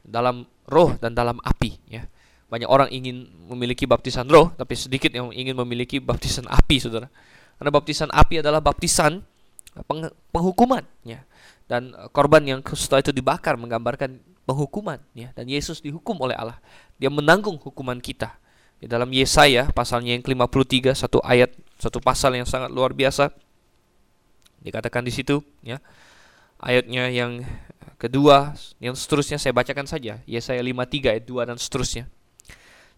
dalam 0.06 0.46
roh 0.70 0.94
dan 1.02 1.18
dalam 1.18 1.42
api. 1.42 1.82
Ya. 1.90 2.06
Banyak 2.50 2.70
orang 2.70 2.90
ingin 2.90 3.30
memiliki 3.50 3.86
baptisan 3.86 4.30
roh, 4.30 4.54
tapi 4.58 4.78
sedikit 4.78 5.14
yang 5.14 5.34
ingin 5.34 5.58
memiliki 5.58 5.98
baptisan 6.02 6.46
api, 6.50 6.82
saudara. 6.82 7.10
Karena 7.58 7.72
baptisan 7.74 8.10
api 8.10 8.42
adalah 8.42 8.64
baptisan 8.64 9.22
peng 9.86 10.10
penghukuman, 10.34 10.86
ya. 11.06 11.26
Dan 11.70 11.94
korban 12.10 12.42
yang 12.42 12.66
setelah 12.74 13.06
itu 13.06 13.14
dibakar 13.14 13.54
menggambarkan 13.54 14.18
penghukuman, 14.50 14.98
ya. 15.14 15.30
Dan 15.38 15.46
Yesus 15.46 15.82
dihukum 15.82 16.18
oleh 16.18 16.34
Allah. 16.34 16.58
Dia 16.98 17.14
menanggung 17.14 17.62
hukuman 17.62 18.02
kita 18.02 18.39
di 18.80 18.88
dalam 18.88 19.12
Yesaya 19.12 19.68
pasalnya 19.76 20.16
yang 20.16 20.24
ke-53 20.24 20.96
satu 20.96 21.20
ayat 21.20 21.52
satu 21.80 22.00
pasal 22.00 22.36
yang 22.36 22.48
sangat 22.48 22.72
luar 22.72 22.96
biasa 22.96 23.32
dikatakan 24.64 25.04
di 25.04 25.12
situ 25.12 25.44
ya. 25.64 25.80
Ayatnya 26.60 27.08
yang 27.08 27.44
kedua 27.96 28.56
yang 28.84 28.96
seterusnya 28.96 29.40
saya 29.40 29.56
bacakan 29.56 29.88
saja 29.88 30.20
Yesaya 30.28 30.60
53 30.60 31.16
ayat 31.20 31.26
2 31.28 31.50
dan 31.52 31.58
seterusnya. 31.60 32.08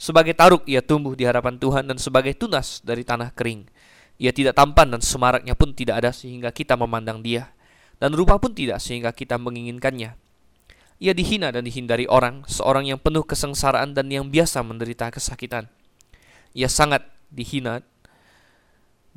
Sebagai 0.02 0.34
taruk 0.34 0.66
ia 0.66 0.82
tumbuh 0.82 1.14
di 1.14 1.30
hadapan 1.30 1.62
Tuhan 1.62 1.86
dan 1.86 2.02
sebagai 2.02 2.34
tunas 2.34 2.82
dari 2.82 3.06
tanah 3.06 3.30
kering. 3.38 3.70
Ia 4.18 4.34
tidak 4.34 4.58
tampan 4.58 4.90
dan 4.90 5.02
semaraknya 5.02 5.54
pun 5.54 5.78
tidak 5.78 6.02
ada 6.02 6.10
sehingga 6.10 6.50
kita 6.50 6.74
memandang 6.74 7.22
dia. 7.22 7.54
Dan 8.02 8.18
rupa 8.18 8.42
pun 8.42 8.50
tidak 8.50 8.82
sehingga 8.82 9.14
kita 9.14 9.38
menginginkannya. 9.38 10.18
Ia 11.02 11.18
dihina 11.18 11.50
dan 11.50 11.66
dihindari 11.66 12.06
orang, 12.06 12.46
seorang 12.46 12.86
yang 12.86 13.02
penuh 13.02 13.26
kesengsaraan 13.26 13.98
dan 13.98 14.06
yang 14.14 14.30
biasa 14.30 14.62
menderita 14.62 15.10
kesakitan. 15.10 15.66
Ia 16.54 16.70
sangat 16.70 17.02
dihina 17.34 17.82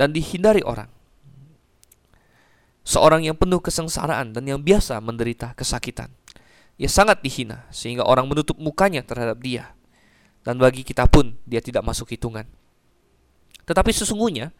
dan 0.01 0.16
dihindari 0.16 0.64
orang. 0.64 0.89
Seorang 2.89 3.28
yang 3.28 3.37
penuh 3.37 3.61
kesengsaraan 3.61 4.32
dan 4.32 4.49
yang 4.49 4.64
biasa 4.64 4.97
menderita 5.05 5.53
kesakitan. 5.53 6.09
Ia 6.80 6.89
sangat 6.89 7.20
dihina 7.20 7.68
sehingga 7.68 8.09
orang 8.09 8.32
menutup 8.32 8.57
mukanya 8.57 9.05
terhadap 9.05 9.45
dia. 9.45 9.76
Dan 10.41 10.57
bagi 10.57 10.89
kita 10.89 11.05
pun 11.05 11.37
dia 11.45 11.61
tidak 11.61 11.85
masuk 11.85 12.16
hitungan. 12.16 12.49
Tetapi 13.68 13.93
sesungguhnya 13.93 14.57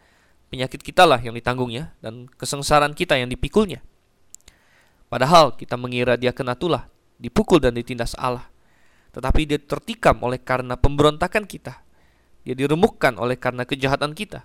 penyakit 0.53 0.77
kita 0.77 1.09
lah 1.09 1.17
yang 1.17 1.33
ditanggungnya 1.33 1.97
dan 2.05 2.29
kesengsaraan 2.37 2.93
kita 2.93 3.17
yang 3.17 3.33
dipikulnya. 3.33 3.81
Padahal 5.09 5.57
kita 5.57 5.73
mengira 5.73 6.17
dia 6.21 6.29
kena 6.29 6.53
tulah 6.53 6.89
dipukul 7.19 7.63
dan 7.63 7.75
ditindas 7.75 8.15
Allah. 8.19 8.47
Tetapi 9.15 9.47
dia 9.47 9.59
tertikam 9.61 10.19
oleh 10.23 10.41
karena 10.41 10.75
pemberontakan 10.75 11.47
kita. 11.47 11.79
Dia 12.43 12.53
diremukkan 12.53 13.15
oleh 13.17 13.39
karena 13.39 13.63
kejahatan 13.63 14.11
kita. 14.11 14.43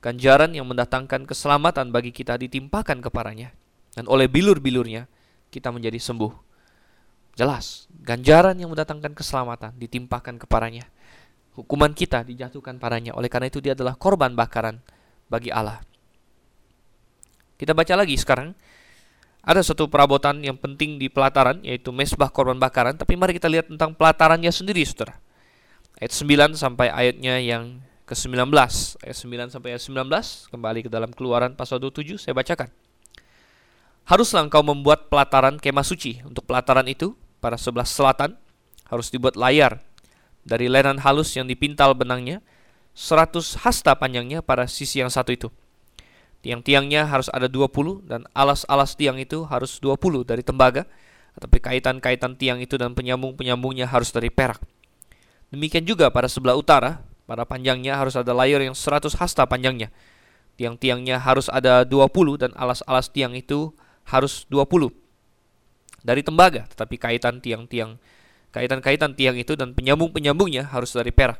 Ganjaran 0.00 0.54
yang 0.56 0.64
mendatangkan 0.64 1.28
keselamatan 1.28 1.92
bagi 1.92 2.10
kita 2.10 2.40
ditimpakan 2.40 3.04
kepadanya. 3.04 3.52
Dan 3.92 4.08
oleh 4.08 4.30
bilur-bilurnya 4.30 5.06
kita 5.52 5.68
menjadi 5.68 6.00
sembuh. 6.00 6.32
Jelas, 7.38 7.86
ganjaran 8.02 8.58
yang 8.58 8.74
mendatangkan 8.74 9.14
keselamatan 9.14 9.78
ditimpakan 9.78 10.42
kepadanya. 10.42 10.90
Hukuman 11.54 11.94
kita 11.94 12.26
dijatuhkan 12.26 12.78
padanya. 12.82 13.14
Oleh 13.14 13.30
karena 13.30 13.50
itu 13.50 13.62
dia 13.62 13.74
adalah 13.74 13.94
korban 13.94 14.34
bakaran 14.34 14.82
bagi 15.30 15.50
Allah. 15.50 15.82
Kita 17.58 17.74
baca 17.74 17.94
lagi 17.98 18.14
sekarang 18.14 18.54
ada 19.48 19.64
satu 19.64 19.88
perabotan 19.88 20.44
yang 20.44 20.60
penting 20.60 21.00
di 21.00 21.08
pelataran 21.08 21.64
yaitu 21.64 21.88
mesbah 21.88 22.28
korban 22.28 22.60
bakaran, 22.60 23.00
tapi 23.00 23.16
mari 23.16 23.32
kita 23.32 23.48
lihat 23.48 23.72
tentang 23.72 23.96
pelatarannya 23.96 24.52
sendiri, 24.52 24.84
Saudara. 24.84 25.16
Ayat 25.96 26.12
9 26.12 26.52
sampai 26.52 26.92
ayatnya 26.92 27.40
yang 27.40 27.80
ke-19. 28.04 28.52
Ayat 29.00 29.16
9 29.16 29.48
sampai 29.48 29.68
ayat 29.72 29.82
19 29.88 30.52
kembali 30.52 30.80
ke 30.84 30.90
dalam 30.92 31.08
Keluaran 31.16 31.56
pasal 31.56 31.80
27 31.80 32.20
saya 32.20 32.36
bacakan. 32.36 32.68
Haruslah 34.04 34.44
engkau 34.44 34.60
membuat 34.60 35.08
pelataran 35.08 35.56
kemah 35.56 35.84
suci. 35.84 36.20
Untuk 36.28 36.44
pelataran 36.44 36.84
itu 36.84 37.16
pada 37.40 37.56
sebelah 37.56 37.88
selatan 37.88 38.36
harus 38.92 39.08
dibuat 39.08 39.32
layar 39.32 39.80
dari 40.44 40.68
lenan 40.68 41.00
halus 41.00 41.32
yang 41.36 41.48
dipintal 41.48 41.96
benangnya 41.96 42.44
100 42.92 43.64
hasta 43.64 43.96
panjangnya 43.96 44.44
pada 44.44 44.68
sisi 44.68 45.00
yang 45.00 45.08
satu 45.08 45.32
itu. 45.32 45.48
Tiang-tiangnya 46.38 47.10
harus 47.10 47.26
ada 47.34 47.50
20 47.50 48.06
dan 48.06 48.22
alas-alas 48.30 48.94
tiang 48.94 49.18
itu 49.18 49.42
harus 49.50 49.82
20 49.82 50.22
dari 50.22 50.46
tembaga, 50.46 50.86
tapi 51.34 51.58
kaitan-kaitan 51.58 52.38
tiang 52.38 52.62
itu 52.62 52.78
dan 52.78 52.94
penyambung-penyambungnya 52.94 53.90
harus 53.90 54.14
dari 54.14 54.30
perak. 54.30 54.62
Demikian 55.50 55.82
juga 55.82 56.10
pada 56.14 56.30
sebelah 56.30 56.54
utara, 56.54 57.02
pada 57.26 57.42
panjangnya 57.42 57.98
harus 57.98 58.14
ada 58.14 58.30
layar 58.30 58.62
yang 58.62 58.76
100 58.76 59.18
hasta 59.18 59.46
panjangnya. 59.50 59.90
Tiang-tiangnya 60.58 61.22
harus 61.22 61.46
ada 61.50 61.86
20 61.86 62.38
dan 62.38 62.50
alas-alas 62.54 63.10
tiang 63.10 63.34
itu 63.34 63.70
harus 64.06 64.46
20 64.50 64.90
dari 66.02 66.22
tembaga, 66.22 66.66
tetapi 66.70 66.96
kaitan 66.98 67.38
tiang-tiang 67.42 67.98
kaitan-kaitan 68.48 69.12
tiang 69.12 69.36
itu 69.36 69.54
dan 69.54 69.76
penyambung-penyambungnya 69.76 70.72
harus 70.72 70.90
dari 70.96 71.12
perak. 71.12 71.38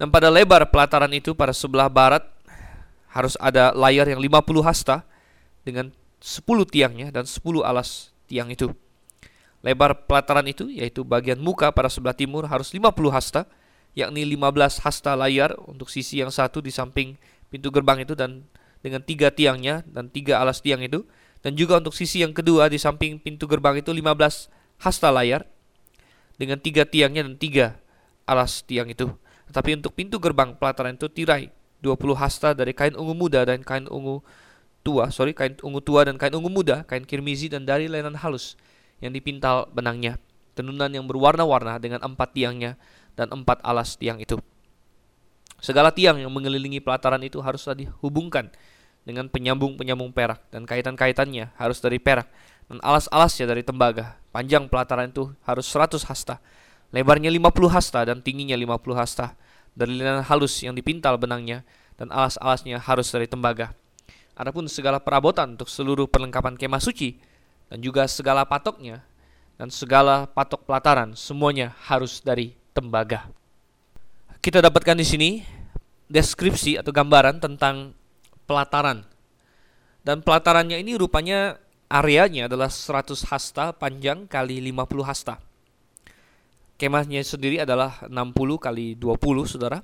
Dan 0.00 0.08
pada 0.08 0.32
lebar 0.32 0.72
pelataran 0.72 1.12
itu 1.12 1.36
pada 1.36 1.52
sebelah 1.52 1.86
barat 1.92 2.31
harus 3.12 3.36
ada 3.36 3.76
layar 3.76 4.08
yang 4.08 4.18
50 4.18 4.64
hasta 4.64 5.04
dengan 5.62 5.92
10 6.18 6.42
tiangnya 6.64 7.12
dan 7.12 7.28
10 7.28 7.44
alas 7.60 8.10
tiang 8.24 8.48
itu. 8.48 8.72
Lebar 9.62 10.08
pelataran 10.08 10.48
itu 10.48 10.66
yaitu 10.72 11.04
bagian 11.06 11.38
muka 11.38 11.70
pada 11.70 11.86
sebelah 11.92 12.16
timur 12.16 12.48
harus 12.48 12.72
50 12.74 12.88
hasta, 13.12 13.46
yakni 13.92 14.24
15 14.24 14.82
hasta 14.82 15.12
layar 15.14 15.54
untuk 15.68 15.92
sisi 15.92 16.24
yang 16.24 16.32
satu 16.32 16.64
di 16.64 16.72
samping 16.72 17.14
pintu 17.52 17.68
gerbang 17.68 18.02
itu 18.02 18.16
dan 18.16 18.48
dengan 18.80 19.04
tiga 19.04 19.30
tiangnya 19.30 19.84
dan 19.86 20.10
tiga 20.10 20.42
alas 20.42 20.64
tiang 20.64 20.82
itu 20.82 21.06
dan 21.44 21.54
juga 21.54 21.78
untuk 21.78 21.94
sisi 21.94 22.24
yang 22.24 22.34
kedua 22.34 22.66
di 22.72 22.80
samping 22.80 23.20
pintu 23.20 23.46
gerbang 23.46 23.78
itu 23.78 23.92
15 23.92 24.82
hasta 24.82 25.08
layar 25.12 25.46
dengan 26.40 26.58
tiga 26.58 26.88
tiangnya 26.88 27.22
dan 27.28 27.36
tiga 27.38 27.66
alas 28.26 28.64
tiang 28.66 28.88
itu. 28.90 29.12
Tetapi 29.52 29.78
untuk 29.78 29.92
pintu 29.92 30.16
gerbang 30.16 30.56
pelataran 30.56 30.96
itu 30.96 31.06
tirai 31.12 31.52
20 31.82 32.14
hasta 32.14 32.54
dari 32.54 32.70
kain 32.72 32.94
ungu 32.94 33.12
muda 33.12 33.42
dan 33.42 33.66
kain 33.66 33.90
ungu 33.90 34.22
tua, 34.86 35.10
sorry, 35.10 35.34
kain 35.34 35.58
ungu 35.62 35.82
tua 35.82 36.06
dan 36.06 36.14
kain 36.14 36.34
ungu 36.34 36.50
muda, 36.50 36.86
kain 36.86 37.02
kirmizi 37.02 37.50
dan 37.50 37.66
dari 37.66 37.90
lenan 37.90 38.14
halus 38.18 38.54
yang 39.02 39.10
dipintal 39.10 39.66
benangnya, 39.74 40.18
tenunan 40.54 40.90
yang 40.90 41.06
berwarna-warna 41.10 41.82
dengan 41.82 42.02
empat 42.02 42.34
tiangnya 42.38 42.78
dan 43.18 43.30
empat 43.34 43.58
alas 43.66 43.98
tiang 43.98 44.22
itu. 44.22 44.38
Segala 45.62 45.94
tiang 45.94 46.18
yang 46.18 46.30
mengelilingi 46.30 46.82
pelataran 46.82 47.22
itu 47.22 47.38
haruslah 47.38 47.78
dihubungkan 47.78 48.50
dengan 49.02 49.30
penyambung-penyambung 49.30 50.10
perak 50.14 50.42
dan 50.50 50.66
kaitan-kaitannya 50.66 51.54
harus 51.58 51.78
dari 51.78 51.98
perak 51.98 52.30
dan 52.66 52.78
alas-alasnya 52.82 53.46
dari 53.50 53.62
tembaga. 53.62 54.18
Panjang 54.34 54.66
pelataran 54.66 55.10
itu 55.10 55.30
harus 55.46 55.66
100 55.70 56.02
hasta, 56.06 56.42
lebarnya 56.90 57.30
50 57.30 57.70
hasta 57.70 58.00
dan 58.06 58.18
tingginya 58.22 58.54
50 58.58 58.94
hasta 58.98 59.38
dari 59.72 59.96
linen 59.96 60.20
halus 60.24 60.60
yang 60.60 60.76
dipintal 60.76 61.16
benangnya 61.16 61.64
dan 61.96 62.12
alas-alasnya 62.12 62.80
harus 62.80 63.08
dari 63.12 63.28
tembaga. 63.28 63.72
Adapun 64.32 64.64
segala 64.68 64.96
perabotan 64.96 65.56
untuk 65.56 65.68
seluruh 65.68 66.08
perlengkapan 66.08 66.56
kemah 66.56 66.80
suci 66.80 67.20
dan 67.68 67.80
juga 67.84 68.08
segala 68.08 68.48
patoknya 68.48 69.04
dan 69.60 69.68
segala 69.68 70.24
patok 70.24 70.64
pelataran 70.64 71.12
semuanya 71.12 71.76
harus 71.84 72.24
dari 72.24 72.56
tembaga. 72.72 73.28
Kita 74.42 74.58
dapatkan 74.58 74.98
di 74.98 75.06
sini 75.06 75.30
deskripsi 76.10 76.80
atau 76.80 76.90
gambaran 76.90 77.38
tentang 77.38 77.94
pelataran. 78.44 79.06
Dan 80.02 80.18
pelatarannya 80.20 80.82
ini 80.82 80.98
rupanya 80.98 81.62
areanya 81.86 82.50
adalah 82.50 82.66
100 82.66 83.30
hasta 83.30 83.70
panjang 83.70 84.26
kali 84.26 84.58
50 84.58 85.06
hasta. 85.06 85.38
Kemahnya 86.82 87.22
sendiri 87.22 87.62
adalah 87.62 88.02
60 88.10 88.34
kali 88.58 88.98
20 88.98 89.46
saudara. 89.46 89.78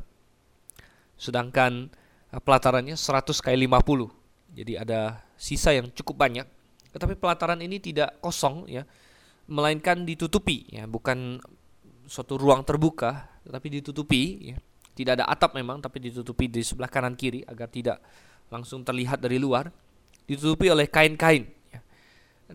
Sedangkan 1.14 1.94
eh, 2.34 2.42
pelatarannya 2.42 2.98
100 2.98 3.38
kali 3.38 3.70
50. 3.70 4.10
Jadi 4.58 4.74
ada 4.74 5.22
sisa 5.38 5.70
yang 5.70 5.94
cukup 5.94 6.18
banyak. 6.18 6.42
Tetapi 6.90 7.14
pelataran 7.14 7.62
ini 7.62 7.78
tidak 7.78 8.18
kosong 8.18 8.66
ya. 8.66 8.82
Melainkan 9.46 10.02
ditutupi 10.02 10.66
ya, 10.74 10.90
bukan 10.90 11.38
suatu 12.10 12.34
ruang 12.34 12.66
terbuka, 12.66 13.30
tetapi 13.46 13.78
ditutupi 13.78 14.50
ya. 14.50 14.56
Tidak 14.98 15.22
ada 15.22 15.30
atap 15.30 15.54
memang, 15.54 15.78
tapi 15.78 16.02
ditutupi 16.02 16.50
di 16.50 16.66
sebelah 16.66 16.90
kanan 16.90 17.14
kiri 17.14 17.46
agar 17.46 17.70
tidak 17.70 18.02
langsung 18.50 18.82
terlihat 18.82 19.22
dari 19.22 19.38
luar. 19.38 19.70
Ditutupi 20.26 20.66
oleh 20.66 20.90
kain-kain 20.90 21.46
ya. 21.70 21.78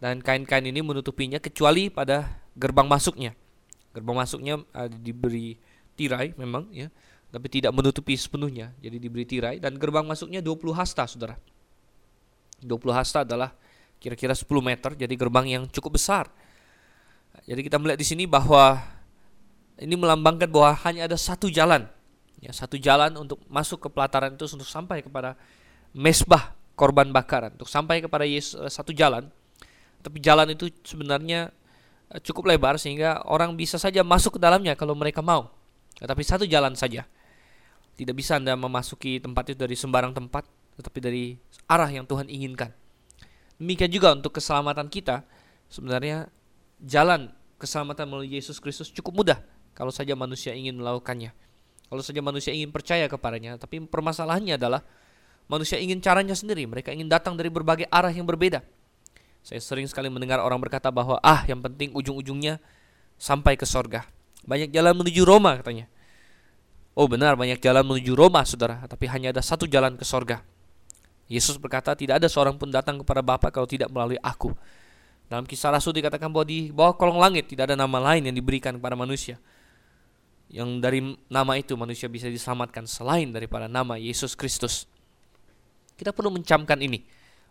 Dan 0.04 0.20
kain-kain 0.20 0.68
ini 0.68 0.84
menutupinya 0.84 1.40
kecuali 1.40 1.88
pada 1.88 2.44
gerbang 2.60 2.92
masuknya. 2.92 3.40
Gerbang 3.94 4.18
masuknya 4.18 4.60
uh, 4.74 4.90
diberi 4.90 5.56
tirai 5.94 6.34
memang 6.36 6.68
ya, 6.74 6.90
tapi 7.30 7.48
tidak 7.50 7.74
menutupi 7.74 8.18
sepenuhnya. 8.18 8.74
Jadi 8.82 8.98
diberi 8.98 9.26
tirai 9.26 9.58
dan 9.62 9.78
gerbang 9.78 10.06
masuknya 10.06 10.42
20 10.42 10.74
hasta, 10.74 11.06
Saudara. 11.06 11.38
20 12.62 12.74
hasta 12.94 13.22
adalah 13.22 13.54
kira-kira 14.02 14.36
10 14.36 14.46
meter, 14.60 14.92
jadi 14.98 15.14
gerbang 15.16 15.46
yang 15.48 15.64
cukup 15.70 15.96
besar. 15.96 16.28
Jadi 17.48 17.66
kita 17.66 17.82
melihat 17.82 18.00
di 18.00 18.08
sini 18.08 18.24
bahwa 18.30 18.80
ini 19.82 19.96
melambangkan 19.98 20.48
bahwa 20.48 20.72
hanya 20.86 21.10
ada 21.10 21.18
satu 21.18 21.50
jalan, 21.50 21.90
ya 22.38 22.54
satu 22.54 22.78
jalan 22.78 23.10
untuk 23.18 23.42
masuk 23.50 23.82
ke 23.82 23.90
pelataran 23.90 24.36
itu 24.38 24.46
untuk 24.46 24.70
sampai 24.70 25.02
kepada 25.02 25.34
mesbah 25.96 26.54
korban 26.78 27.10
bakaran, 27.10 27.54
untuk 27.58 27.70
sampai 27.70 28.02
kepada 28.04 28.28
Yesus 28.28 28.60
eh, 28.62 28.70
satu 28.70 28.94
jalan. 28.94 29.28
Tapi 30.04 30.20
jalan 30.20 30.52
itu 30.52 30.68
sebenarnya 30.84 31.56
cukup 32.22 32.54
lebar 32.54 32.78
sehingga 32.78 33.26
orang 33.26 33.58
bisa 33.58 33.82
saja 33.82 34.06
masuk 34.06 34.38
ke 34.38 34.40
dalamnya 34.42 34.78
kalau 34.78 34.94
mereka 34.94 35.26
mau. 35.26 35.50
Tetapi 35.98 36.22
satu 36.22 36.46
jalan 36.46 36.78
saja. 36.78 37.08
Tidak 37.94 38.14
bisa 38.14 38.42
Anda 38.42 38.58
memasuki 38.58 39.22
tempat 39.22 39.54
itu 39.54 39.58
dari 39.66 39.78
sembarang 39.78 40.18
tempat, 40.18 40.50
tetapi 40.82 41.00
dari 41.02 41.24
arah 41.70 41.90
yang 41.90 42.06
Tuhan 42.10 42.26
inginkan. 42.26 42.74
Demikian 43.62 43.90
juga 43.94 44.18
untuk 44.18 44.34
keselamatan 44.34 44.90
kita, 44.90 45.22
sebenarnya 45.70 46.26
jalan 46.82 47.30
keselamatan 47.62 48.10
melalui 48.10 48.34
Yesus 48.34 48.58
Kristus 48.58 48.90
cukup 48.90 49.24
mudah 49.24 49.40
kalau 49.78 49.94
saja 49.94 50.18
manusia 50.18 50.58
ingin 50.58 50.76
melakukannya. 50.78 51.32
Kalau 51.88 52.02
saja 52.02 52.22
manusia 52.26 52.50
ingin 52.50 52.74
percaya 52.74 53.06
kepadanya, 53.06 53.62
tapi 53.62 53.78
permasalahannya 53.86 54.58
adalah 54.58 54.82
manusia 55.46 55.78
ingin 55.78 56.02
caranya 56.02 56.34
sendiri. 56.34 56.66
Mereka 56.66 56.90
ingin 56.90 57.06
datang 57.06 57.38
dari 57.38 57.54
berbagai 57.54 57.86
arah 57.94 58.10
yang 58.10 58.26
berbeda. 58.26 58.66
Saya 59.44 59.60
sering 59.60 59.84
sekali 59.92 60.08
mendengar 60.08 60.40
orang 60.40 60.56
berkata 60.56 60.88
bahwa 60.88 61.20
ah 61.20 61.44
yang 61.44 61.60
penting 61.60 61.92
ujung-ujungnya 61.92 62.64
sampai 63.20 63.60
ke 63.60 63.68
sorga. 63.68 64.08
Banyak 64.48 64.72
jalan 64.72 64.96
menuju 64.96 65.28
Roma 65.28 65.60
katanya. 65.60 65.92
Oh 66.96 67.12
benar 67.12 67.36
banyak 67.36 67.60
jalan 67.60 67.84
menuju 67.84 68.16
Roma 68.16 68.48
saudara, 68.48 68.88
tapi 68.88 69.12
hanya 69.12 69.36
ada 69.36 69.44
satu 69.44 69.68
jalan 69.68 70.00
ke 70.00 70.08
sorga. 70.08 70.40
Yesus 71.28 71.60
berkata 71.60 71.92
tidak 71.92 72.24
ada 72.24 72.32
seorang 72.32 72.56
pun 72.56 72.72
datang 72.72 73.04
kepada 73.04 73.20
Bapa 73.20 73.52
kalau 73.52 73.68
tidak 73.68 73.92
melalui 73.92 74.16
aku. 74.24 74.56
Dalam 75.28 75.44
kisah 75.44 75.76
Rasul 75.76 75.92
dikatakan 75.92 76.32
bahwa 76.32 76.48
di 76.48 76.72
bawah 76.72 76.96
kolong 76.96 77.20
langit 77.20 77.52
tidak 77.52 77.68
ada 77.68 77.76
nama 77.76 78.00
lain 78.00 78.32
yang 78.32 78.36
diberikan 78.36 78.80
kepada 78.80 78.96
manusia. 78.96 79.36
Yang 80.48 80.70
dari 80.80 81.00
nama 81.28 81.60
itu 81.60 81.76
manusia 81.76 82.08
bisa 82.08 82.32
diselamatkan 82.32 82.88
selain 82.88 83.28
daripada 83.34 83.68
nama 83.68 84.00
Yesus 84.00 84.40
Kristus. 84.40 84.88
Kita 86.00 86.16
perlu 86.16 86.32
mencamkan 86.32 86.80
ini. 86.80 87.04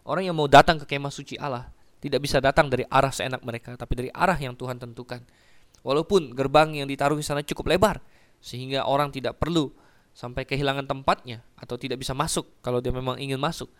Orang 0.06 0.24
yang 0.24 0.36
mau 0.38 0.48
datang 0.48 0.80
ke 0.80 0.86
kemah 0.86 1.10
suci 1.10 1.36
Allah 1.36 1.81
tidak 2.02 2.18
bisa 2.18 2.42
datang 2.42 2.66
dari 2.66 2.82
arah 2.90 3.14
seenak 3.14 3.46
mereka, 3.46 3.78
tapi 3.78 3.94
dari 3.94 4.10
arah 4.10 4.34
yang 4.34 4.58
Tuhan 4.58 4.82
tentukan. 4.82 5.22
Walaupun 5.86 6.34
gerbang 6.34 6.74
yang 6.74 6.90
ditaruh 6.90 7.14
di 7.14 7.22
sana 7.22 7.46
cukup 7.46 7.70
lebar, 7.70 8.02
sehingga 8.42 8.90
orang 8.90 9.14
tidak 9.14 9.38
perlu 9.38 9.70
sampai 10.10 10.42
kehilangan 10.42 10.90
tempatnya 10.90 11.46
atau 11.54 11.78
tidak 11.78 12.02
bisa 12.02 12.10
masuk 12.10 12.58
kalau 12.58 12.82
dia 12.82 12.90
memang 12.90 13.22
ingin 13.22 13.38
masuk. 13.38 13.70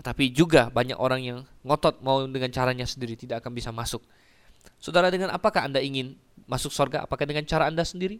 Tetapi 0.00 0.32
juga 0.32 0.72
banyak 0.72 0.96
orang 0.96 1.20
yang 1.20 1.38
ngotot 1.60 2.00
mau 2.00 2.24
dengan 2.24 2.48
caranya 2.48 2.88
sendiri 2.88 3.20
tidak 3.20 3.44
akan 3.44 3.52
bisa 3.52 3.68
masuk. 3.68 4.00
Saudara, 4.80 5.12
dengan 5.12 5.28
apakah 5.28 5.68
Anda 5.68 5.84
ingin 5.84 6.16
masuk 6.48 6.72
surga? 6.72 7.04
Apakah 7.04 7.28
dengan 7.28 7.44
cara 7.44 7.68
Anda 7.68 7.84
sendiri? 7.84 8.16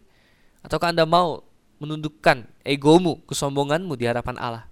Ataukah 0.60 0.92
Anda 0.92 1.08
mau 1.08 1.40
menundukkan 1.80 2.44
egomu, 2.68 3.24
kesombonganmu 3.24 3.96
di 3.96 4.04
hadapan 4.04 4.36
Allah? 4.36 4.64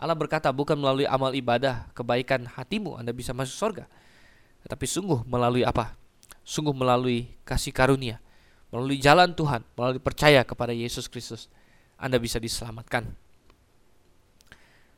Allah 0.00 0.16
berkata 0.16 0.48
bukan 0.48 0.78
melalui 0.80 1.04
amal 1.04 1.36
ibadah, 1.36 1.92
kebaikan 1.92 2.48
hatimu 2.48 2.96
Anda 2.96 3.12
bisa 3.12 3.36
masuk 3.36 3.54
surga 3.60 3.84
tetapi 4.66 4.86
sungguh 4.86 5.26
melalui 5.26 5.66
apa? 5.66 5.94
Sungguh 6.42 6.74
melalui 6.74 7.30
kasih 7.46 7.70
karunia, 7.70 8.18
melalui 8.74 8.98
jalan 8.98 9.30
Tuhan, 9.34 9.62
melalui 9.78 10.02
percaya 10.02 10.42
kepada 10.42 10.74
Yesus 10.74 11.06
Kristus, 11.06 11.46
Anda 11.98 12.18
bisa 12.18 12.42
diselamatkan. 12.42 13.14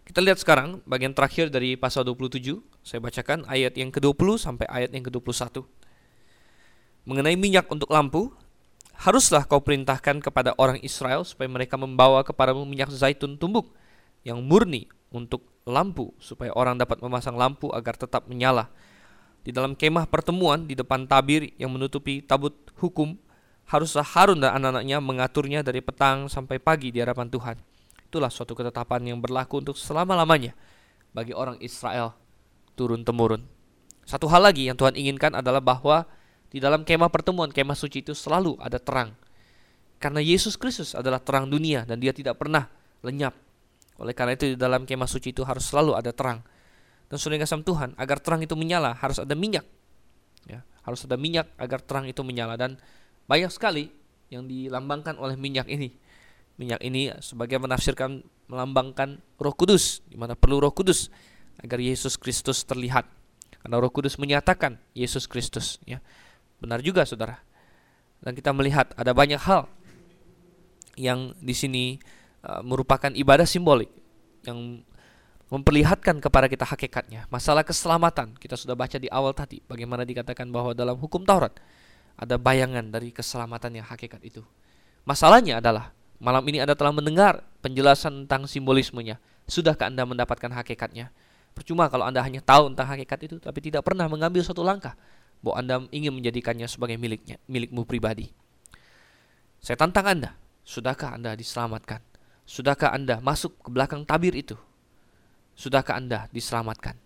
Kita 0.04 0.20
lihat 0.20 0.36
sekarang 0.36 0.84
bagian 0.84 1.16
terakhir 1.16 1.48
dari 1.48 1.80
pasal 1.80 2.04
27 2.04 2.60
Saya 2.84 3.00
bacakan 3.00 3.48
ayat 3.48 3.72
yang 3.80 3.88
ke-20 3.88 4.36
sampai 4.36 4.68
ayat 4.68 4.92
yang 4.92 5.00
ke-21. 5.08 5.64
Mengenai 7.08 7.36
minyak 7.40 7.64
untuk 7.72 7.88
lampu, 7.88 8.28
haruslah 9.00 9.48
kau 9.48 9.64
perintahkan 9.64 10.20
kepada 10.20 10.52
orang 10.60 10.76
Israel 10.84 11.24
supaya 11.24 11.48
mereka 11.48 11.80
membawa 11.80 12.20
kepadamu 12.20 12.68
minyak 12.68 12.92
zaitun 12.92 13.40
tumbuk 13.40 13.72
yang 14.24 14.44
murni 14.44 14.88
untuk 15.08 15.44
lampu 15.64 16.12
supaya 16.20 16.52
orang 16.52 16.76
dapat 16.76 17.00
memasang 17.00 17.40
lampu 17.40 17.72
agar 17.72 17.96
tetap 17.96 18.28
menyala. 18.28 18.68
Di 19.44 19.52
dalam 19.52 19.76
kemah 19.76 20.08
pertemuan 20.08 20.64
di 20.64 20.72
depan 20.72 21.04
tabir 21.04 21.52
yang 21.60 21.68
menutupi 21.68 22.24
tabut 22.24 22.56
hukum, 22.80 23.12
haruslah 23.68 24.04
Harun 24.04 24.40
dan 24.40 24.56
anak-anaknya 24.56 24.98
mengaturnya 25.04 25.60
dari 25.60 25.84
petang 25.84 26.32
sampai 26.32 26.56
pagi 26.56 26.88
di 26.88 27.04
hadapan 27.04 27.28
Tuhan. 27.28 27.56
Itulah 28.08 28.32
suatu 28.32 28.56
ketetapan 28.56 29.04
yang 29.12 29.18
berlaku 29.20 29.60
untuk 29.60 29.76
selama-lamanya 29.76 30.56
bagi 31.12 31.36
orang 31.36 31.60
Israel 31.60 32.16
turun-temurun. 32.72 33.44
Satu 34.08 34.28
hal 34.32 34.48
lagi 34.48 34.68
yang 34.68 34.80
Tuhan 34.80 34.96
inginkan 34.96 35.36
adalah 35.36 35.60
bahwa 35.60 36.08
di 36.48 36.62
dalam 36.62 36.86
kemah 36.86 37.12
pertemuan, 37.12 37.52
kemah 37.52 37.76
suci 37.76 38.00
itu 38.00 38.16
selalu 38.16 38.56
ada 38.60 38.80
terang. 38.80 39.12
Karena 40.00 40.20
Yesus 40.20 40.56
Kristus 40.56 40.92
adalah 40.92 41.20
terang 41.20 41.48
dunia 41.48 41.84
dan 41.84 42.00
dia 42.00 42.12
tidak 42.16 42.36
pernah 42.36 42.68
lenyap. 43.00 43.32
Oleh 43.98 44.12
karena 44.12 44.36
itu 44.36 44.52
di 44.52 44.56
dalam 44.58 44.84
kemah 44.84 45.08
suci 45.08 45.32
itu 45.32 45.42
harus 45.42 45.64
selalu 45.66 45.96
ada 45.96 46.12
terang. 46.12 46.44
Dan 47.08 47.16
sudah 47.20 47.36
kasih 47.36 47.62
Tuhan, 47.62 47.92
agar 48.00 48.18
terang 48.18 48.40
itu 48.40 48.56
menyala 48.56 48.96
harus 48.96 49.20
ada 49.20 49.36
minyak. 49.36 49.64
Ya, 50.48 50.64
harus 50.84 51.04
ada 51.04 51.16
minyak 51.16 51.48
agar 51.56 51.80
terang 51.80 52.08
itu 52.08 52.20
menyala 52.24 52.56
dan 52.56 52.76
banyak 53.24 53.48
sekali 53.52 53.92
yang 54.32 54.48
dilambangkan 54.48 55.16
oleh 55.20 55.36
minyak 55.36 55.68
ini. 55.68 55.92
Minyak 56.54 56.80
ini 56.86 57.10
sebagai 57.18 57.58
menafsirkan 57.58 58.22
melambangkan 58.46 59.18
Roh 59.40 59.54
Kudus, 59.56 60.04
di 60.06 60.14
mana 60.14 60.38
perlu 60.38 60.60
Roh 60.62 60.70
Kudus 60.70 61.10
agar 61.60 61.80
Yesus 61.80 62.14
Kristus 62.20 62.62
terlihat. 62.62 63.08
Karena 63.64 63.80
Roh 63.80 63.90
Kudus 63.90 64.20
menyatakan 64.20 64.76
Yesus 64.92 65.24
Kristus, 65.24 65.80
ya. 65.88 65.98
Benar 66.60 66.84
juga, 66.84 67.02
saudara. 67.08 67.40
Dan 68.20 68.36
kita 68.36 68.52
melihat 68.52 68.92
ada 68.96 69.12
banyak 69.12 69.40
hal 69.40 69.68
yang 70.94 71.34
di 71.42 71.52
sini 71.56 71.84
uh, 72.46 72.62
merupakan 72.62 73.10
ibadah 73.10 73.44
simbolik 73.44 73.90
yang 74.46 74.84
memperlihatkan 75.54 76.18
kepada 76.18 76.50
kita 76.50 76.66
hakikatnya. 76.66 77.30
Masalah 77.30 77.62
keselamatan 77.62 78.34
kita 78.34 78.58
sudah 78.58 78.74
baca 78.74 78.98
di 78.98 79.06
awal 79.06 79.30
tadi 79.30 79.62
bagaimana 79.62 80.02
dikatakan 80.02 80.50
bahwa 80.50 80.74
dalam 80.74 80.98
hukum 80.98 81.22
Taurat 81.22 81.54
ada 82.18 82.34
bayangan 82.34 82.90
dari 82.90 83.14
keselamatan 83.14 83.78
yang 83.78 83.86
hakikat 83.86 84.18
itu. 84.26 84.42
Masalahnya 85.06 85.62
adalah 85.62 85.94
malam 86.18 86.42
ini 86.50 86.58
Anda 86.58 86.74
telah 86.74 86.90
mendengar 86.90 87.46
penjelasan 87.62 88.26
tentang 88.26 88.50
simbolismenya. 88.50 89.22
Sudahkah 89.46 89.86
Anda 89.86 90.02
mendapatkan 90.02 90.50
hakikatnya? 90.50 91.14
Percuma 91.54 91.86
kalau 91.86 92.02
Anda 92.02 92.18
hanya 92.26 92.42
tahu 92.42 92.74
tentang 92.74 92.90
hakikat 92.90 93.18
itu 93.30 93.36
tapi 93.38 93.62
tidak 93.62 93.86
pernah 93.86 94.10
mengambil 94.10 94.42
satu 94.42 94.66
langkah 94.66 94.98
bahwa 95.38 95.54
Anda 95.62 95.76
ingin 95.94 96.18
menjadikannya 96.18 96.66
sebagai 96.66 96.98
miliknya, 96.98 97.38
milikmu 97.46 97.86
pribadi. 97.86 98.34
Saya 99.62 99.78
tantang 99.78 100.10
Anda, 100.10 100.30
sudahkah 100.66 101.14
Anda 101.14 101.38
diselamatkan? 101.38 102.02
Sudahkah 102.42 102.90
Anda 102.90 103.22
masuk 103.22 103.54
ke 103.62 103.68
belakang 103.70 104.02
tabir 104.02 104.34
itu? 104.34 104.58
Sudahkah 105.54 105.98
Anda 105.98 106.26
diselamatkan? 106.34 106.98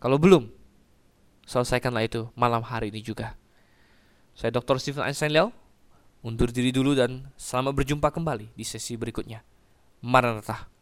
Kalau 0.00 0.16
belum, 0.20 0.48
selesaikanlah 1.44 2.04
itu 2.04 2.28
malam 2.36 2.64
hari 2.64 2.88
ini 2.92 3.04
juga. 3.04 3.36
Saya 4.34 4.50
Dr. 4.52 4.80
Stephen 4.80 5.04
Einstein 5.06 5.32
Leo, 5.32 5.52
undur 6.24 6.50
diri 6.50 6.72
dulu 6.72 6.96
dan 6.96 7.30
selamat 7.36 7.72
berjumpa 7.84 8.10
kembali 8.10 8.52
di 8.56 8.64
sesi 8.66 8.96
berikutnya. 8.98 9.44
Maranatha. 10.04 10.73